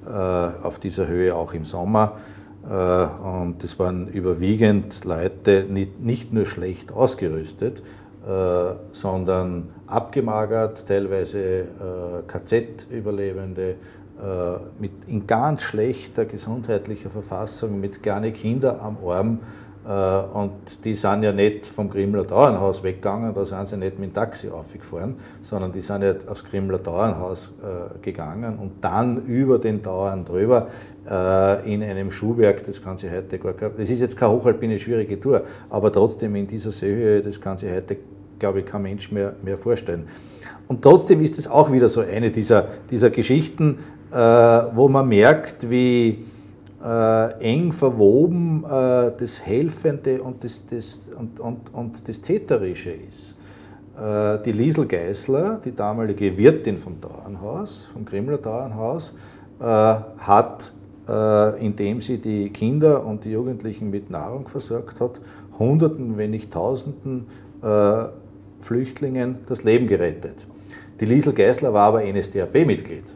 äh, 0.08 0.10
auf 0.10 0.80
dieser 0.80 1.08
Höhe 1.08 1.36
auch 1.36 1.54
im 1.54 1.66
Sommer. 1.66 2.14
Und 2.66 3.62
das 3.62 3.78
waren 3.78 4.08
überwiegend 4.08 5.04
Leute 5.04 5.66
nicht, 5.70 6.32
nur 6.32 6.46
schlecht 6.46 6.94
ausgerüstet, 6.94 7.84
sondern 8.94 9.68
abgemagert, 9.86 10.88
teilweise 10.88 11.66
KZ-Überlebende, 12.26 13.76
in 15.08 15.28
ganz 15.28 15.64
schlechter 15.64 16.24
gesundheitlicher 16.24 17.10
Verfassung, 17.10 17.82
mit 17.82 18.02
kleinen 18.02 18.32
Kindern 18.32 18.80
am 18.80 18.98
Arm. 19.06 19.40
Äh, 19.86 19.90
Und 20.34 20.86
die 20.86 20.96
sind 20.96 21.24
ja 21.24 21.34
nicht 21.34 21.66
vom 21.66 21.90
Grimler 21.90 22.24
Dauernhaus 22.24 22.84
weggegangen, 22.84 23.34
da 23.34 23.44
sind 23.44 23.68
sie 23.68 23.78
nicht 23.78 24.00
mit 24.00 24.12
dem 24.12 24.14
Taxi 24.14 24.50
aufgefahren, 24.50 25.16
sondern 25.42 25.74
die 25.74 25.82
sind 25.82 26.04
ja 26.04 26.16
aufs 26.28 26.46
Grimler 26.46 26.78
Dauernhaus 26.78 27.52
äh, 27.62 28.00
gegangen 28.00 28.58
und 28.60 28.72
dann 28.82 29.26
über 29.26 29.60
den 29.60 29.82
Dauern 29.82 30.24
drüber 30.24 30.68
äh, 31.10 31.74
in 31.74 31.84
einem 31.84 32.12
Schuhwerk, 32.12 32.66
das 32.66 32.82
kann 32.82 32.98
sich 32.98 33.12
heute 33.12 33.38
gar 33.38 33.54
kein, 33.54 33.72
das 33.78 33.90
ist 33.90 34.00
jetzt 34.00 34.16
keine 34.18 34.32
hochalpine 34.34 34.80
schwierige 34.80 35.20
Tour, 35.20 35.42
aber 35.70 35.92
trotzdem 35.92 36.34
in 36.36 36.48
dieser 36.48 36.72
Seehöhe, 36.72 37.22
das 37.22 37.42
kann 37.42 37.58
sich 37.58 37.70
heute, 37.70 37.98
glaube 38.40 38.60
ich, 38.60 38.66
kein 38.66 38.84
Mensch 38.84 39.12
mehr, 39.12 39.34
mehr 39.44 39.58
vorstellen. 39.58 40.08
Und 40.70 40.82
trotzdem 40.82 41.22
ist 41.22 41.38
es 41.38 41.50
auch 41.50 41.74
wieder 41.74 41.90
so 41.90 42.00
eine 42.00 42.32
dieser, 42.32 42.68
dieser 42.90 43.10
Geschichten, 43.10 43.80
wo 44.12 44.88
man 44.90 45.08
merkt, 45.10 45.70
wie 45.70 46.24
äh, 46.84 47.34
eng 47.40 47.72
verwoben 47.72 48.64
äh, 48.66 49.12
das 49.18 49.46
Helfende 49.46 50.22
und 50.22 50.44
das, 50.44 50.66
das, 50.66 51.00
und, 51.18 51.40
und, 51.40 51.74
und 51.74 52.08
das 52.08 52.22
Täterische 52.22 52.92
ist. 52.92 53.36
Äh, 53.98 54.40
die 54.44 54.52
Liesel 54.52 54.86
Geißler, 54.86 55.62
die 55.64 55.74
damalige 55.74 56.38
Wirtin 56.38 56.78
vom 56.78 57.00
Dauernhaus, 57.00 57.88
vom 57.94 58.06
Grimler 58.06 58.38
Dauernhaus, 58.38 59.14
äh, 59.60 59.64
hat, 59.66 60.74
äh, 61.08 61.66
indem 61.66 62.02
sie 62.02 62.18
die 62.18 62.50
Kinder 62.50 63.06
und 63.06 63.24
die 63.24 63.32
Jugendlichen 63.32 63.90
mit 63.90 64.10
Nahrung 64.10 64.48
versorgt 64.48 65.00
hat, 65.00 65.22
Hunderten, 65.58 66.18
wenn 66.18 66.32
nicht 66.32 66.52
Tausenden 66.52 67.28
äh, 67.62 68.06
Flüchtlingen 68.60 69.40
das 69.46 69.64
Leben 69.64 69.88
gerettet. 69.88 70.48
Die 71.00 71.06
Liesel 71.06 71.34
Geißler 71.34 71.74
war 71.74 71.88
aber 71.88 72.04
NSDAP-Mitglied. 72.04 73.14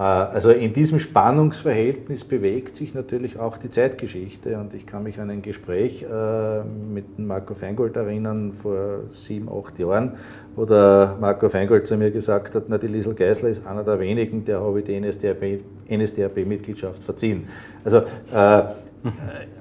Äh, 0.00 0.02
Also 0.02 0.50
in 0.50 0.72
diesem 0.72 0.98
Spannungsverhältnis 0.98 2.24
bewegt 2.24 2.74
sich 2.74 2.94
natürlich 2.94 3.38
auch 3.38 3.58
die 3.58 3.68
Zeitgeschichte 3.68 4.56
und 4.58 4.72
ich 4.72 4.86
kann 4.86 5.02
mich 5.02 5.20
an 5.20 5.28
ein 5.28 5.42
Gespräch 5.42 6.02
äh, 6.02 6.62
mit 6.64 7.18
Marco 7.18 7.52
Feingold 7.54 7.96
erinnern 7.96 8.52
vor 8.54 9.00
sieben, 9.10 9.48
acht 9.50 9.78
Jahren, 9.78 10.12
wo 10.56 10.64
der 10.64 11.18
Marco 11.20 11.50
Feingold 11.50 11.86
zu 11.86 11.98
mir 11.98 12.10
gesagt 12.10 12.54
hat, 12.54 12.64
na 12.68 12.78
die 12.78 12.86
Liesel 12.86 13.14
Geisler 13.14 13.50
ist 13.50 13.66
einer 13.66 13.84
der 13.84 14.00
wenigen, 14.00 14.42
der 14.44 14.60
habe 14.60 14.78
ich 14.78 14.86
die 14.86 14.98
NSDAP 14.98 15.60
NSDAP-Mitgliedschaft 15.90 17.02
verziehen. 17.02 17.48
Also 17.84 17.98
äh, 18.32 18.62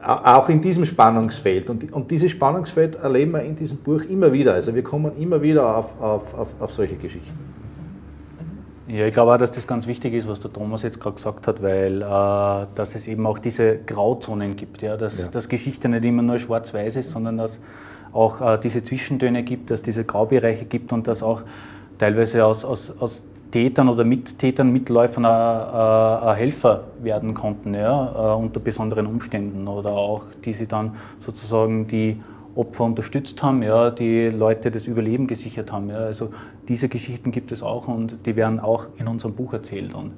auch 0.04 0.48
in 0.48 0.62
diesem 0.62 0.86
Spannungsfeld 0.86 1.70
und, 1.70 1.92
und 1.92 2.12
dieses 2.12 2.32
Spannungsfeld 2.32 2.96
erleben 2.96 3.32
wir 3.32 3.42
in 3.42 3.56
diesem 3.56 3.80
Buch 3.80 4.04
immer 4.04 4.32
wieder. 4.32 4.54
Also 4.54 4.74
wir 4.74 4.84
kommen 4.84 5.12
immer 5.18 5.42
wieder 5.42 5.76
auf, 5.76 6.00
auf, 6.00 6.34
auf, 6.34 6.62
auf 6.62 6.72
solche 6.72 6.96
Geschichten. 6.96 7.50
Ja, 8.90 9.06
ich 9.06 9.14
glaube 9.14 9.34
auch, 9.34 9.38
dass 9.38 9.52
das 9.52 9.68
ganz 9.68 9.86
wichtig 9.86 10.16
ist, 10.16 10.28
was 10.28 10.40
der 10.40 10.52
Thomas 10.52 10.82
jetzt 10.82 11.00
gerade 11.00 11.16
gesagt 11.16 11.48
hat, 11.48 11.62
weil 11.62 12.02
äh, 12.02 12.06
dass 12.74 12.96
es 12.96 13.08
eben 13.08 13.28
auch 13.28 13.38
diese 13.38 13.78
Grauzonen 13.78 14.56
gibt, 14.56 14.82
ja, 14.82 14.98
dass, 14.98 15.20
Ja. 15.20 15.28
dass 15.28 15.48
Geschichte 15.48 15.88
nicht 15.90 16.04
immer 16.06 16.24
nur 16.24 16.40
schwarz-weiß 16.40 16.96
ist, 16.96 17.12
sondern 17.12 17.38
dass 17.38 17.60
auch 18.14 18.42
äh, 18.42 18.58
diese 18.58 18.84
Zwischentöne 18.84 19.44
gibt, 19.44 19.70
dass 19.70 19.84
diese 19.84 20.06
Graubereiche 20.06 20.66
gibt 20.66 20.92
und 20.92 21.08
dass 21.08 21.22
auch 21.22 21.44
teilweise 22.00 22.44
aus, 22.44 22.66
aus, 22.66 22.92
aus 23.00 23.26
Tätern 23.52 23.90
oder 23.90 24.04
Mittätern, 24.04 24.72
Mitläufern 24.72 25.26
ein, 25.26 25.32
ein 26.28 26.36
Helfer 26.36 26.86
werden 27.04 27.36
konnten, 27.36 27.76
ja, 27.76 28.34
äh, 28.34 28.36
unter 28.42 28.60
besonderen 28.60 29.06
Umständen 29.06 29.68
oder 29.68 29.92
auch 29.92 30.24
die 30.44 30.54
sie 30.54 30.66
dann 30.68 30.96
sozusagen 31.20 31.86
die 31.88 32.18
Opfer 32.56 32.84
unterstützt 32.84 33.42
haben, 33.44 33.62
ja, 33.64 33.92
die 33.92 34.30
Leute 34.30 34.72
das 34.72 34.88
Überleben 34.88 35.28
gesichert 35.28 35.72
haben. 35.72 35.90
Ja. 35.90 35.98
Also 35.98 36.30
diese 36.70 36.88
Geschichten 36.88 37.32
gibt 37.32 37.52
es 37.52 37.64
auch 37.64 37.88
und 37.88 38.26
die 38.26 38.36
werden 38.36 38.60
auch 38.60 38.88
in 38.98 39.08
unserem 39.08 39.34
Buch 39.34 39.54
erzählt. 39.54 39.94
Und, 39.94 40.14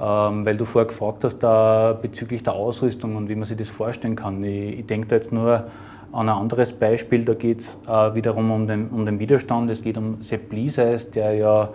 ähm, 0.00 0.44
weil 0.44 0.56
du 0.56 0.64
vorher 0.64 0.88
gefragt 0.88 1.22
hast 1.24 1.38
da 1.40 1.96
bezüglich 2.00 2.42
der 2.42 2.54
Ausrüstung 2.54 3.14
und 3.14 3.28
wie 3.28 3.36
man 3.36 3.44
sich 3.44 3.58
das 3.58 3.68
vorstellen 3.68 4.16
kann. 4.16 4.42
Ich, 4.42 4.80
ich 4.80 4.86
denke 4.86 5.08
da 5.08 5.16
jetzt 5.16 5.32
nur 5.32 5.66
an 6.10 6.28
ein 6.28 6.36
anderes 6.36 6.72
Beispiel, 6.72 7.24
da 7.24 7.34
geht 7.34 7.60
es 7.60 7.78
äh, 7.86 8.14
wiederum 8.14 8.50
um 8.50 8.66
den, 8.66 8.88
um 8.88 9.06
den 9.06 9.18
Widerstand. 9.18 9.70
Es 9.70 9.82
geht 9.82 9.96
um 9.96 10.22
Sepp 10.22 10.52
Lieseis, 10.52 11.10
der 11.10 11.34
ja 11.34 11.68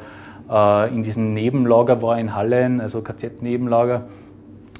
äh, 0.49 0.93
in 0.93 1.03
diesem 1.03 1.33
Nebenlager 1.33 2.01
war 2.01 2.19
in 2.19 2.35
Hallen, 2.35 2.81
also 2.81 3.01
KZ-Nebenlager. 3.01 4.03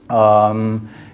Ähm, 0.10 0.82
äh, 0.86 1.07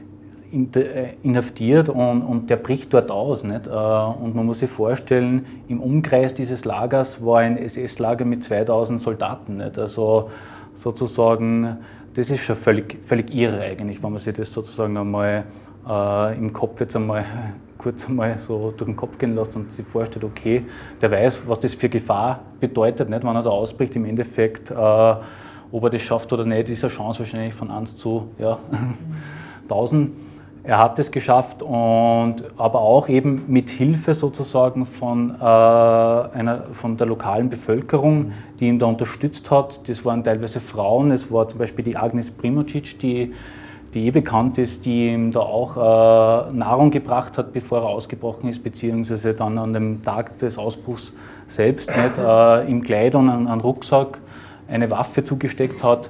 inhaftiert 1.24 1.90
und, 1.90 2.22
und 2.22 2.50
der 2.50 2.58
bricht 2.58 2.94
dort 2.94 3.10
aus. 3.10 3.44
Nicht? 3.44 3.68
Äh, 3.68 3.70
Und 3.70 4.36
man 4.36 4.46
muss 4.46 4.60
sich 4.60 4.70
vorstellen, 4.70 5.46
im 5.68 5.82
Umkreis 5.82 6.36
dieses 6.36 6.64
Lagers 6.64 7.26
war 7.26 7.40
ein 7.40 7.58
SS-Lager 7.58 8.26
mit 8.26 8.44
2000 8.44 9.02
Soldaten. 9.02 9.58
Nicht? 9.58 9.80
Also 9.80 10.30
sozusagen, 10.76 11.78
das 12.14 12.30
ist 12.30 12.42
schon 12.42 12.56
völlig, 12.56 13.04
völlig 13.04 13.34
irre 13.34 13.62
eigentlich, 13.62 14.04
wenn 14.04 14.12
man 14.12 14.20
sich 14.20 14.36
das 14.36 14.54
sozusagen 14.54 14.96
einmal 14.96 15.46
äh, 15.88 16.38
im 16.38 16.54
Kopf 16.54 16.80
jetzt 16.80 16.96
einmal 16.96 17.26
kurz 17.80 18.08
einmal 18.08 18.38
so 18.38 18.74
durch 18.78 18.88
den 18.88 18.96
Kopf 18.96 19.18
gehen 19.18 19.36
lässt 19.36 19.56
und 19.56 19.72
sich 19.72 19.86
vorstellt, 19.86 20.24
okay, 20.24 20.66
der 21.02 21.12
weiß, 21.12 21.42
was 21.48 21.60
das 21.60 21.74
für 21.74 21.90
Gefahr 21.90 22.40
bedeutet, 22.60 23.10
nicht? 23.10 23.24
wenn 23.24 23.36
er 23.36 23.44
da 23.44 23.50
ausbricht, 23.50 23.96
im 23.96 24.06
Endeffekt, 24.06 24.72
äh, 24.72 24.76
ob 24.76 25.84
er 25.84 25.90
das 25.90 26.02
schafft 26.04 26.32
oder 26.32 26.46
nicht, 26.46 26.70
ist 26.70 26.84
eine 26.84 26.94
Chance 26.94 27.20
wahrscheinlich 27.20 27.56
von 27.56 27.72
1 27.72 27.98
zu 27.98 28.30
ja, 28.38 28.60
1000. 29.64 30.12
Er 30.66 30.80
hat 30.80 30.98
es 30.98 31.12
geschafft 31.12 31.62
und 31.62 32.36
aber 32.56 32.80
auch 32.80 33.10
eben 33.10 33.44
mit 33.48 33.70
Hilfe 33.70 34.14
sozusagen 34.14 34.86
von, 34.86 35.32
äh, 35.32 35.44
einer, 35.44 36.64
von 36.72 36.96
der 36.96 37.06
lokalen 37.06 37.50
Bevölkerung, 37.50 38.32
die 38.62 38.70
ihn 38.70 38.80
da 38.80 38.86
unterstützt 38.86 39.52
hat. 39.52 39.90
Das 39.90 40.06
waren 40.06 40.24
teilweise 40.24 40.62
Frauen, 40.62 41.12
es 41.12 41.30
war 41.30 41.50
zum 41.50 41.60
Beispiel 41.60 41.84
die 41.84 41.98
Agnes 41.98 42.32
Primocic, 42.32 42.98
die, 43.00 43.34
die 43.94 44.08
eh 44.08 44.12
bekannt 44.12 44.58
ist, 44.58 44.86
die 44.86 45.10
ihm 45.10 45.34
da 45.34 45.42
auch 45.42 45.76
äh, 45.76 46.54
Nahrung 46.54 46.92
gebracht 46.92 47.38
hat, 47.38 47.52
bevor 47.52 47.80
er 47.80 47.90
ausgebrochen 47.90 48.50
ist, 48.50 48.64
beziehungsweise 48.64 49.34
dann 49.34 49.58
an 49.58 49.74
dem 49.74 50.02
Tag 50.02 50.38
des 50.38 50.58
Ausbruchs 50.58 51.12
selbst 51.46 51.90
nicht, 51.90 52.18
äh, 52.18 52.72
im 52.72 52.82
Kleid 52.84 53.16
und 53.16 53.30
einen 53.30 53.60
Rucksack 53.60 54.18
eine 54.70 54.90
Waffe 54.90 55.26
zugesteckt 55.26 55.84
hat 55.84 56.10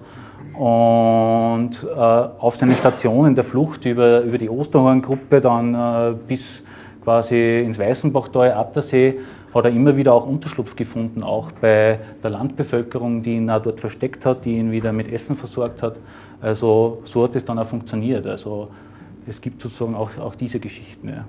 und 0.53 1.71
äh, 1.83 1.97
auf 1.97 2.55
seine 2.55 2.75
Station 2.75 3.27
in 3.27 3.35
der 3.35 3.43
Flucht 3.43 3.85
über, 3.85 4.21
über 4.21 4.37
die 4.37 4.49
Osterhorngruppe 4.49 5.41
dann 5.41 5.73
äh, 5.73 6.15
bis 6.27 6.63
quasi 7.03 7.61
ins 7.61 7.79
Weißenbachtal, 7.79 8.53
Attersee, 8.53 9.19
hat 9.53 9.65
er 9.65 9.71
immer 9.71 9.95
wieder 9.95 10.13
auch 10.13 10.25
Unterschlupf 10.25 10.75
gefunden, 10.75 11.21
auch 11.21 11.51
bei 11.51 11.99
der 12.23 12.29
Landbevölkerung, 12.29 13.21
die 13.23 13.35
ihn 13.35 13.49
auch 13.49 13.61
dort 13.61 13.79
versteckt 13.79 14.25
hat, 14.25 14.45
die 14.45 14.57
ihn 14.57 14.71
wieder 14.71 14.91
mit 14.91 15.11
Essen 15.11 15.35
versorgt 15.35 15.83
hat. 15.83 15.95
Also 16.41 17.01
so 17.03 17.23
hat 17.23 17.35
es 17.35 17.45
dann 17.45 17.59
auch 17.59 17.67
funktioniert. 17.67 18.25
Also 18.25 18.69
es 19.27 19.39
gibt 19.39 19.61
sozusagen 19.61 19.95
auch, 19.95 20.17
auch 20.17 20.35
diese 20.35 20.59
Geschichten. 20.59 21.09
Ja. 21.09 21.25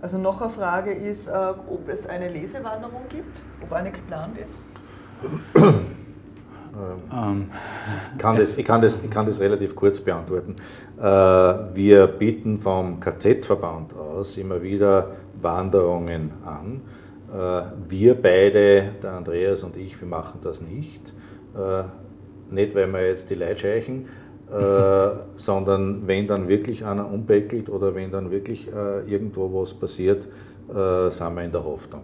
Also 0.00 0.18
noch 0.18 0.40
eine 0.40 0.50
Frage 0.50 0.92
ist, 0.92 1.28
äh, 1.28 1.30
ob 1.30 1.88
es 1.88 2.06
eine 2.06 2.28
Lesewanderung 2.28 3.02
gibt, 3.08 3.42
ob 3.62 3.72
eine 3.72 3.90
geplant 3.90 4.36
ist. 4.38 4.64
Ähm, 6.74 7.50
ich, 8.14 8.18
kann 8.18 8.36
das, 8.36 8.58
ich, 8.58 8.64
kann 8.64 8.82
das, 8.82 9.00
ich 9.02 9.10
kann 9.10 9.26
das 9.26 9.40
relativ 9.40 9.76
kurz 9.76 10.00
beantworten. 10.00 10.56
Äh, 10.98 11.04
wir 11.04 12.06
bieten 12.06 12.58
vom 12.58 13.00
KZ-Verband 13.00 13.94
aus 13.94 14.36
immer 14.36 14.62
wieder 14.62 15.12
Wanderungen 15.40 16.32
an. 16.44 16.80
Äh, 17.32 17.62
wir 17.88 18.14
beide, 18.14 18.90
der 19.02 19.12
Andreas 19.12 19.62
und 19.62 19.76
ich, 19.76 20.00
wir 20.00 20.08
machen 20.08 20.40
das 20.42 20.60
nicht. 20.60 21.12
Äh, 21.54 21.84
nicht, 22.52 22.74
weil 22.74 22.86
wir 22.92 23.06
jetzt 23.06 23.30
die 23.30 23.34
Leute 23.34 23.58
scheichen, 23.58 24.06
sondern 25.36 26.06
wenn 26.06 26.26
dann 26.26 26.46
wirklich 26.46 26.84
einer 26.84 27.10
umbeckelt 27.10 27.70
oder 27.70 27.94
wenn 27.94 28.10
dann 28.10 28.30
wirklich 28.30 28.68
irgendwo 29.06 29.62
was 29.62 29.72
passiert, 29.72 30.28
sind 30.68 31.34
wir 31.34 31.42
in 31.42 31.52
der 31.52 31.64
Hoffnung. 31.64 32.02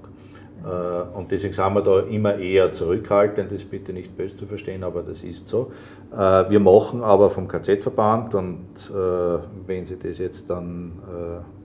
Äh, 0.64 1.16
und 1.16 1.30
deswegen 1.30 1.54
sind 1.54 1.74
wir 1.74 1.82
da 1.82 2.00
immer 2.00 2.36
eher 2.36 2.72
zurückhaltend, 2.72 3.52
das 3.52 3.64
bitte 3.64 3.92
nicht 3.92 4.16
böse 4.16 4.36
zu 4.36 4.46
verstehen, 4.46 4.82
aber 4.84 5.02
das 5.02 5.22
ist 5.22 5.48
so. 5.48 5.70
Äh, 6.12 6.50
wir 6.50 6.60
machen 6.60 7.02
aber 7.02 7.30
vom 7.30 7.48
KZ-Verband 7.48 8.34
und 8.34 8.90
äh, 8.90 9.38
wenn 9.66 9.86
Sie 9.86 9.98
das 9.98 10.18
jetzt 10.18 10.50
dann, 10.50 10.92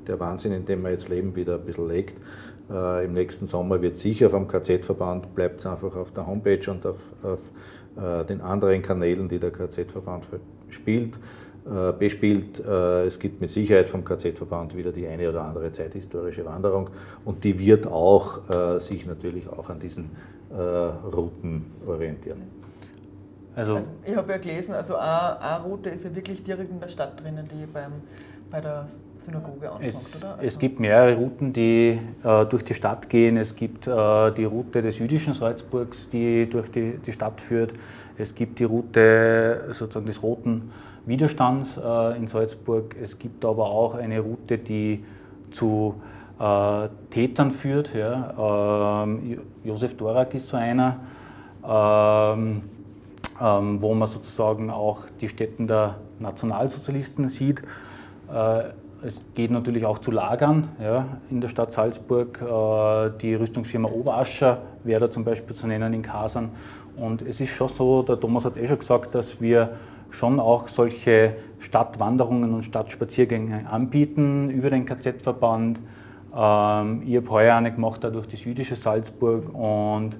der 0.08 0.20
Wahnsinn, 0.20 0.52
in 0.52 0.66
dem 0.66 0.84
wir 0.84 0.92
jetzt 0.92 1.08
leben, 1.10 1.36
wieder 1.36 1.56
ein 1.56 1.62
bisschen 1.62 1.88
legt, 1.88 2.20
im 2.70 3.14
nächsten 3.14 3.46
Sommer 3.46 3.82
wird 3.82 3.98
sicher 3.98 4.30
vom 4.30 4.48
KZ-Verband, 4.48 5.36
bleibt 5.36 5.60
es 5.60 5.66
einfach 5.66 5.96
auf 5.96 6.12
der 6.12 6.26
Homepage 6.26 6.72
und 6.72 6.86
auf, 6.86 7.12
auf 7.22 7.52
den 8.28 8.42
anderen 8.42 8.82
Kanälen, 8.82 9.28
die 9.28 9.40
der 9.40 9.52
KZ-Verband 9.52 10.26
spielt. 10.70 11.20
Äh, 11.66 11.94
bespielt. 11.94 12.60
Äh, 12.60 13.06
es 13.06 13.18
gibt 13.18 13.40
mit 13.40 13.50
Sicherheit 13.50 13.88
vom 13.88 14.04
KZ-Verband 14.04 14.76
wieder 14.76 14.92
die 14.92 15.08
eine 15.08 15.30
oder 15.30 15.44
andere 15.44 15.72
zeithistorische 15.72 16.46
Wanderung 16.46 16.90
und 17.24 17.42
die 17.46 17.58
wird 17.58 17.88
auch 17.88 18.50
äh, 18.50 18.80
sich 18.82 19.06
natürlich 19.06 19.48
auch 19.48 19.70
an 19.70 19.80
diesen 19.80 20.10
Routen 20.54 21.66
orientieren. 21.88 22.44
Also, 23.56 23.76
also 23.76 23.92
ich 24.06 24.16
habe 24.16 24.34
ja 24.34 24.38
gelesen, 24.38 24.76
also 24.76 24.98
eine, 24.98 25.64
Route 25.64 25.90
ist 25.90 26.04
ja 26.04 26.16
wirklich 26.16 26.44
direkt 26.44 26.70
in 26.70 26.80
der 26.80 26.90
Stadt 26.90 27.20
drinnen, 27.20 27.50
die 27.52 27.66
beim, 27.66 27.94
bei 28.52 28.62
der 28.62 28.86
Synagoge 29.18 29.72
anfängt, 29.72 29.96
es, 29.96 30.16
oder? 30.16 30.34
Also 30.34 30.46
es 30.46 30.60
gibt 30.60 30.80
mehrere 30.80 31.16
Routen, 31.16 31.54
die 31.54 32.00
äh, 32.24 32.46
durch 32.46 32.64
die 32.66 32.76
Stadt 32.76 33.10
gehen. 33.10 33.36
Es 33.38 33.56
gibt 33.56 33.88
äh, 33.88 34.32
die 34.32 34.46
Route 34.46 34.84
des 34.84 35.00
jüdischen 35.00 35.34
Salzburgs, 35.34 36.08
die 36.10 36.48
durch 36.48 36.70
die, 36.70 37.00
die 37.04 37.12
Stadt 37.12 37.42
führt. 37.42 37.74
Es 38.16 38.36
gibt 38.36 38.60
die 38.60 38.66
Route 38.66 39.70
sozusagen 39.72 40.06
des 40.06 40.22
Roten 40.22 40.72
Widerstands 41.06 41.78
äh, 41.78 42.18
in 42.18 42.28
Salzburg. 42.28 42.96
Es 43.02 43.20
gibt 43.20 43.44
aber 43.46 43.66
auch 43.66 43.96
eine 43.96 44.20
Route, 44.20 44.58
die 44.58 45.04
zu 45.52 45.96
äh, 46.40 46.88
Tätern 47.10 47.52
führt. 47.52 47.94
Ja. 47.94 49.04
Ähm, 49.04 49.40
Josef 49.64 49.98
Dorak 49.98 50.34
ist 50.34 50.50
so 50.50 50.58
einer, 50.58 51.00
ähm, 51.68 52.64
ähm, 53.42 53.82
wo 53.82 53.94
man 53.94 54.08
sozusagen 54.08 54.70
auch 54.70 55.02
die 55.22 55.30
Stätten 55.30 55.68
der 55.68 55.96
Nationalsozialisten 56.20 57.28
sieht. 57.28 57.62
Äh, 58.34 58.64
es 59.06 59.22
geht 59.36 59.52
natürlich 59.52 59.86
auch 59.86 60.00
zu 60.00 60.12
Lagern 60.12 60.70
ja, 60.82 61.06
in 61.30 61.42
der 61.42 61.50
Stadt 61.50 61.74
Salzburg. 61.74 62.42
Äh, 62.42 63.18
die 63.22 63.36
Rüstungsfirma 63.36 63.90
Oberascher 63.90 64.60
wäre 64.84 65.02
da 65.02 65.12
zum 65.12 65.26
Beispiel 65.26 65.56
zu 65.56 65.68
nennen 65.68 65.94
in 65.94 66.02
Kasern. 66.02 66.52
Und 66.96 67.22
es 67.22 67.42
ist 67.42 67.50
schon 67.50 67.68
so, 67.68 68.04
der 68.04 68.20
Thomas 68.20 68.46
hat 68.46 68.56
es 68.56 68.64
eh 68.64 68.68
schon 68.68 68.80
gesagt, 68.80 69.14
dass 69.16 69.42
wir 69.42 69.72
schon 70.14 70.40
auch 70.40 70.68
solche 70.68 71.36
Stadtwanderungen 71.60 72.54
und 72.54 72.64
Stadtspaziergänge 72.64 73.70
anbieten 73.70 74.50
über 74.50 74.70
den 74.70 74.86
KZ-Verband. 74.86 75.80
Ähm, 76.36 77.04
ich 77.06 77.18
habe 77.18 77.30
heuer 77.30 77.56
eine 77.56 77.74
gemacht, 77.74 78.04
durch 78.04 78.28
das 78.28 78.44
jüdische 78.44 78.76
Salzburg 78.76 79.54
und 79.54 80.18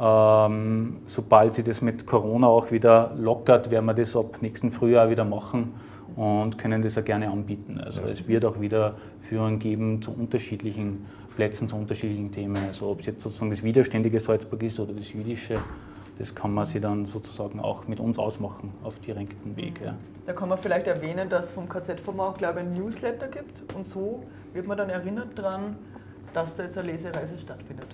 ähm, 0.00 0.96
sobald 1.06 1.54
sie 1.54 1.62
das 1.62 1.80
mit 1.80 2.06
Corona 2.06 2.48
auch 2.48 2.70
wieder 2.72 3.12
lockert, 3.16 3.70
werden 3.70 3.84
wir 3.86 3.94
das 3.94 4.16
ab 4.16 4.38
nächsten 4.40 4.70
Frühjahr 4.70 5.10
wieder 5.10 5.24
machen 5.24 5.74
und 6.16 6.58
können 6.58 6.82
das 6.82 6.98
auch 6.98 7.04
gerne 7.04 7.30
anbieten. 7.30 7.80
Also 7.84 8.02
es 8.02 8.26
wird 8.26 8.44
auch 8.44 8.60
wieder 8.60 8.94
Führungen 9.28 9.58
geben 9.58 10.02
zu 10.02 10.12
unterschiedlichen 10.12 11.06
Plätzen, 11.36 11.68
zu 11.68 11.76
unterschiedlichen 11.76 12.32
Themen. 12.32 12.58
Also 12.66 12.90
ob 12.90 13.00
es 13.00 13.06
jetzt 13.06 13.22
sozusagen 13.22 13.50
das 13.50 13.62
widerständige 13.62 14.18
Salzburg 14.18 14.62
ist 14.62 14.80
oder 14.80 14.92
das 14.92 15.12
jüdische 15.12 15.58
das 16.20 16.34
kann 16.34 16.52
man 16.52 16.66
sich 16.66 16.82
dann 16.82 17.06
sozusagen 17.06 17.60
auch 17.60 17.88
mit 17.88 17.98
uns 17.98 18.18
ausmachen 18.18 18.74
auf 18.84 18.98
direktem 18.98 19.56
Weg. 19.56 19.80
Ja. 19.82 19.94
Da 20.26 20.34
kann 20.34 20.50
man 20.50 20.58
vielleicht 20.58 20.86
erwähnen, 20.86 21.30
dass 21.30 21.46
es 21.46 21.50
vom 21.50 21.66
KZ-Format 21.66 22.28
auch, 22.28 22.36
glaube 22.36 22.60
ich, 22.60 22.66
ein 22.66 22.74
Newsletter 22.74 23.26
gibt 23.28 23.64
und 23.74 23.86
so 23.86 24.22
wird 24.52 24.66
man 24.66 24.76
dann 24.76 24.90
erinnert 24.90 25.38
daran, 25.38 25.76
dass 26.34 26.54
da 26.54 26.64
jetzt 26.64 26.76
eine 26.76 26.92
Lesereise 26.92 27.38
stattfindet. 27.38 27.86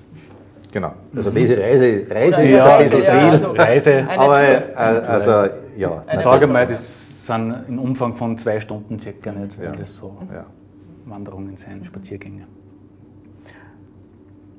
Genau, 0.72 0.92
also 1.14 1.30
Lesereise 1.30 2.04
Reise 2.10 2.42
ist 2.42 2.64
ja, 2.64 2.76
ein 2.76 2.82
bisschen 2.82 3.02
viel, 3.02 3.12
also 3.12 3.52
Reise. 3.52 4.08
aber 4.08 4.42
äh, 4.42 4.74
also 4.76 5.30
ja. 5.76 6.02
Ich 6.12 6.20
sage 6.20 6.48
mal, 6.48 6.66
das 6.66 7.26
sind 7.26 7.64
im 7.68 7.78
Umfang 7.78 8.12
von 8.12 8.36
zwei 8.38 8.58
Stunden 8.58 8.98
circa 8.98 9.30
nicht, 9.30 9.56
wenn 9.56 9.66
ja. 9.66 9.72
das 9.72 9.96
so 9.96 10.18
ja. 10.32 10.46
Wanderungen 11.04 11.56
sind, 11.56 11.86
Spaziergänge. 11.86 12.48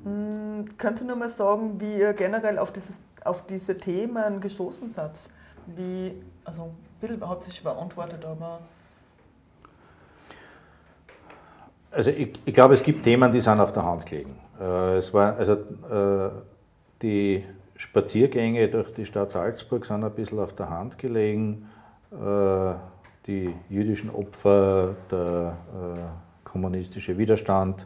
Hm, 0.05 0.65
könnt 0.77 1.01
ihr 1.01 1.07
nur 1.07 1.17
mal 1.17 1.29
sagen, 1.29 1.73
wie 1.79 1.99
ihr 1.99 2.13
generell 2.13 2.59
auf 2.59 2.71
dieses 2.71 3.01
auf 3.23 3.45
diese 3.45 3.77
Themen 3.77 4.39
gestoßen 4.39 4.87
seid? 4.87 5.11
Wie, 5.65 6.15
also 6.45 6.71
Bill 7.01 7.19
hat 7.21 7.43
sich 7.43 7.61
beantwortet, 7.61 8.23
aber. 8.25 8.59
Also 11.91 12.11
ich, 12.11 12.39
ich, 12.45 12.53
glaube, 12.53 12.73
es 12.73 12.83
gibt 12.83 13.03
Themen, 13.03 13.31
die 13.31 13.41
sind 13.41 13.59
auf 13.59 13.73
der 13.73 13.83
Hand 13.83 14.05
gelegen. 14.05 14.35
Äh, 14.59 14.97
es 14.97 15.13
war, 15.13 15.35
also 15.35 15.53
äh, 15.53 16.29
die 17.01 17.43
Spaziergänge 17.75 18.67
durch 18.67 18.93
die 18.93 19.05
Stadt 19.05 19.31
Salzburg 19.31 19.85
sind 19.85 20.03
ein 20.03 20.11
bisschen 20.11 20.39
auf 20.39 20.53
der 20.53 20.69
Hand 20.69 20.97
gelegen. 20.97 21.69
Äh, 22.11 22.73
die 23.25 23.53
jüdischen 23.69 24.09
Opfer, 24.09 24.95
der 25.11 25.57
kommunistische 26.45 27.17
Widerstand, 27.17 27.81
äh, 27.81 27.85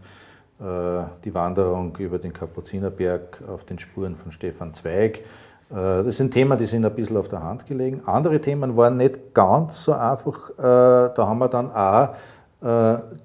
die 0.62 1.34
Wanderung 1.34 1.96
über 1.98 2.20
den 2.20 2.34
Kapuzinerberg 2.34 3.42
auf 3.48 3.64
den 3.66 3.80
Spuren 3.80 4.16
von 4.16 4.32
Stefan 4.32 4.76
Zweig. 4.76 5.24
Äh, 5.72 6.04
das 6.04 6.18
sind 6.18 6.32
Themen, 6.34 6.58
die 6.58 6.66
sind 6.66 6.86
ein 6.86 6.94
bisschen 6.94 7.18
auf 7.18 7.30
der 7.30 7.42
Hand 7.44 7.66
gelegen. 7.66 8.02
Andere 8.06 8.40
Themen 8.40 8.76
waren 8.76 8.98
nicht 8.98 9.34
ganz 9.34 9.84
so 9.84 9.94
einfach. 9.94 10.52
Äh, 10.52 11.14
da 11.16 11.18
haben 11.18 11.40
wir 11.40 11.48
dann 11.50 11.72
auch 11.72 12.16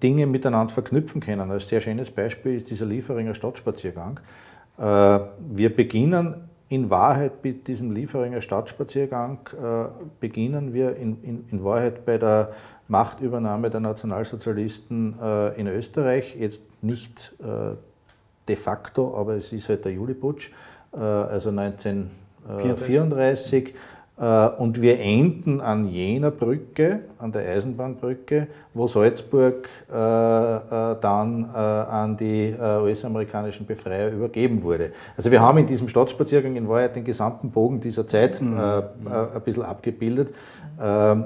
Dinge 0.02 0.26
miteinander 0.26 0.72
verknüpfen 0.72 1.20
können. 1.20 1.50
Ein 1.50 1.58
sehr 1.58 1.82
schönes 1.82 2.10
Beispiel 2.10 2.56
ist 2.56 2.70
dieser 2.70 2.86
Lieferinger 2.86 3.34
Stadtspaziergang. 3.34 4.18
Wir 4.78 5.76
beginnen 5.76 6.48
in 6.70 6.88
Wahrheit 6.88 7.44
mit 7.44 7.68
diesem 7.68 7.90
Lieferinger 7.92 8.40
Stadtspaziergang, 8.40 9.40
beginnen 10.20 10.72
wir 10.72 10.96
in 10.96 11.62
Wahrheit 11.62 12.06
bei 12.06 12.16
der 12.16 12.48
Machtübernahme 12.88 13.70
der 13.70 13.80
Nationalsozialisten 13.80 15.16
äh, 15.20 15.60
in 15.60 15.66
Österreich, 15.66 16.36
jetzt 16.38 16.62
nicht 16.82 17.32
äh, 17.40 17.74
de 18.48 18.56
facto, 18.56 19.16
aber 19.16 19.34
es 19.34 19.52
ist 19.52 19.68
halt 19.68 19.84
der 19.84 19.92
Juliputsch, 19.92 20.50
äh, 20.92 20.98
also 20.98 21.50
1934. 21.50 23.74
Äh, 24.18 24.48
und 24.56 24.80
wir 24.80 24.98
enden 24.98 25.60
an 25.60 25.84
jener 25.84 26.30
Brücke, 26.30 27.00
an 27.18 27.32
der 27.32 27.50
Eisenbahnbrücke, 27.50 28.46
wo 28.72 28.86
Salzburg 28.86 29.68
äh, 29.92 29.94
äh, 29.94 30.96
dann 31.00 31.44
an 31.44 32.16
die 32.16 32.54
US-amerikanischen 32.58 33.66
Befreier 33.66 34.10
übergeben 34.10 34.62
wurde. 34.62 34.92
Also 35.16 35.30
wir 35.30 35.40
haben 35.40 35.58
in 35.58 35.66
diesem 35.66 35.88
Stadtspaziergang 35.88 36.56
in 36.56 36.68
Wahrheit 36.68 36.96
den 36.96 37.04
gesamten 37.04 37.50
Bogen 37.50 37.80
dieser 37.80 38.06
Zeit 38.06 38.40
mhm. 38.40 38.58
ein 38.58 39.40
bisschen 39.44 39.64
abgebildet. 39.64 40.34
Ähm, 40.80 41.24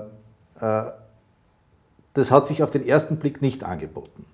das 2.15 2.31
hat 2.31 2.47
sich 2.47 2.63
auf 2.63 2.71
den 2.71 2.87
ersten 2.87 3.17
Blick 3.17 3.43
nicht 3.43 3.65
angeboten. 3.65 4.25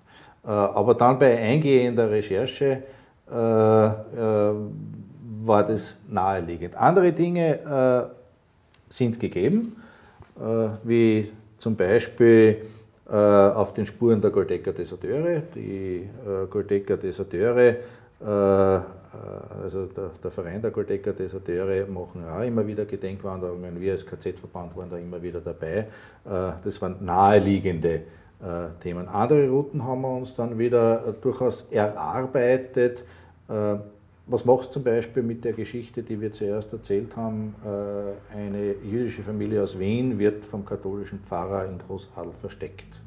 Äh, 0.47 0.49
aber 0.49 0.95
dann 0.95 1.19
bei 1.19 1.37
eingehender 1.37 2.09
Recherche 2.09 2.83
äh, 3.29 3.35
äh, 3.35 4.53
war 5.43 5.63
das 5.65 5.95
naheliegend. 6.09 6.75
Andere 6.75 7.11
Dinge 7.11 8.09
sind 8.89 9.19
gegeben. 9.19 9.75
wie 10.83 11.31
zum 11.57 11.75
Beispiel 11.75 12.61
auf 13.05 13.73
den 13.73 13.85
Spuren 13.85 14.19
der 14.19 14.29
Goldecker 14.29 14.73
Deserteure. 14.73 15.41
Die 15.55 16.09
Goldecker 16.49 16.97
Deserteure 16.97 17.75
also 19.63 19.85
der, 19.85 20.11
der, 20.23 20.31
Verein 20.31 20.61
der 20.61 20.71
Goldecker 20.71 21.13
Deserteure 21.13 21.85
machen 21.87 22.25
auch 22.27 22.41
immer 22.41 22.65
wieder 22.65 22.85
Gedenkwanderungen. 22.85 23.79
Wir 23.79 23.93
als 23.93 24.05
KZ-Verband 24.05 24.75
waren 24.75 24.89
da 24.89 24.97
immer 24.97 25.21
wieder 25.21 25.41
dabei. 25.41 25.87
Das 26.23 26.81
waren 26.81 26.97
naheliegende 27.01 28.01
Themen. 28.81 29.07
Andere 29.07 29.49
Routen 29.49 29.83
haben 29.83 30.01
wir 30.01 30.15
uns 30.15 30.35
dann 30.35 30.57
wieder 30.57 31.15
durchaus 31.21 31.67
erarbeitet. 31.71 33.03
Was 34.27 34.43
machst 34.45 34.69
du 34.69 34.73
zum 34.73 34.83
Beispiel 34.83 35.23
mit 35.23 35.45
der 35.45 35.53
Geschichte, 35.53 36.03
die 36.03 36.19
wir 36.19 36.31
zuerst 36.31 36.73
erzählt 36.73 37.15
haben? 37.15 37.55
Eine 38.33 38.75
jüdische 38.83 39.23
Familie 39.23 39.63
aus 39.63 39.79
Wien 39.79 40.19
wird 40.19 40.45
vom 40.45 40.65
katholischen 40.65 41.19
Pfarrer 41.19 41.65
in 41.65 41.77
Großadel 41.77 42.33
versteckt. 42.33 43.01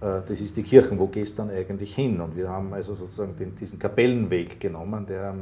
Äh, 0.00 0.20
das 0.26 0.40
ist 0.40 0.56
die 0.56 0.62
Kirche, 0.62 0.98
wo 0.98 1.06
gehst 1.06 1.38
du 1.38 1.42
dann 1.42 1.50
eigentlich 1.50 1.94
hin? 1.94 2.20
Und 2.20 2.36
wir 2.36 2.48
haben 2.48 2.72
also 2.72 2.94
sozusagen 2.94 3.36
den, 3.36 3.54
diesen 3.54 3.78
Kapellenweg 3.78 4.58
genommen, 4.58 5.06
der 5.06 5.34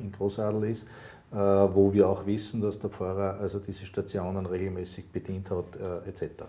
in 0.00 0.12
Großadel 0.12 0.64
ist, 0.64 0.86
äh, 1.32 1.36
wo 1.36 1.92
wir 1.92 2.08
auch 2.08 2.26
wissen, 2.26 2.60
dass 2.60 2.78
der 2.78 2.90
Pfarrer 2.90 3.38
also 3.40 3.58
diese 3.58 3.84
Stationen 3.86 4.46
regelmäßig 4.46 5.06
bedient 5.10 5.50
hat, 5.50 5.76
äh, 5.76 6.08
etc. 6.08 6.44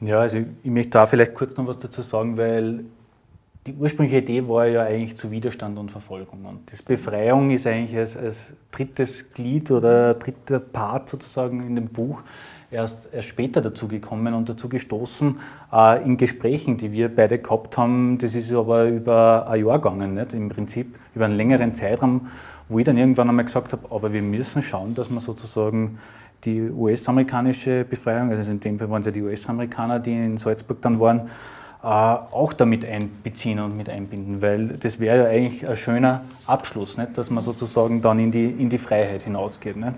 Ja, 0.00 0.20
also 0.20 0.38
ich 0.38 0.70
möchte 0.70 0.90
da 0.90 1.06
vielleicht 1.06 1.34
kurz 1.34 1.56
noch 1.56 1.66
was 1.66 1.78
dazu 1.78 2.02
sagen, 2.02 2.36
weil 2.36 2.84
die 3.66 3.74
ursprüngliche 3.74 4.18
Idee 4.18 4.48
war 4.48 4.66
ja 4.66 4.82
eigentlich 4.82 5.16
zu 5.16 5.30
Widerstand 5.30 5.78
und 5.78 5.90
Verfolgung. 5.90 6.44
Und 6.44 6.70
das 6.70 6.82
Befreiung 6.82 7.50
ist 7.50 7.66
eigentlich 7.66 7.98
als, 7.98 8.16
als 8.16 8.54
drittes 8.70 9.32
Glied 9.32 9.70
oder 9.70 10.14
dritter 10.14 10.60
Part 10.60 11.08
sozusagen 11.08 11.66
in 11.66 11.74
dem 11.74 11.88
Buch 11.88 12.22
erst, 12.70 13.08
erst 13.12 13.28
später 13.28 13.60
dazu 13.60 13.88
gekommen 13.88 14.34
und 14.34 14.48
dazu 14.48 14.68
gestoßen 14.68 15.38
äh, 15.72 16.04
in 16.04 16.16
Gesprächen, 16.16 16.76
die 16.78 16.92
wir 16.92 17.14
beide 17.14 17.38
gehabt 17.38 17.76
haben. 17.76 18.18
Das 18.18 18.34
ist 18.34 18.52
aber 18.52 18.86
über 18.86 19.48
ein 19.48 19.64
Jahr 19.64 19.78
gegangen, 19.78 20.14
nicht? 20.14 20.34
im 20.34 20.48
Prinzip 20.48 20.94
über 21.14 21.24
einen 21.26 21.36
längeren 21.36 21.74
Zeitraum, 21.74 22.28
wo 22.68 22.78
ich 22.78 22.84
dann 22.84 22.96
irgendwann 22.98 23.28
einmal 23.28 23.44
gesagt 23.44 23.72
habe, 23.72 23.90
aber 23.90 24.12
wir 24.12 24.22
müssen 24.22 24.62
schauen, 24.62 24.94
dass 24.94 25.10
wir 25.10 25.20
sozusagen 25.20 25.98
die 26.44 26.70
US-amerikanische 26.70 27.84
Befreiung, 27.84 28.30
also 28.30 28.50
in 28.50 28.60
dem 28.60 28.78
Fall 28.78 28.90
waren 28.90 29.00
es 29.00 29.06
ja 29.06 29.12
die 29.12 29.22
US-Amerikaner, 29.22 29.98
die 29.98 30.12
in 30.12 30.36
Salzburg 30.36 30.80
dann 30.82 31.00
waren, 31.00 31.28
äh, 31.82 31.86
auch 31.86 32.52
damit 32.52 32.84
einbeziehen 32.84 33.58
und 33.58 33.76
mit 33.76 33.88
einbinden, 33.88 34.42
weil 34.42 34.68
das 34.68 34.98
wäre 35.00 35.24
ja 35.24 35.28
eigentlich 35.28 35.68
ein 35.68 35.76
schöner 35.76 36.24
Abschluss, 36.46 36.96
nicht? 36.96 37.16
dass 37.16 37.30
man 37.30 37.42
sozusagen 37.42 38.02
dann 38.02 38.18
in 38.18 38.30
die, 38.30 38.46
in 38.46 38.68
die 38.68 38.78
Freiheit 38.78 39.22
hinausgeht. 39.22 39.76
Nicht? 39.76 39.94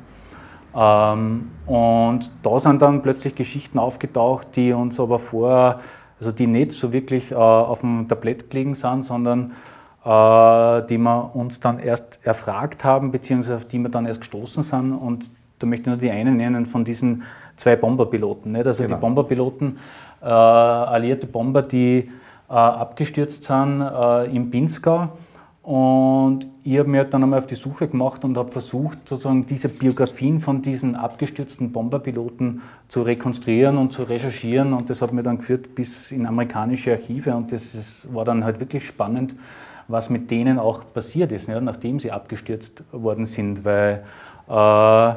Ähm, 0.75 1.51
und 1.67 2.31
da 2.43 2.61
sind 2.61 2.83
dann 2.83 3.03
plötzlich 3.03 3.35
Geschichten 3.35 3.79
aufgetaucht, 3.79 4.49
die 4.57 4.73
uns 4.73 5.01
aber 5.01 5.19
vorher, 5.19 5.81
also 6.19 6.33
die 6.33 6.47
nicht 6.47 6.73
so 6.73 6.93
wirklich 6.93 7.33
äh, 7.33 7.35
auf 7.35 7.81
dem 7.81 8.09
Tablett 8.09 8.51
gelegen 8.51 8.75
sind, 8.75 9.05
sondern 9.05 9.53
äh, 10.05 10.87
die 10.87 10.99
wir 10.99 11.35
uns 11.35 11.61
dann 11.61 11.79
erst 11.79 12.21
erfragt 12.23 12.85
haben, 12.85 13.11
beziehungsweise 13.11 13.57
auf 13.57 13.65
die 13.65 13.79
wir 13.79 13.89
dann 13.89 14.07
erst 14.07 14.21
gestoßen 14.21 14.63
sind. 14.63 14.93
Und 14.93 15.31
da 15.59 15.67
möchte 15.67 15.83
ich 15.83 15.89
nur 15.89 15.97
die 15.97 16.11
einen 16.11 16.37
nennen 16.37 16.67
von 16.67 16.85
diesen 16.85 17.23
zwei 17.57 17.77
Bomberpiloten. 17.77 18.53
Nicht? 18.53 18.67
Also 18.67 18.85
genau. 18.85 18.97
die 18.97 19.01
Bomberpiloten, 19.01 19.79
äh, 20.23 20.27
alliierte 20.27 21.27
Bomber, 21.27 21.63
die 21.63 22.11
abgestürzt 22.49 23.45
sind 23.45 23.83
im 24.33 24.51
Pinzgau 24.51 25.11
und 25.63 26.47
ich 26.71 26.79
habe 26.79 26.91
mir 26.91 27.05
dann 27.05 27.23
einmal 27.23 27.39
auf 27.39 27.47
die 27.47 27.55
Suche 27.55 27.89
gemacht 27.89 28.27
und 28.27 28.37
habe 28.37 28.53
versucht, 28.53 29.09
sozusagen 29.09 29.47
diese 29.47 29.71
Biografien 29.71 30.39
von 30.39 30.61
diesen 30.61 30.97
abgestürzten 30.97 31.73
Bomberpiloten 31.73 32.61
zu 32.89 33.01
rekonstruieren 33.01 33.79
und 33.79 33.95
zu 33.95 34.03
recherchieren. 34.03 34.75
Und 34.75 34.91
das 34.91 35.01
hat 35.01 35.15
mir 35.15 35.23
dann 35.23 35.39
geführt 35.39 35.75
bis 35.75 36.13
in 36.13 36.27
amerikanische 36.27 36.93
Archive. 36.93 37.35
Und 37.35 37.53
das 37.53 37.75
ist, 37.75 38.13
war 38.13 38.27
dann 38.27 38.45
halt 38.45 38.61
wirklich 38.61 38.87
spannend, 38.87 39.35
was 39.87 40.11
mit 40.11 40.31
denen 40.31 40.59
auch 40.59 40.83
passiert 40.93 41.33
ist, 41.33 41.49
ja, 41.49 41.59
nachdem 41.59 42.01
sie 42.01 42.13
abgestürzt 42.13 42.85
worden 42.93 43.25
sind. 43.25 43.65
Weil 43.65 44.05
äh, 44.47 45.15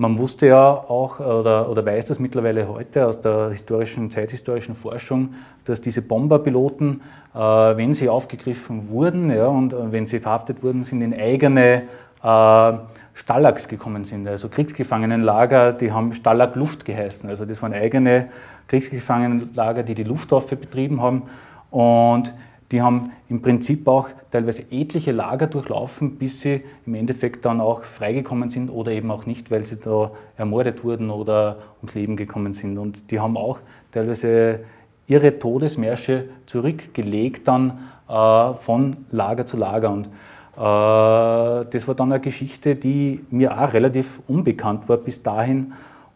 man 0.00 0.16
wusste 0.16 0.46
ja 0.46 0.70
auch 0.70 1.20
oder, 1.20 1.68
oder 1.68 1.84
weiß 1.84 2.06
das 2.06 2.18
mittlerweile 2.18 2.66
heute 2.66 3.06
aus 3.06 3.20
der 3.20 3.50
historischen, 3.50 4.08
zeithistorischen 4.08 4.74
Forschung, 4.74 5.34
dass 5.66 5.82
diese 5.82 6.00
Bomberpiloten, 6.00 7.02
äh, 7.34 7.38
wenn 7.38 7.92
sie 7.92 8.08
aufgegriffen 8.08 8.88
wurden 8.88 9.30
ja, 9.30 9.46
und 9.46 9.74
äh, 9.74 9.92
wenn 9.92 10.06
sie 10.06 10.18
verhaftet 10.18 10.62
wurden, 10.62 10.84
sind 10.84 11.02
in 11.02 11.12
eigene 11.12 11.82
äh, 12.22 12.72
Stallaks 13.12 13.68
gekommen 13.68 14.04
sind, 14.04 14.26
also 14.26 14.48
Kriegsgefangenenlager, 14.48 15.74
die 15.74 15.92
haben 15.92 16.14
Stalag 16.14 16.56
Luft 16.56 16.86
geheißen. 16.86 17.28
Also 17.28 17.44
das 17.44 17.60
waren 17.60 17.74
eigene 17.74 18.30
Kriegsgefangenenlager, 18.68 19.82
die 19.82 19.94
die 19.94 20.04
Luftwaffe 20.04 20.56
betrieben 20.56 21.02
haben 21.02 21.24
und 21.70 22.32
die 22.72 22.80
haben 22.80 23.12
im 23.28 23.42
Prinzip 23.42 23.86
auch 23.86 24.08
teilweise 24.30 24.64
etliche 24.70 25.12
Lager 25.12 25.46
durchlaufen, 25.46 26.16
bis 26.16 26.40
sie 26.40 26.62
im 26.86 26.94
Endeffekt 26.94 27.44
dann 27.44 27.60
auch 27.60 27.82
freigekommen 27.82 28.50
sind 28.50 28.70
oder 28.70 28.92
eben 28.92 29.10
auch 29.10 29.26
nicht, 29.26 29.50
weil 29.50 29.64
sie 29.64 29.76
da 29.76 30.12
ermordet 30.36 30.84
wurden 30.84 31.10
oder 31.10 31.58
ums 31.78 31.94
Leben 31.94 32.16
gekommen 32.16 32.52
sind. 32.52 32.78
Und 32.78 33.10
die 33.10 33.18
haben 33.18 33.36
auch 33.36 33.58
teilweise 33.92 34.60
ihre 35.06 35.38
Todesmärsche 35.38 36.28
zurückgelegt 36.46 37.48
dann 37.48 37.78
äh, 38.08 38.54
von 38.54 38.96
Lager 39.10 39.46
zu 39.46 39.56
Lager. 39.56 39.90
Und 39.90 40.06
äh, 40.06 40.08
das 40.56 41.88
war 41.88 41.94
dann 41.94 42.12
eine 42.12 42.20
Geschichte, 42.20 42.76
die 42.76 43.24
mir 43.30 43.60
auch 43.60 43.72
relativ 43.72 44.20
unbekannt 44.28 44.88
war 44.88 44.98
bis 44.98 45.22
dahin. 45.22 45.72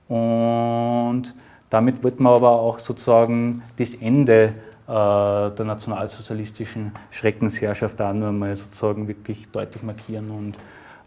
Und 0.09 1.35
damit 1.71 2.05
wollte 2.05 2.23
man 2.23 2.35
aber 2.35 2.53
auch 2.53 2.79
sozusagen 2.79 3.63
das 3.79 3.95
Ende 3.95 4.53
der 4.87 5.65
nationalsozialistischen 5.65 6.93
Schreckensherrschaft 7.11 7.99
da 7.99 8.13
nur 8.13 8.33
mal 8.33 8.55
sozusagen 8.55 9.09
wirklich 9.09 9.49
deutlich 9.51 9.83
markieren. 9.83 10.31
Und 10.31 10.57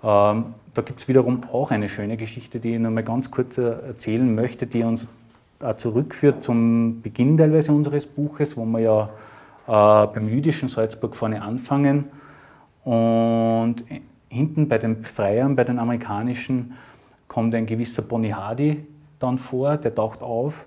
ähm, 0.04 0.54
da 0.74 0.82
gibt 0.82 1.00
es 1.00 1.08
wiederum 1.08 1.44
auch 1.52 1.70
eine 1.72 1.88
schöne 1.88 2.18
Geschichte, 2.18 2.60
die 2.60 2.74
ich 2.74 2.80
nur 2.80 2.92
mal 2.92 3.04
ganz 3.04 3.30
kurz 3.30 3.58
erzählen 3.58 4.34
möchte, 4.34 4.66
die 4.66 4.84
uns 4.84 5.08
zurückführt 5.78 6.44
zum 6.44 7.02
Beginn 7.02 7.38
teilweise 7.38 7.72
unseres 7.72 8.06
Buches, 8.06 8.58
wo 8.58 8.66
wir 8.66 8.80
ja 8.80 9.10
äh, 9.68 10.08
beim 10.08 10.28
jüdischen 10.30 10.70
Salzburg 10.70 11.16
vorne 11.16 11.42
anfangen. 11.42 12.06
Und 12.84 13.84
hinten 14.30 14.68
bei 14.68 14.78
den 14.78 15.02
Befreiern, 15.02 15.56
bei 15.56 15.64
den 15.64 15.80
amerikanischen, 15.80 16.74
kommt 17.28 17.54
ein 17.54 17.66
gewisser 17.66 18.02
Bonihadi 18.02 18.86
dann 19.20 19.38
vor, 19.38 19.78
der 19.78 19.94
taucht 19.94 20.22
auf. 20.22 20.66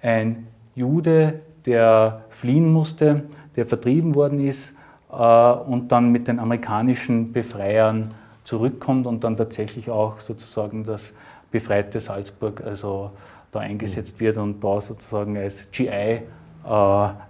Ein 0.00 0.46
Jude, 0.74 1.40
der 1.66 2.22
fliehen 2.30 2.72
musste, 2.72 3.24
der 3.56 3.66
vertrieben 3.66 4.14
worden 4.14 4.40
ist 4.40 4.74
äh, 5.12 5.14
und 5.14 5.92
dann 5.92 6.10
mit 6.12 6.28
den 6.28 6.38
amerikanischen 6.38 7.32
Befreiern 7.32 8.10
zurückkommt 8.44 9.06
und 9.06 9.24
dann 9.24 9.36
tatsächlich 9.36 9.90
auch 9.90 10.20
sozusagen 10.20 10.84
das 10.84 11.12
befreite 11.50 12.00
Salzburg 12.00 12.62
also 12.64 13.10
da 13.52 13.60
eingesetzt 13.60 14.20
wird 14.20 14.36
und 14.36 14.62
da 14.62 14.80
sozusagen 14.80 15.36
als 15.36 15.70
GI 15.72 15.88
äh, 15.88 16.22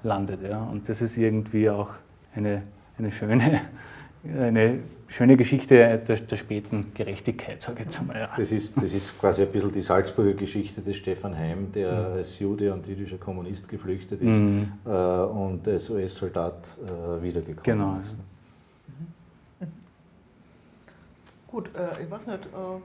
landet. 0.03 0.41
Ja. 0.49 0.62
Und 0.64 0.89
das 0.89 1.03
ist 1.03 1.16
irgendwie 1.16 1.70
auch 1.70 1.91
eine, 2.35 2.62
eine 2.99 3.11
schöne 3.11 3.62
eine 4.39 4.81
schöne 5.11 5.37
Geschichte 5.37 5.75
der, 5.75 5.99
der 5.99 6.37
späten 6.37 6.93
Gerechtigkeit, 6.95 7.61
sage 7.61 7.81
ich 7.81 7.87
jetzt 7.87 8.01
einmal. 8.01 8.17
Ja. 8.17 8.31
Das, 8.37 8.53
ist, 8.53 8.77
das 8.77 8.93
ist 8.95 9.19
quasi 9.19 9.43
ein 9.43 9.51
bisschen 9.51 9.73
die 9.73 9.83
Salzburger 9.83 10.35
Geschichte 10.35 10.81
des 10.81 10.97
Stefan 10.97 11.37
Heim, 11.37 11.73
der 11.73 11.93
mhm. 11.93 12.13
als 12.15 12.39
Jude 12.39 12.73
und 12.73 12.87
jüdischer 12.87 13.19
Kommunist 13.19 13.69
geflüchtet 13.69 14.23
ist 14.23 14.39
mhm. 14.39 14.73
äh, 14.87 14.91
und 14.91 15.67
als 15.67 15.91
US-Soldat 15.91 16.77
äh, 16.85 17.23
wiedergekommen 17.23 17.63
genau. 17.65 17.99
ist. 18.01 18.17
Mhm. 19.61 19.67
Gut, 21.49 21.71
äh, 21.75 22.03
ich 22.05 22.11
weiß 22.11 22.29
nicht, 22.29 22.47
äh, 22.47 22.81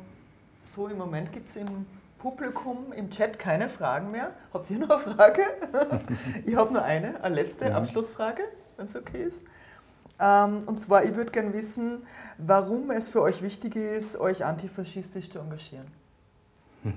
so 0.64 0.88
im 0.88 0.98
Moment 0.98 1.32
gibt 1.32 1.48
es 1.50 1.58
im 1.58 1.86
Publikum, 2.18 2.92
im 2.96 3.12
Chat 3.12 3.38
keine 3.38 3.70
Fragen 3.70 4.10
mehr. 4.10 4.32
Habt 4.52 4.72
ihr 4.72 4.80
noch 4.80 5.06
eine 5.06 5.16
Frage? 5.16 5.44
ich 6.46 6.56
habe 6.56 6.74
nur 6.74 6.82
eine, 6.82 7.24
eine 7.24 7.36
letzte 7.36 7.66
ja. 7.66 7.78
Abschlussfrage, 7.78 8.42
wenn 8.78 8.88
es 8.88 8.96
okay 8.96 9.22
ist. 9.22 9.44
Ähm, 10.20 10.64
und 10.66 10.80
zwar, 10.80 11.04
ich 11.04 11.16
würde 11.16 11.32
gerne 11.32 11.54
wissen, 11.54 12.06
warum 12.38 12.92
es 12.92 13.10
für 13.10 13.22
euch 13.22 13.42
wichtig 13.42 13.76
ist, 13.76 14.18
euch 14.18 14.46
antifaschistisch 14.46 15.30
zu 15.30 15.40
engagieren. 15.40 15.88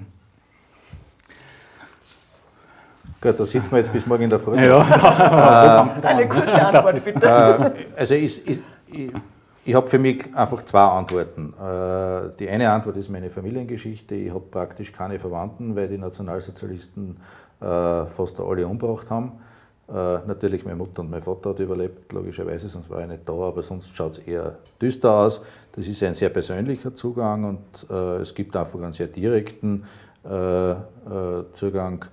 Gut, 3.21 3.41
da 3.41 3.45
sitzen 3.47 3.73
wir 3.73 3.79
jetzt 3.79 3.93
bis 3.93 4.07
morgen 4.07 4.23
in 4.25 4.31
der 4.31 4.39
Früh. 4.39 4.57
Ja. 4.65 5.97
äh, 6.01 6.07
Eine 6.07 6.29
kurze 6.29 6.53
Antwort, 6.67 6.95
ist, 6.95 7.13
bitte. 7.13 7.27
Äh, 7.27 7.87
also 7.97 8.15
ich, 8.15 8.47
ich, 8.47 8.61
ich, 8.87 9.13
ich 9.65 9.75
habe 9.75 9.89
für 9.89 9.99
mich 9.99 10.33
einfach 10.37 10.65
zwei 10.65 10.85
Antworten. 10.85 11.53
Äh, 11.55 12.31
die 12.39 12.49
eine 12.49 12.71
Antwort 12.71 12.97
ist 12.97 13.09
meine 13.09 13.29
Familiengeschichte. 13.29 14.15
Ich 14.15 14.31
habe 14.31 14.45
praktisch 14.49 14.93
keine 14.93 15.19
Verwandten, 15.19 15.75
weil 15.75 15.89
die 15.89 15.99
Nationalsozialisten 15.99 17.17
äh, 17.61 18.07
fast 18.07 18.39
alle 18.39 18.65
umgebracht 18.69 19.11
haben. 19.11 19.33
Äh, 19.89 20.19
natürlich 20.27 20.67
meine 20.67 20.77
Mutter 20.77 21.01
und 21.01 21.11
mein 21.11 21.23
Vater 21.23 21.51
hat 21.51 21.61
überlebt, 21.61 22.13
logischerweise, 22.13 22.69
sonst 22.69 22.91
war 22.91 23.01
ich 23.01 23.09
nicht 23.09 23.27
da, 23.27 23.33
aber 23.33 23.63
sonst 23.63 23.97
schaut 23.97 24.13
es 24.13 24.19
eher 24.19 24.59
düster 24.81 25.11
aus. 25.11 25.41
Das 25.73 25.87
ist 25.89 26.03
ein 26.03 26.15
sehr 26.15 26.29
persönlicher 26.29 26.95
Zugang 26.95 27.45
und 27.45 27.91
äh, 27.91 28.17
es 28.19 28.35
gibt 28.35 28.55
einfach 28.55 28.83
einen 28.83 28.93
sehr 28.93 29.07
direkten, 29.07 29.85
äh, 30.25 30.75
Zugang, 31.53 32.05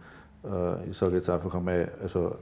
ich 0.87 0.95
sage 0.95 1.15
jetzt 1.15 1.29
einfach 1.29 1.53
einmal, 1.55 1.91
also 2.01 2.35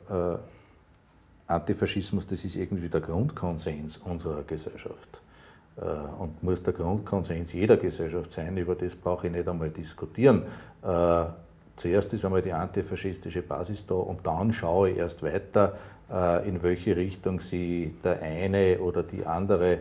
Antifaschismus, 1.48 2.28
das 2.28 2.44
ist 2.44 2.58
irgendwie 2.58 2.90
der 2.90 3.00
Grundkonsens 3.00 3.98
unserer 4.00 4.44
Gesellschaft 4.44 5.22
und 6.20 6.44
muss 6.44 6.62
der 6.62 6.74
Grundkonsens 6.74 7.54
jeder 7.54 7.78
Gesellschaft 7.78 8.34
sein, 8.34 8.58
über 8.58 8.76
das 8.76 8.96
brauche 8.96 9.28
ich 9.28 9.34
nicht 9.34 9.48
einmal 9.48 9.70
diskutieren. 9.70 10.44
Äh, 11.74 11.78
zuerst 11.78 12.14
ist 12.14 12.26
einmal 12.26 12.42
die 12.42 12.54
antifaschistische 12.54 13.42
Basis 13.42 13.86
da 13.86 13.96
und 13.96 14.26
dann 14.26 14.54
schaue 14.54 14.92
ich 14.92 14.98
erst 14.98 15.24
weiter, 15.24 15.78
äh, 16.12 16.48
in 16.48 16.62
welche 16.64 16.96
Richtung 16.96 17.40
sie 17.40 17.96
der 18.04 18.22
eine 18.22 18.80
oder 18.80 19.04
die 19.04 19.26
andere 19.26 19.80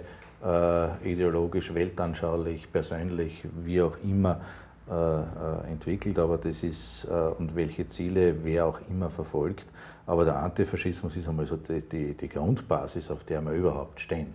ideologisch, 1.04 1.72
weltanschaulich, 1.72 2.72
persönlich, 2.72 3.44
wie 3.64 3.80
auch 3.80 3.96
immer 4.02 4.40
entwickelt, 5.70 6.18
aber 6.18 6.36
das 6.36 6.64
ist 6.64 7.04
und 7.38 7.54
welche 7.54 7.88
Ziele 7.88 8.34
wer 8.42 8.66
auch 8.66 8.80
immer 8.90 9.08
verfolgt. 9.08 9.66
Aber 10.04 10.24
der 10.24 10.42
Antifaschismus 10.42 11.16
ist 11.16 11.28
einmal 11.28 11.46
so 11.46 11.56
die, 11.58 11.88
die, 11.88 12.16
die 12.16 12.26
Grundbasis, 12.26 13.08
auf 13.12 13.22
der 13.22 13.40
wir 13.42 13.52
überhaupt 13.52 14.00
stehen. 14.00 14.34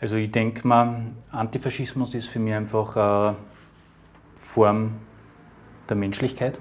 Also 0.00 0.16
ich 0.16 0.32
denke 0.32 0.66
mal, 0.66 1.02
Antifaschismus 1.30 2.12
ist 2.12 2.26
für 2.26 2.40
mich 2.40 2.54
einfach 2.54 3.36
Form 4.42 4.96
der 5.88 5.96
Menschlichkeit. 5.96 6.58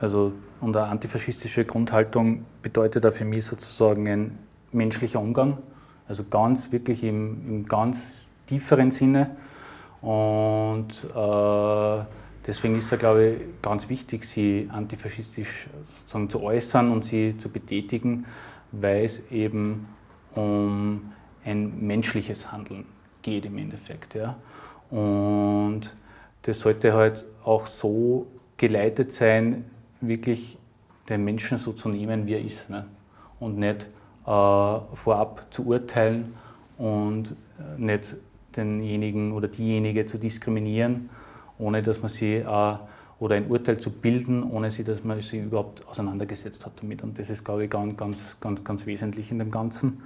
Also 0.00 0.32
und 0.60 0.76
eine 0.76 0.86
antifaschistische 0.86 1.64
Grundhaltung 1.64 2.44
bedeutet 2.62 3.04
auch 3.04 3.12
für 3.12 3.24
mich 3.24 3.44
sozusagen 3.44 4.08
ein 4.08 4.38
menschlicher 4.72 5.20
Umgang. 5.20 5.58
Also 6.08 6.24
ganz 6.24 6.70
wirklich 6.72 7.02
im, 7.02 7.48
im 7.48 7.66
ganz 7.66 8.12
tieferen 8.46 8.90
Sinne. 8.90 9.36
Und 10.00 10.88
äh, 11.14 12.04
deswegen 12.46 12.76
ist 12.76 12.92
es, 12.92 12.98
glaube 12.98 13.26
ich, 13.26 13.62
ganz 13.62 13.88
wichtig, 13.88 14.24
sie 14.24 14.68
antifaschistisch 14.72 15.68
sozusagen 15.86 16.30
zu 16.30 16.42
äußern 16.42 16.90
und 16.90 17.04
sie 17.04 17.36
zu 17.38 17.48
betätigen, 17.48 18.24
weil 18.72 19.04
es 19.04 19.30
eben 19.30 19.88
um 20.34 21.12
ein 21.44 21.86
menschliches 21.86 22.52
Handeln 22.52 22.84
geht 23.22 23.46
im 23.46 23.58
Endeffekt. 23.58 24.14
Ja. 24.14 24.36
Und 24.90 25.92
das 26.42 26.60
sollte 26.60 26.92
halt 26.94 27.24
auch 27.44 27.66
so 27.66 28.26
geleitet 28.56 29.12
sein, 29.12 29.64
wirklich 30.00 30.58
den 31.08 31.24
Menschen 31.24 31.58
so 31.58 31.72
zu 31.72 31.88
nehmen, 31.88 32.26
wie 32.26 32.34
er 32.34 32.44
ist. 32.44 32.70
Ne? 32.70 32.86
Und 33.38 33.58
nicht 33.58 33.82
äh, 33.82 34.26
vorab 34.26 35.46
zu 35.50 35.66
urteilen 35.66 36.34
und 36.78 37.34
äh, 37.58 37.80
nicht 37.80 38.16
denjenigen 38.56 39.32
oder 39.32 39.48
diejenige 39.48 40.06
zu 40.06 40.18
diskriminieren, 40.18 41.10
ohne 41.58 41.82
dass 41.82 42.00
man 42.00 42.10
sie 42.10 42.36
äh, 42.36 42.74
oder 43.20 43.36
ein 43.36 43.48
Urteil 43.48 43.78
zu 43.78 43.90
bilden, 43.90 44.42
ohne 44.42 44.70
sie, 44.70 44.82
dass 44.82 45.04
man 45.04 45.20
sich 45.20 45.34
überhaupt 45.34 45.86
auseinandergesetzt 45.86 46.64
hat 46.64 46.72
damit. 46.80 47.02
Und 47.02 47.18
das 47.18 47.28
ist, 47.28 47.44
glaube 47.44 47.64
ich, 47.64 47.70
ganz, 47.70 47.96
ganz, 47.96 48.36
ganz, 48.40 48.64
ganz 48.64 48.86
wesentlich 48.86 49.30
in 49.30 49.38
dem 49.38 49.50
Ganzen. 49.50 50.02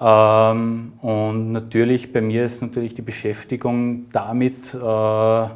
Ähm, 0.00 0.92
und 1.00 1.52
natürlich, 1.52 2.12
bei 2.12 2.20
mir 2.20 2.44
ist 2.44 2.60
natürlich 2.60 2.94
die 2.94 3.02
Beschäftigung 3.02 4.10
damit, 4.12 4.74
äh, 4.74 5.48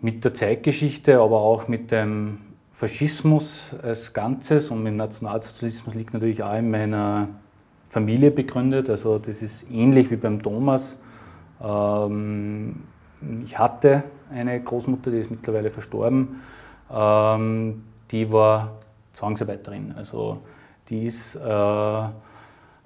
mit 0.00 0.24
der 0.24 0.34
Zeitgeschichte, 0.34 1.20
aber 1.20 1.40
auch 1.40 1.68
mit 1.68 1.90
dem 1.92 2.38
Faschismus 2.72 3.74
als 3.82 4.12
Ganzes 4.12 4.70
und 4.70 4.82
mit 4.82 4.92
dem 4.92 4.96
Nationalsozialismus 4.96 5.94
liegt 5.94 6.12
natürlich 6.12 6.42
auch 6.42 6.56
in 6.56 6.70
meiner 6.70 7.28
Familie 7.88 8.30
begründet. 8.30 8.90
Also 8.90 9.18
das 9.18 9.42
ist 9.42 9.66
ähnlich 9.70 10.10
wie 10.10 10.16
beim 10.16 10.42
Thomas. 10.42 10.96
Ähm, 11.62 12.82
ich 13.44 13.58
hatte 13.58 14.02
eine 14.30 14.60
Großmutter, 14.60 15.10
die 15.10 15.18
ist 15.18 15.30
mittlerweile 15.30 15.70
verstorben. 15.70 16.40
Ähm, 16.90 17.84
die 18.10 18.30
war 18.32 18.72
Zwangsarbeiterin. 19.12 19.94
Also 19.96 20.38
die 20.88 21.04
ist 21.04 21.36
äh, 21.36 21.38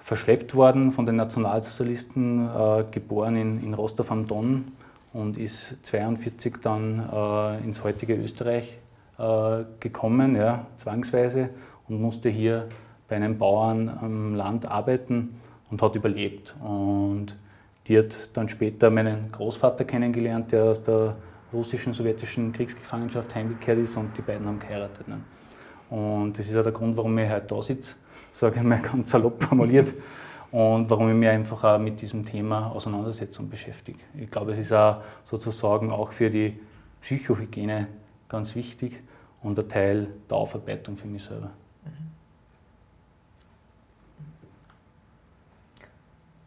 verschleppt 0.06 0.54
worden 0.54 0.92
von 0.92 1.04
den 1.04 1.16
Nationalsozialisten, 1.16 2.48
äh, 2.48 2.84
geboren 2.92 3.34
in, 3.34 3.60
in 3.64 3.74
Rostov 3.74 4.12
am 4.12 4.24
Don 4.28 4.66
und 5.12 5.36
ist 5.36 5.78
1942 5.92 6.58
dann 6.62 7.00
äh, 7.12 7.64
ins 7.64 7.82
heutige 7.82 8.14
Österreich 8.14 8.78
äh, 9.18 9.64
gekommen, 9.80 10.36
ja, 10.36 10.66
zwangsweise, 10.76 11.50
und 11.88 12.00
musste 12.00 12.28
hier 12.28 12.68
bei 13.08 13.16
einem 13.16 13.36
Bauern 13.36 13.88
am 13.88 14.36
Land 14.36 14.70
arbeiten 14.70 15.40
und 15.72 15.82
hat 15.82 15.96
überlebt. 15.96 16.54
Und 16.62 17.34
die 17.88 17.98
hat 17.98 18.36
dann 18.36 18.48
später 18.48 18.90
meinen 18.90 19.32
Großvater 19.32 19.84
kennengelernt, 19.84 20.52
der 20.52 20.66
aus 20.66 20.84
der 20.84 21.16
russischen, 21.52 21.94
sowjetischen 21.94 22.52
Kriegsgefangenschaft 22.52 23.34
heimgekehrt 23.34 23.80
ist 23.80 23.96
und 23.96 24.16
die 24.16 24.22
beiden 24.22 24.46
haben 24.46 24.60
geheiratet. 24.60 25.08
Ne? 25.08 25.18
Und 25.90 26.38
das 26.38 26.46
ist 26.46 26.56
auch 26.56 26.62
der 26.62 26.70
Grund, 26.70 26.96
warum 26.96 27.18
ich 27.18 27.28
heute 27.28 27.46
da 27.48 27.60
sitze 27.60 27.96
sage 28.38 28.56
ich 28.56 28.62
mal 28.62 28.80
ganz 28.80 29.10
salopp 29.10 29.42
formuliert, 29.42 29.94
und 30.52 30.88
warum 30.88 31.08
ich 31.08 31.14
mich 31.14 31.28
einfach 31.28 31.64
auch 31.64 31.78
mit 31.78 32.00
diesem 32.00 32.24
Thema 32.24 32.70
auseinandersetze 32.70 33.40
und 33.40 33.50
beschäftige. 33.50 33.98
Ich 34.14 34.30
glaube, 34.30 34.52
es 34.52 34.58
ist 34.58 34.72
auch 34.72 35.02
sozusagen 35.24 35.90
auch 35.90 36.12
für 36.12 36.30
die 36.30 36.58
Psychohygiene 37.00 37.88
ganz 38.28 38.54
wichtig 38.54 39.00
und 39.42 39.58
ein 39.58 39.68
Teil 39.68 40.08
der 40.30 40.36
Aufarbeitung 40.36 40.96
für 40.96 41.08
mich 41.08 41.24
selber. 41.24 41.50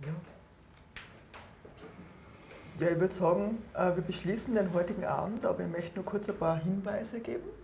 Ja. 0.02 0.08
Ja, 2.80 2.94
ich 2.94 3.00
würde 3.00 3.14
sagen, 3.14 3.58
äh, 3.74 3.96
wir 3.96 4.04
beschließen 4.04 4.54
den 4.54 4.74
heutigen 4.74 5.04
Abend, 5.04 5.46
aber 5.46 5.64
ich 5.64 5.70
möchte 5.70 5.98
nur 5.98 6.06
kurz 6.06 6.30
ein 6.30 6.38
paar 6.38 6.58
Hinweise 6.58 7.20
geben. 7.20 7.59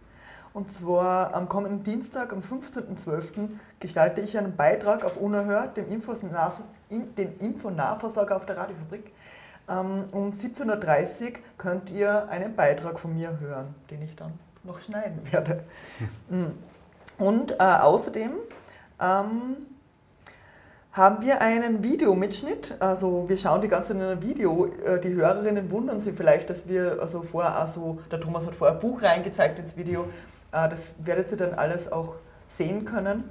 Und 0.55 0.71
zwar 0.71 1.35
am 1.35 1.49
kommenden 1.49 1.83
Dienstag, 1.83 2.31
am 2.31 2.39
15.12., 2.39 3.49
gestalte 3.81 4.21
ich 4.21 4.37
einen 4.37 4.55
Beitrag 4.55 5.03
auf 5.03 5.17
Unerhört, 5.17 5.75
dem 5.75 5.87
den 5.89 7.37
Infonahversorger 7.39 8.37
auf 8.37 8.45
der 8.45 8.55
Radiofabrik. 8.55 9.11
Ähm, 9.67 10.05
um 10.13 10.31
17.30 10.31 11.23
Uhr 11.25 11.31
könnt 11.57 11.89
ihr 11.89 12.29
einen 12.29 12.55
Beitrag 12.55 13.01
von 13.01 13.13
mir 13.13 13.37
hören, 13.41 13.75
den 13.91 14.01
ich 14.01 14.15
dann 14.15 14.31
noch 14.63 14.79
schneiden 14.79 15.19
werde. 15.29 15.65
Hm. 16.29 16.53
Und 17.17 17.51
äh, 17.59 17.63
außerdem 17.63 18.31
ähm, 19.01 19.57
haben 20.93 21.21
wir 21.21 21.41
einen 21.41 21.83
Videomitschnitt. 21.83 22.77
Also 22.79 23.27
wir 23.27 23.37
schauen 23.37 23.59
die 23.59 23.67
ganze 23.67 23.89
Zeit 23.89 24.01
in 24.01 24.07
einem 24.07 24.21
Video. 24.21 24.67
Äh, 24.85 25.01
die 25.01 25.13
Hörerinnen 25.13 25.69
wundern 25.69 25.99
sich 25.99 26.15
vielleicht, 26.15 26.49
dass 26.49 26.69
wir 26.69 26.99
also 27.01 27.23
vorher 27.23 27.57
also 27.57 27.99
der 28.09 28.21
Thomas 28.21 28.47
hat 28.47 28.55
vorher 28.55 28.77
ein 28.77 28.81
Buch 28.81 29.01
reingezeigt 29.01 29.59
ins 29.59 29.75
Video. 29.75 30.07
Äh, 30.51 30.69
das 30.69 30.95
werdet 31.03 31.31
ihr 31.31 31.37
dann 31.37 31.53
alles 31.53 31.91
auch 31.91 32.15
sehen 32.47 32.85
können. 32.85 33.29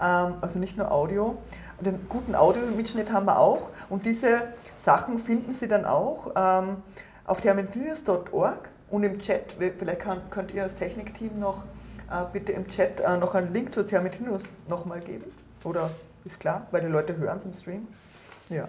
Ähm, 0.00 0.34
also 0.40 0.58
nicht 0.58 0.76
nur 0.76 0.90
Audio. 0.90 1.38
Den 1.80 2.08
guten 2.08 2.34
Audio-Mitschnitt 2.34 3.12
haben 3.12 3.26
wir 3.26 3.38
auch. 3.38 3.70
Und 3.88 4.04
diese 4.04 4.48
Sachen 4.76 5.18
finden 5.18 5.52
Sie 5.52 5.68
dann 5.68 5.84
auch 5.84 6.32
ähm, 6.36 6.82
auf 7.24 7.40
thermentinus.org 7.40 8.68
und 8.90 9.04
im 9.04 9.20
Chat. 9.20 9.56
Vielleicht 9.58 10.02
könnt 10.30 10.52
ihr 10.52 10.62
als 10.62 10.76
Technikteam 10.76 11.38
noch 11.38 11.64
äh, 12.10 12.24
bitte 12.32 12.52
im 12.52 12.66
Chat 12.68 13.00
äh, 13.00 13.16
noch 13.16 13.34
einen 13.34 13.52
Link 13.52 13.72
zu 13.72 13.84
Thermentinus 13.84 14.56
nochmal 14.68 15.00
geben. 15.00 15.30
Oder 15.64 15.90
ist 16.24 16.40
klar, 16.40 16.66
weil 16.70 16.82
die 16.82 16.88
Leute 16.88 17.16
hören 17.16 17.38
es 17.38 17.44
im 17.44 17.54
Stream. 17.54 17.88
Ja. 18.48 18.64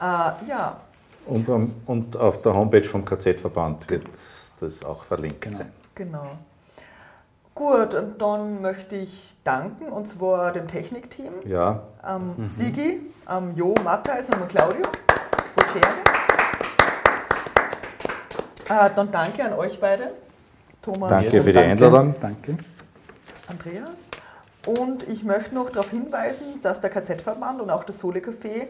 Äh, 0.00 0.48
ja. 0.48 0.80
Und, 1.26 1.48
und, 1.86 2.16
auf 2.16 2.40
der 2.42 2.54
Homepage 2.54 2.84
vom 2.84 3.04
KZ-Verband 3.04 3.90
wird 3.90 4.06
das 4.60 4.84
auch 4.84 5.02
verlinkt 5.02 5.40
genau. 5.40 5.58
sein. 5.58 5.72
Genau. 5.96 6.38
Gut, 7.54 7.94
und 7.94 8.20
dann 8.20 8.60
möchte 8.60 8.96
ich 8.96 9.34
danken, 9.42 9.88
und 9.88 10.06
zwar 10.06 10.52
dem 10.52 10.68
Technikteam. 10.68 11.32
Ja. 11.46 11.84
Ähm, 12.06 12.34
mhm. 12.36 12.46
Sigi, 12.46 13.00
ähm, 13.30 13.52
Jo 13.56 13.74
Matthijs 13.82 14.28
und 14.28 14.46
Claudio. 14.48 14.84
Äh, 18.68 18.90
dann 18.94 19.10
danke 19.10 19.44
an 19.44 19.54
euch 19.54 19.80
beide. 19.80 20.12
Thomas. 20.82 21.08
Danke 21.08 21.42
für 21.42 21.52
die 21.52 21.58
Einladung. 21.58 22.14
Danke. 22.20 22.58
Andreas. 23.48 24.10
Und 24.66 25.08
ich 25.08 25.24
möchte 25.24 25.54
noch 25.54 25.70
darauf 25.70 25.90
hinweisen, 25.90 26.60
dass 26.60 26.80
der 26.80 26.90
KZ-Verband 26.90 27.60
und 27.62 27.70
auch 27.70 27.84
das 27.84 28.00
Sole 28.00 28.20
Café 28.20 28.66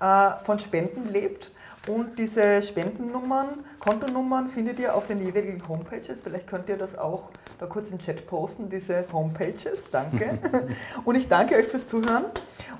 äh, 0.00 0.44
von 0.44 0.58
Spenden 0.58 1.10
lebt. 1.10 1.50
Und 1.88 2.16
diese 2.16 2.62
Spendennummern, 2.62 3.64
Kontonummern 3.80 4.48
findet 4.48 4.78
ihr 4.78 4.94
auf 4.94 5.08
den 5.08 5.20
jeweiligen 5.20 5.66
Homepages. 5.66 6.22
Vielleicht 6.22 6.46
könnt 6.46 6.68
ihr 6.68 6.76
das 6.76 6.96
auch 6.96 7.30
da 7.58 7.66
kurz 7.66 7.90
in 7.90 7.98
den 7.98 8.04
Chat 8.04 8.26
posten, 8.28 8.68
diese 8.68 9.04
Homepages. 9.12 9.84
Danke. 9.90 10.38
und 11.04 11.16
ich 11.16 11.28
danke 11.28 11.56
euch 11.56 11.66
fürs 11.66 11.88
Zuhören. 11.88 12.26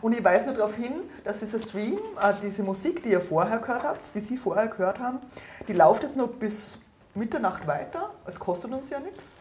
Und 0.02 0.16
ich 0.16 0.22
weise 0.22 0.46
nur 0.46 0.54
darauf 0.54 0.76
hin, 0.76 0.92
dass 1.24 1.40
dieser 1.40 1.58
Stream, 1.58 1.98
äh, 2.20 2.32
diese 2.42 2.62
Musik, 2.62 3.02
die 3.02 3.10
ihr 3.10 3.20
vorher 3.20 3.58
gehört 3.58 3.82
habt, 3.82 4.02
die 4.14 4.20
Sie 4.20 4.36
vorher 4.36 4.68
gehört 4.68 5.00
haben, 5.00 5.18
die 5.66 5.72
läuft 5.72 6.04
jetzt 6.04 6.16
noch 6.16 6.28
bis 6.28 6.78
Mitternacht 7.14 7.66
weiter. 7.66 8.10
Es 8.24 8.38
kostet 8.38 8.72
uns 8.72 8.88
ja 8.90 9.00
nichts. 9.00 9.34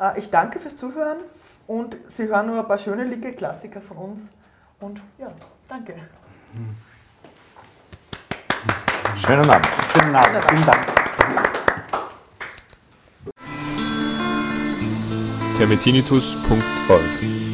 Äh, 0.00 0.18
ich 0.18 0.30
danke 0.30 0.60
fürs 0.60 0.76
Zuhören 0.76 1.18
und 1.66 1.96
Sie 2.06 2.28
hören 2.28 2.46
nur 2.46 2.60
ein 2.60 2.68
paar 2.68 2.78
schöne 2.78 3.02
linke 3.02 3.32
Klassiker 3.32 3.80
von 3.80 3.96
uns. 3.96 4.30
Und 4.78 5.00
ja, 5.18 5.32
danke. 5.68 5.94
Schönen 9.24 9.50
Abend. 9.50 9.68
Schönen 9.92 10.14
Abend. 10.16 10.44
Vielen 10.48 10.66
Dank. 10.66 10.86
termitinitus.org 15.58 17.47